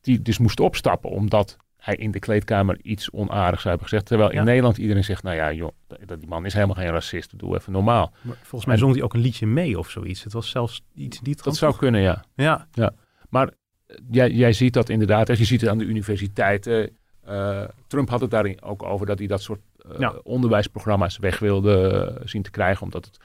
Die 0.00 0.22
dus 0.22 0.38
moest 0.38 0.60
opstappen 0.60 1.10
omdat 1.10 1.56
hij 1.84 1.96
in 1.96 2.10
de 2.10 2.18
kleedkamer 2.18 2.78
iets 2.82 3.10
onaardigs 3.10 3.64
hebben 3.64 3.82
gezegd. 3.82 4.06
Terwijl 4.06 4.30
in 4.30 4.36
ja. 4.36 4.42
Nederland 4.42 4.78
iedereen 4.78 5.04
zegt, 5.04 5.22
nou 5.22 5.36
ja, 5.36 5.52
joh, 5.52 5.70
die 6.18 6.28
man 6.28 6.46
is 6.46 6.54
helemaal 6.54 6.74
geen 6.74 6.90
racist. 6.90 7.38
Doe 7.38 7.56
even 7.56 7.72
normaal. 7.72 8.12
Maar 8.22 8.36
volgens 8.36 8.64
mij 8.64 8.74
en, 8.74 8.80
zong 8.80 8.94
hij 8.94 9.02
ook 9.02 9.14
een 9.14 9.20
liedje 9.20 9.46
mee 9.46 9.78
of 9.78 9.90
zoiets. 9.90 10.24
Het 10.24 10.32
was 10.32 10.50
zelfs 10.50 10.82
iets 10.94 11.20
die 11.20 11.36
Dat 11.42 11.56
zou 11.56 11.76
kunnen, 11.76 12.00
ja. 12.00 12.24
Ja. 12.34 12.66
ja. 12.72 12.92
Maar 13.28 13.50
jij, 14.10 14.30
jij 14.30 14.52
ziet 14.52 14.72
dat 14.72 14.88
inderdaad. 14.88 15.28
Als 15.28 15.38
je 15.38 15.44
ziet 15.44 15.60
het 15.60 15.70
aan 15.70 15.78
de 15.78 15.84
universiteiten. 15.84 16.90
Uh, 17.28 17.62
Trump 17.86 18.08
had 18.10 18.20
het 18.20 18.30
daar 18.30 18.54
ook 18.60 18.82
over 18.82 19.06
dat 19.06 19.18
hij 19.18 19.26
dat 19.26 19.42
soort 19.42 19.60
uh, 19.86 19.98
ja. 19.98 20.14
onderwijsprogramma's 20.22 21.18
weg 21.18 21.38
wilde 21.38 22.20
zien 22.24 22.42
te 22.42 22.50
krijgen. 22.50 22.82
Omdat 22.82 23.04
het, 23.04 23.18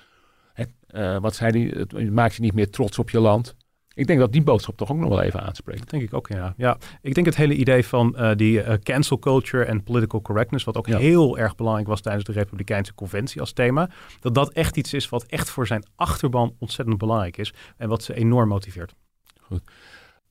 het 0.54 0.70
uh, 0.92 1.20
wat 1.20 1.36
zei 1.36 1.52
hij, 1.52 1.86
het 2.02 2.12
maakt 2.12 2.36
je 2.36 2.42
niet 2.42 2.54
meer 2.54 2.70
trots 2.70 3.00
op 3.00 3.10
je 3.10 3.20
land. 3.20 3.56
Ik 4.00 4.08
denk 4.08 4.20
dat 4.20 4.32
die 4.32 4.44
boodschap 4.44 4.78
toch 4.78 4.92
ook 4.92 4.98
nog 4.98 5.10
wel 5.10 5.22
even 5.22 5.42
aanspreekt. 5.42 5.80
Dat 5.80 5.90
denk 5.90 6.04
ik 6.04 6.14
ook, 6.14 6.28
ja. 6.28 6.54
ja. 6.58 6.78
Ik 7.02 7.14
denk 7.14 7.26
het 7.26 7.36
hele 7.36 7.54
idee 7.54 7.86
van 7.86 8.16
uh, 8.18 8.32
die 8.36 8.64
uh, 8.64 8.74
cancel 8.74 9.20
culture 9.20 9.64
en 9.64 9.84
political 9.84 10.22
correctness, 10.22 10.66
wat 10.66 10.78
ook 10.78 10.88
ja. 10.88 10.98
heel 10.98 11.38
erg 11.38 11.56
belangrijk 11.56 11.88
was 11.88 12.02
tijdens 12.02 12.26
de 12.26 12.32
Republikeinse 12.32 12.94
Conventie 12.96 13.42
als 13.42 13.54
thema, 13.54 13.90
dat 14.20 14.36
dat 14.36 14.52
echt 14.52 14.78
iets 14.78 14.94
is 14.94 15.10
wat 15.10 15.24
echt 15.24 15.50
voor 15.50 15.68
zijn 15.68 15.86
achterban 15.96 16.56
ontzettend 16.60 16.98
belangrijk 16.98 17.38
is 17.38 17.54
en 17.78 17.90
wat 17.90 18.04
ze 18.04 18.14
enorm 18.14 18.48
motiveert. 18.48 18.96
Goed. 19.42 19.62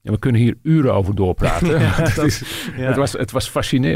Ja, 0.01 0.11
we 0.11 0.19
kunnen 0.19 0.41
hier 0.41 0.59
uren 0.63 0.95
over 0.95 1.15
doorpraten. 1.15 1.81
ja, 1.81 1.93
het, 2.03 2.19
is, 2.19 2.69
ja. 2.77 2.87
het, 2.87 2.97
was, 2.97 3.13
het 3.13 3.31
was 3.31 3.49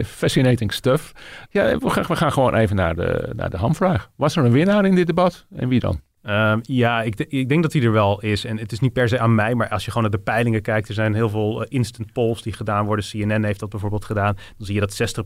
fascinating 0.04 0.72
stuff. 0.72 1.12
Ja, 1.50 1.78
we 1.78 1.90
gaan, 1.90 2.04
we 2.06 2.16
gaan 2.16 2.32
gewoon 2.32 2.54
even 2.54 2.76
naar 2.76 2.94
de, 2.94 3.32
naar 3.36 3.50
de 3.50 3.56
hamvraag. 3.56 4.10
Was 4.16 4.36
er 4.36 4.44
een 4.44 4.52
winnaar 4.52 4.84
in 4.84 4.94
dit 4.94 5.06
debat 5.06 5.46
en 5.54 5.68
wie 5.68 5.80
dan? 5.80 6.00
Um, 6.22 6.60
ja, 6.62 7.02
ik, 7.02 7.20
ik, 7.20 7.48
denk 7.48 7.62
dat 7.62 7.72
hij 7.72 7.82
er 7.82 7.92
wel 7.92 8.20
is. 8.20 8.44
En 8.44 8.58
het 8.58 8.72
is 8.72 8.80
niet 8.80 8.92
per 8.92 9.08
se 9.08 9.18
aan 9.18 9.34
mij, 9.34 9.54
maar 9.54 9.68
als 9.68 9.84
je 9.84 9.90
gewoon 9.90 10.10
naar 10.10 10.18
de 10.18 10.24
peilingen 10.24 10.62
kijkt, 10.62 10.88
er 10.88 10.94
zijn 10.94 11.14
heel 11.14 11.28
veel 11.28 11.60
uh, 11.60 11.66
instant 11.68 12.12
polls 12.12 12.42
die 12.42 12.52
gedaan 12.52 12.86
worden. 12.86 13.04
CNN 13.04 13.44
heeft 13.44 13.60
dat 13.60 13.68
bijvoorbeeld 13.68 14.04
gedaan. 14.04 14.34
Dan 14.34 14.66
zie 14.66 14.74
je 14.74 14.80
dat 14.80 15.24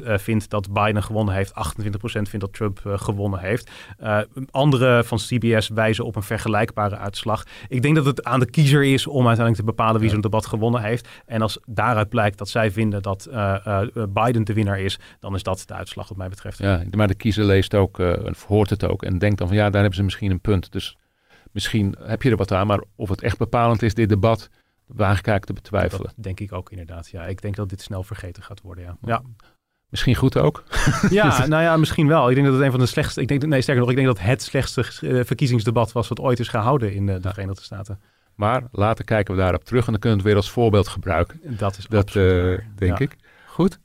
60% 0.00 0.04
uh, 0.04 0.18
vindt 0.18 0.50
dat 0.50 0.72
Biden 0.72 1.02
gewonnen 1.02 1.34
heeft, 1.34 1.52
28% 1.52 1.52
vindt 2.02 2.40
dat 2.40 2.52
Trump 2.52 2.80
uh, 2.86 2.98
gewonnen 2.98 3.40
heeft. 3.40 3.70
andere 4.50 5.04
van 5.04 5.18
CBS 5.18 5.68
wijzen 5.68 6.04
op 6.04 6.16
een 6.16 6.22
vergelijkbare 6.22 6.96
uitslag. 6.96 7.44
Ik 7.68 7.82
denk 7.82 7.96
dat 7.96 8.04
het 8.04 8.24
aan 8.24 8.40
de 8.40 8.50
kiezer 8.50 8.84
is 8.84 9.06
om 9.06 9.26
uiteindelijk 9.26 9.56
te 9.56 9.74
bepalen 9.74 10.00
wie 10.00 10.10
zo'n 10.10 10.20
debat 10.20 10.46
gewonnen 10.46 10.82
heeft. 10.82 11.08
En 11.26 11.42
als 11.42 11.58
daaruit 11.66 12.08
blijkt 12.08 12.38
dat 12.38 12.48
zij 12.48 12.70
vinden 12.70 13.02
dat 13.02 13.28
Biden 14.08 14.44
de 14.44 14.52
winnaar 14.52 14.80
is, 14.80 14.98
dan 15.20 15.34
is 15.34 15.42
dat 15.42 15.64
de 15.66 15.74
uitslag 15.74 16.08
wat 16.08 16.18
mij 16.18 16.28
betreft. 16.28 16.58
Ja, 16.58 16.82
maar 16.90 17.08
de 17.08 17.14
kiezer 17.14 17.44
leest 17.44 17.74
ook, 17.74 18.02
hoort 18.46 18.70
het 18.70 18.84
ook 18.84 19.02
en 19.02 19.18
denkt 19.18 19.38
dan 19.38 19.46
van 19.46 19.56
ja, 19.56 19.70
daar 19.70 19.80
hebben 19.80 19.98
ze 19.98 20.02
misschien 20.02 20.30
een 20.30 20.35
punt. 20.40 20.72
Dus 20.72 20.96
misschien 21.52 21.96
heb 22.00 22.22
je 22.22 22.30
er 22.30 22.36
wat 22.36 22.52
aan, 22.52 22.66
maar 22.66 22.82
of 22.96 23.08
het 23.08 23.22
echt 23.22 23.38
bepalend 23.38 23.82
is, 23.82 23.94
dit 23.94 24.08
debat, 24.08 24.50
waag 24.86 25.18
ik 25.18 25.26
eigenlijk 25.26 25.44
te 25.44 25.52
betwijfelen. 25.52 26.12
Dat 26.14 26.24
denk 26.24 26.40
ik 26.40 26.52
ook 26.52 26.70
inderdaad. 26.70 27.08
Ja, 27.08 27.26
ik 27.26 27.42
denk 27.42 27.56
dat 27.56 27.68
dit 27.68 27.80
snel 27.80 28.02
vergeten 28.02 28.42
gaat 28.42 28.60
worden. 28.60 28.84
Ja. 28.84 28.96
ja. 29.02 29.22
Misschien 29.88 30.14
goed 30.14 30.36
ook. 30.38 30.64
Ja, 31.10 31.46
nou 31.46 31.62
ja, 31.62 31.76
misschien 31.76 32.08
wel. 32.08 32.28
Ik 32.28 32.34
denk 32.34 32.46
dat 32.46 32.56
het 32.56 32.64
een 32.64 32.70
van 32.70 32.80
de 32.80 32.86
slechtste. 32.86 33.20
Ik 33.20 33.28
denk, 33.28 33.46
nee, 33.46 33.60
sterker 33.60 33.82
nog, 33.82 33.90
ik 33.90 33.96
denk 33.96 34.08
dat 34.08 34.20
het 34.20 34.42
slechtste 34.42 34.84
uh, 35.00 35.24
verkiezingsdebat 35.24 35.92
was 35.92 36.08
wat 36.08 36.20
ooit 36.20 36.38
is 36.38 36.48
gehouden 36.48 36.94
in 36.94 37.06
uh, 37.06 37.14
de 37.20 37.28
Verenigde 37.28 37.62
Staten. 37.62 38.00
Maar 38.34 38.62
later 38.72 39.04
kijken 39.04 39.34
we 39.34 39.40
daarop 39.40 39.64
terug 39.64 39.86
en 39.86 39.90
dan 39.92 40.00
kunnen 40.00 40.18
we 40.18 40.24
het 40.24 40.34
weer 40.34 40.44
als 40.44 40.52
voorbeeld 40.52 40.88
gebruiken. 40.88 41.40
Dat 41.42 41.78
is 41.78 41.86
dat, 41.86 42.14
uh, 42.14 42.58
denk 42.76 42.98
ja. 42.98 43.04
ik. 43.04 43.16
Goed. 43.46 43.78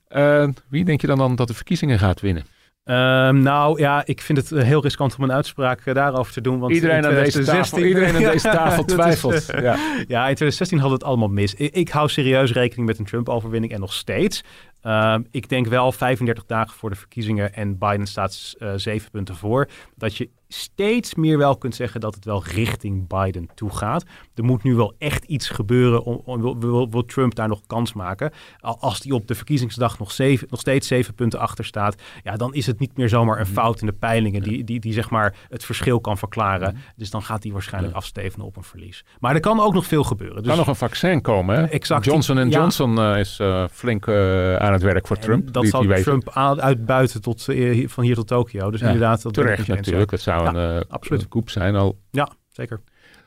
wie 0.70 0.86
denk 0.86 1.02
je 1.02 1.08
dan, 1.08 1.18
dan 1.18 1.36
dat 1.36 1.48
de 1.48 1.54
verkiezingen 1.54 2.00
gaat 2.00 2.22
winnen? 2.22 2.46
Um, 2.84 3.42
nou 3.42 3.80
ja, 3.80 4.06
ik 4.06 4.22
vind 4.22 4.38
het 4.38 4.64
heel 4.64 4.82
riskant 4.82 5.16
om 5.18 5.24
een 5.24 5.32
uitspraak 5.32 5.86
uh, 5.86 5.94
daarover 5.94 6.34
te 6.34 6.42
doen. 6.42 6.60
Want 6.60 6.74
iedereen, 6.74 7.06
aan 7.06 7.14
deze 7.14 7.44
tafel, 7.44 7.80
iedereen 7.80 8.16
aan 8.16 8.32
deze 8.32 8.50
tafel 8.60 8.86
twijfelt. 8.86 9.34
Is, 9.34 9.50
uh, 9.50 9.62
ja. 9.62 9.74
ja, 10.16 10.28
in 10.28 10.36
2016 10.36 10.80
had 10.80 10.92
het 10.92 11.04
allemaal 11.04 11.28
mis. 11.28 11.54
Ik, 11.54 11.74
ik 11.74 11.90
hou 11.90 12.10
serieus 12.10 12.52
rekening 12.52 12.88
met 12.88 13.00
een 13.00 13.06
Trump-overwinning 13.06 13.74
en 13.74 13.80
nog 13.80 13.94
steeds. 13.94 14.44
Uh, 14.84 15.16
ik 15.32 15.50
denk 15.50 15.68
wel 15.68 15.92
35 15.92 16.46
dagen 16.46 16.78
voor 16.78 16.90
de 16.90 16.96
verkiezingen 16.96 17.54
en 17.54 17.78
Biden 17.78 18.08
staat 18.08 18.56
zeven 18.76 19.12
punten 19.12 19.36
voor. 19.36 19.68
Dat 19.96 20.18
je 20.18 20.30
steeds 20.54 21.16
meer 21.16 21.38
wel 21.38 21.58
kunt 21.58 21.76
zeggen 21.76 22.02
dat 22.02 22.16
het 22.16 22.26
wel 22.26 22.44
richting 22.44 23.08
Biden 23.08 23.50
toe 23.56 23.70
gaat. 23.70 24.04
Er 24.36 24.44
moet 24.44 24.64
nu 24.64 24.76
wel 24.76 24.94
echt 24.98 25.24
iets 25.24 25.50
gebeuren 25.50 26.04
om, 26.04 26.22
om 26.26 26.60
wil, 26.60 26.90
wil, 26.90 27.06
Trump 27.06 27.36
daar 27.36 27.48
nog 27.48 27.62
kans 27.68 27.94
maken. 27.94 28.32
Als 28.60 29.04
hij 29.04 29.12
op 29.12 29.28
de 29.28 29.36
verkiezingsdag 29.36 30.00
nog, 30.00 30.12
zeven, 30.12 30.48
nog 30.50 30.60
steeds 30.60 30.88
zeven 30.88 31.14
punten 31.14 31.40
achter 31.40 31.66
staat, 31.66 32.02
ja, 32.24 32.36
dan 32.36 32.54
is 32.54 32.66
het 32.66 32.80
niet 32.80 32.98
meer 32.98 33.10
zomaar 33.10 33.40
een 33.40 33.46
fout 33.46 33.82
in 33.82 33.88
de 33.88 33.94
peilingen 33.94 34.42
die, 34.42 34.64
die, 34.64 34.80
die 34.80 34.94
zeg 34.94 35.10
maar 35.10 35.36
het 35.50 35.66
verschil 35.66 36.00
kan 36.00 36.18
verklaren. 36.18 36.78
Dus 36.96 37.10
dan 37.10 37.24
gaat 37.24 37.44
hij 37.44 37.52
waarschijnlijk 37.52 37.96
afstevenen 37.96 38.46
op 38.46 38.58
een 38.58 38.64
verlies. 38.64 39.06
Maar 39.20 39.34
er 39.34 39.40
kan 39.40 39.60
ook 39.60 39.74
nog 39.74 39.86
veel 39.86 40.04
gebeuren. 40.04 40.36
Er 40.36 40.42
dus, 40.42 40.52
kan 40.52 40.60
nog 40.60 40.68
een 40.68 40.76
vaccin 40.76 41.22
komen. 41.22 41.56
Hè? 41.56 41.64
Exact. 41.64 42.06
Johnson 42.06 42.50
Johnson 42.50 43.00
uh, 43.00 43.20
is 43.20 43.40
uh, 43.40 43.66
flink 43.72 44.06
uh, 44.06 44.56
aan 44.56 44.74
het 44.74 44.82
werk 44.82 45.08
voor 45.08 45.16
en 45.16 45.22
Trump. 45.22 45.54
Dat 45.54 45.62
die, 45.62 45.72
zal 45.72 45.82
die 45.82 46.04
Trump 46.04 46.30
uitbuiten 46.36 47.22
tot, 47.22 47.44
van 47.86 48.04
hier 48.04 48.16
tot 48.16 48.28
Tokio. 48.28 48.72
Dus 48.72 48.80
ja, 48.80 48.86
inderdaad, 48.86 49.22
dat 49.22 49.34
terecht 49.34 49.68
natuurlijk. 49.68 50.12
Dat 50.12 50.20
zou 50.20 50.41
een, 50.48 50.74
ja, 50.74 50.84
absoluut. 50.88 51.28
koep 51.28 51.50
zijn. 51.50 51.76
Al, 51.76 52.00
ja, 52.12 52.32
zeker. 52.50 52.82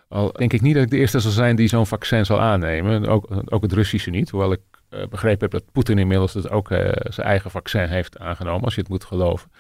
Al 0.09 0.33
denk 0.33 0.53
ik 0.53 0.61
niet 0.61 0.75
dat 0.75 0.83
ik 0.83 0.91
de 0.91 0.97
eerste 0.97 1.21
zal 1.21 1.31
zijn 1.31 1.57
die 1.57 1.69
zo'n 1.69 1.87
vaccin 1.87 2.27
zal 2.27 2.41
aannemen. 2.41 3.07
Ook, 3.07 3.29
ook 3.45 3.63
het 3.63 3.73
Russische 3.73 4.11
niet. 4.11 4.31
Hoewel 4.31 4.53
ik 4.53 4.61
uh, 4.91 5.07
begrepen 5.07 5.41
heb 5.41 5.51
dat 5.51 5.73
Poetin 5.73 5.99
inmiddels 5.99 6.33
dus 6.33 6.49
ook 6.49 6.71
uh, 6.71 6.79
zijn 7.03 7.27
eigen 7.27 7.51
vaccin 7.51 7.89
heeft 7.89 8.19
aangenomen. 8.19 8.65
Als 8.65 8.75
je 8.75 8.81
het 8.81 8.91
moet 8.91 9.05
geloven. 9.05 9.51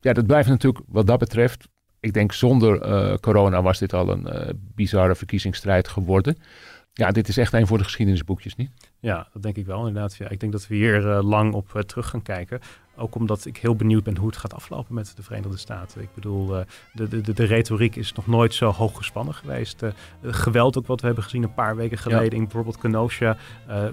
Ja, 0.00 0.12
dat 0.12 0.26
blijft 0.26 0.48
natuurlijk 0.48 0.84
wat 0.88 1.06
dat 1.06 1.18
betreft. 1.18 1.68
Ik 2.00 2.12
denk 2.12 2.32
zonder 2.32 2.88
uh, 2.88 3.14
corona 3.14 3.62
was 3.62 3.78
dit 3.78 3.92
al 3.92 4.10
een 4.10 4.28
bizarre 4.74 5.14
verkiezingsstrijd 5.14 5.88
geworden. 5.88 6.36
Ja, 6.92 7.10
dit 7.10 7.28
is 7.28 7.36
echt 7.36 7.52
een 7.52 7.66
voor 7.66 7.78
de 7.78 7.84
geschiedenisboekjes, 7.84 8.56
niet? 8.56 8.70
Ja, 9.00 9.28
dat 9.32 9.42
denk 9.42 9.56
ik 9.56 9.66
wel 9.66 9.86
inderdaad. 9.86 10.16
Ja, 10.16 10.28
ik 10.28 10.40
denk 10.40 10.52
dat 10.52 10.66
we 10.66 10.74
hier 10.74 11.06
uh, 11.06 11.22
lang 11.22 11.54
op 11.54 11.82
terug 11.86 12.08
gaan 12.08 12.22
kijken. 12.22 12.60
Ook 12.96 13.14
omdat 13.14 13.44
ik 13.44 13.56
heel 13.56 13.76
benieuwd 13.76 14.02
ben 14.02 14.16
hoe 14.16 14.26
het 14.26 14.36
gaat 14.36 14.54
aflopen 14.54 14.94
met 14.94 15.12
de 15.16 15.22
Verenigde 15.22 15.56
Staten. 15.56 16.02
Ik 16.02 16.14
bedoel, 16.14 16.58
uh, 16.58 16.64
de, 16.92 17.08
de, 17.08 17.32
de 17.32 17.44
retoriek 17.44 17.96
is 17.96 18.12
nog 18.12 18.26
nooit 18.26 18.54
zo 18.54 18.70
hoog 18.70 18.96
gespannen 18.96 19.34
geweest. 19.34 19.82
geweld 20.22 20.78
ook 20.78 20.86
wat 20.86 21.00
we 21.00 21.06
hebben 21.06 21.24
gezien 21.24 21.42
een 21.42 21.54
paar 21.54 21.76
weken 21.76 21.98
geleden 21.98 22.30
ja. 22.30 22.36
in 22.36 22.42
bijvoorbeeld 22.42 22.78
Kenosha. 22.78 23.36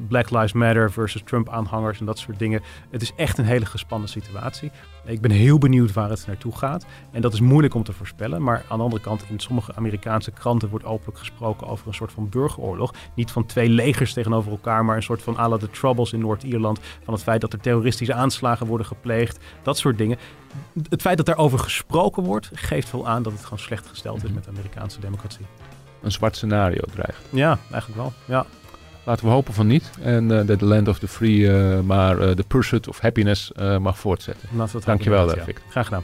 Black 0.08 0.30
Lives 0.30 0.54
Matter 0.54 0.92
versus 0.92 1.22
Trump-aanhangers 1.26 2.00
en 2.00 2.06
dat 2.06 2.20
soort 2.20 2.40
dingen. 2.40 2.62
Het 2.90 3.02
is 3.02 3.12
echt 3.16 3.38
een 3.38 3.46
hele 3.46 3.66
gespannen 3.66 4.10
situatie. 4.10 4.72
Ik 5.06 5.22
ben 5.22 5.32
heel 5.32 5.58
benieuwd 5.58 5.94
waar 5.94 6.10
het 6.10 6.28
naartoe 6.28 6.58
gaat. 6.58 6.86
En 7.12 7.22
dat 7.22 7.34
is 7.34 7.40
moeilijk 7.40 7.74
om 7.74 7.84
te 7.84 7.94
voorspellen. 7.94 8.44
Maar 8.44 8.66
aan 8.70 8.78
de 8.78 8.84
andere 8.84 9.02
kant, 9.02 9.26
in 9.30 9.40
sommige 9.40 9.76
Amerikaanse 9.76 10.32
kranten 10.32 10.70
wordt 10.70 10.86
openlijk 10.86 11.18
gesproken 11.18 11.68
over 11.68 11.88
een 11.88 11.94
soort 11.94 12.12
van 12.12 12.30
burgeroorlog. 12.30 12.94
Niet 13.16 13.32
van 13.32 13.46
twee 13.46 13.70
legers 13.70 14.14
tegenover 14.14 14.52
elkaar, 14.52 14.86
maar 14.86 14.96
een 14.96 15.04
soort 15.04 15.22
van 15.22 15.38
à 15.38 15.50
la 15.50 15.58
de 15.58 15.70
Troubles 15.70 16.14
in 16.14 16.20
Noord-Ierland. 16.20 16.80
Van 17.04 17.14
het 17.14 17.24
feit 17.24 17.42
dat 17.42 17.54
er 17.54 17.60
terroristische 17.60 18.14
aanslagen 18.14 18.68
worden 18.68 18.86
gepleegd. 18.92 19.40
Dat 19.64 19.78
soort 19.78 19.98
dingen. 19.98 20.18
Het 20.90 21.02
feit 21.02 21.18
dat 21.18 21.26
daarover 21.26 21.60
gesproken 21.60 22.24
wordt, 22.24 22.50
geeft 22.54 22.92
wel 22.92 23.08
aan 23.08 23.24
dat 23.24 23.34
het 23.34 23.44
gewoon 23.44 23.60
slecht 23.60 23.88
gesteld 23.88 24.24
is 24.24 24.32
met 24.32 24.44
de 24.44 24.50
Amerikaanse 24.50 25.00
democratie. 25.00 25.46
Een 26.02 26.12
zwart 26.12 26.36
scenario 26.36 26.82
dreigt. 26.94 27.22
Ja, 27.30 27.58
eigenlijk 27.72 28.02
wel. 28.02 28.14
Ja. 28.26 28.46
Laten 29.04 29.26
we 29.26 29.32
hopen 29.32 29.54
van 29.54 29.68
niet. 29.68 29.90
En 30.02 30.32
uh, 30.32 30.46
dat 30.46 30.60
de 30.60 30.66
land 30.66 30.88
of 30.88 31.00
the 31.00 31.08
free, 31.08 31.38
uh, 31.38 31.80
maar 31.80 32.16
de 32.16 32.36
uh, 32.38 32.44
pursuit 32.48 32.88
of 32.88 33.00
happiness 33.00 33.52
mag 33.80 34.00
voortzetten. 34.00 34.50
Dankjewel, 34.86 35.30
Fik. 35.30 35.58
Ja. 35.58 35.72
Graag 35.72 35.86
gedaan. 35.86 36.04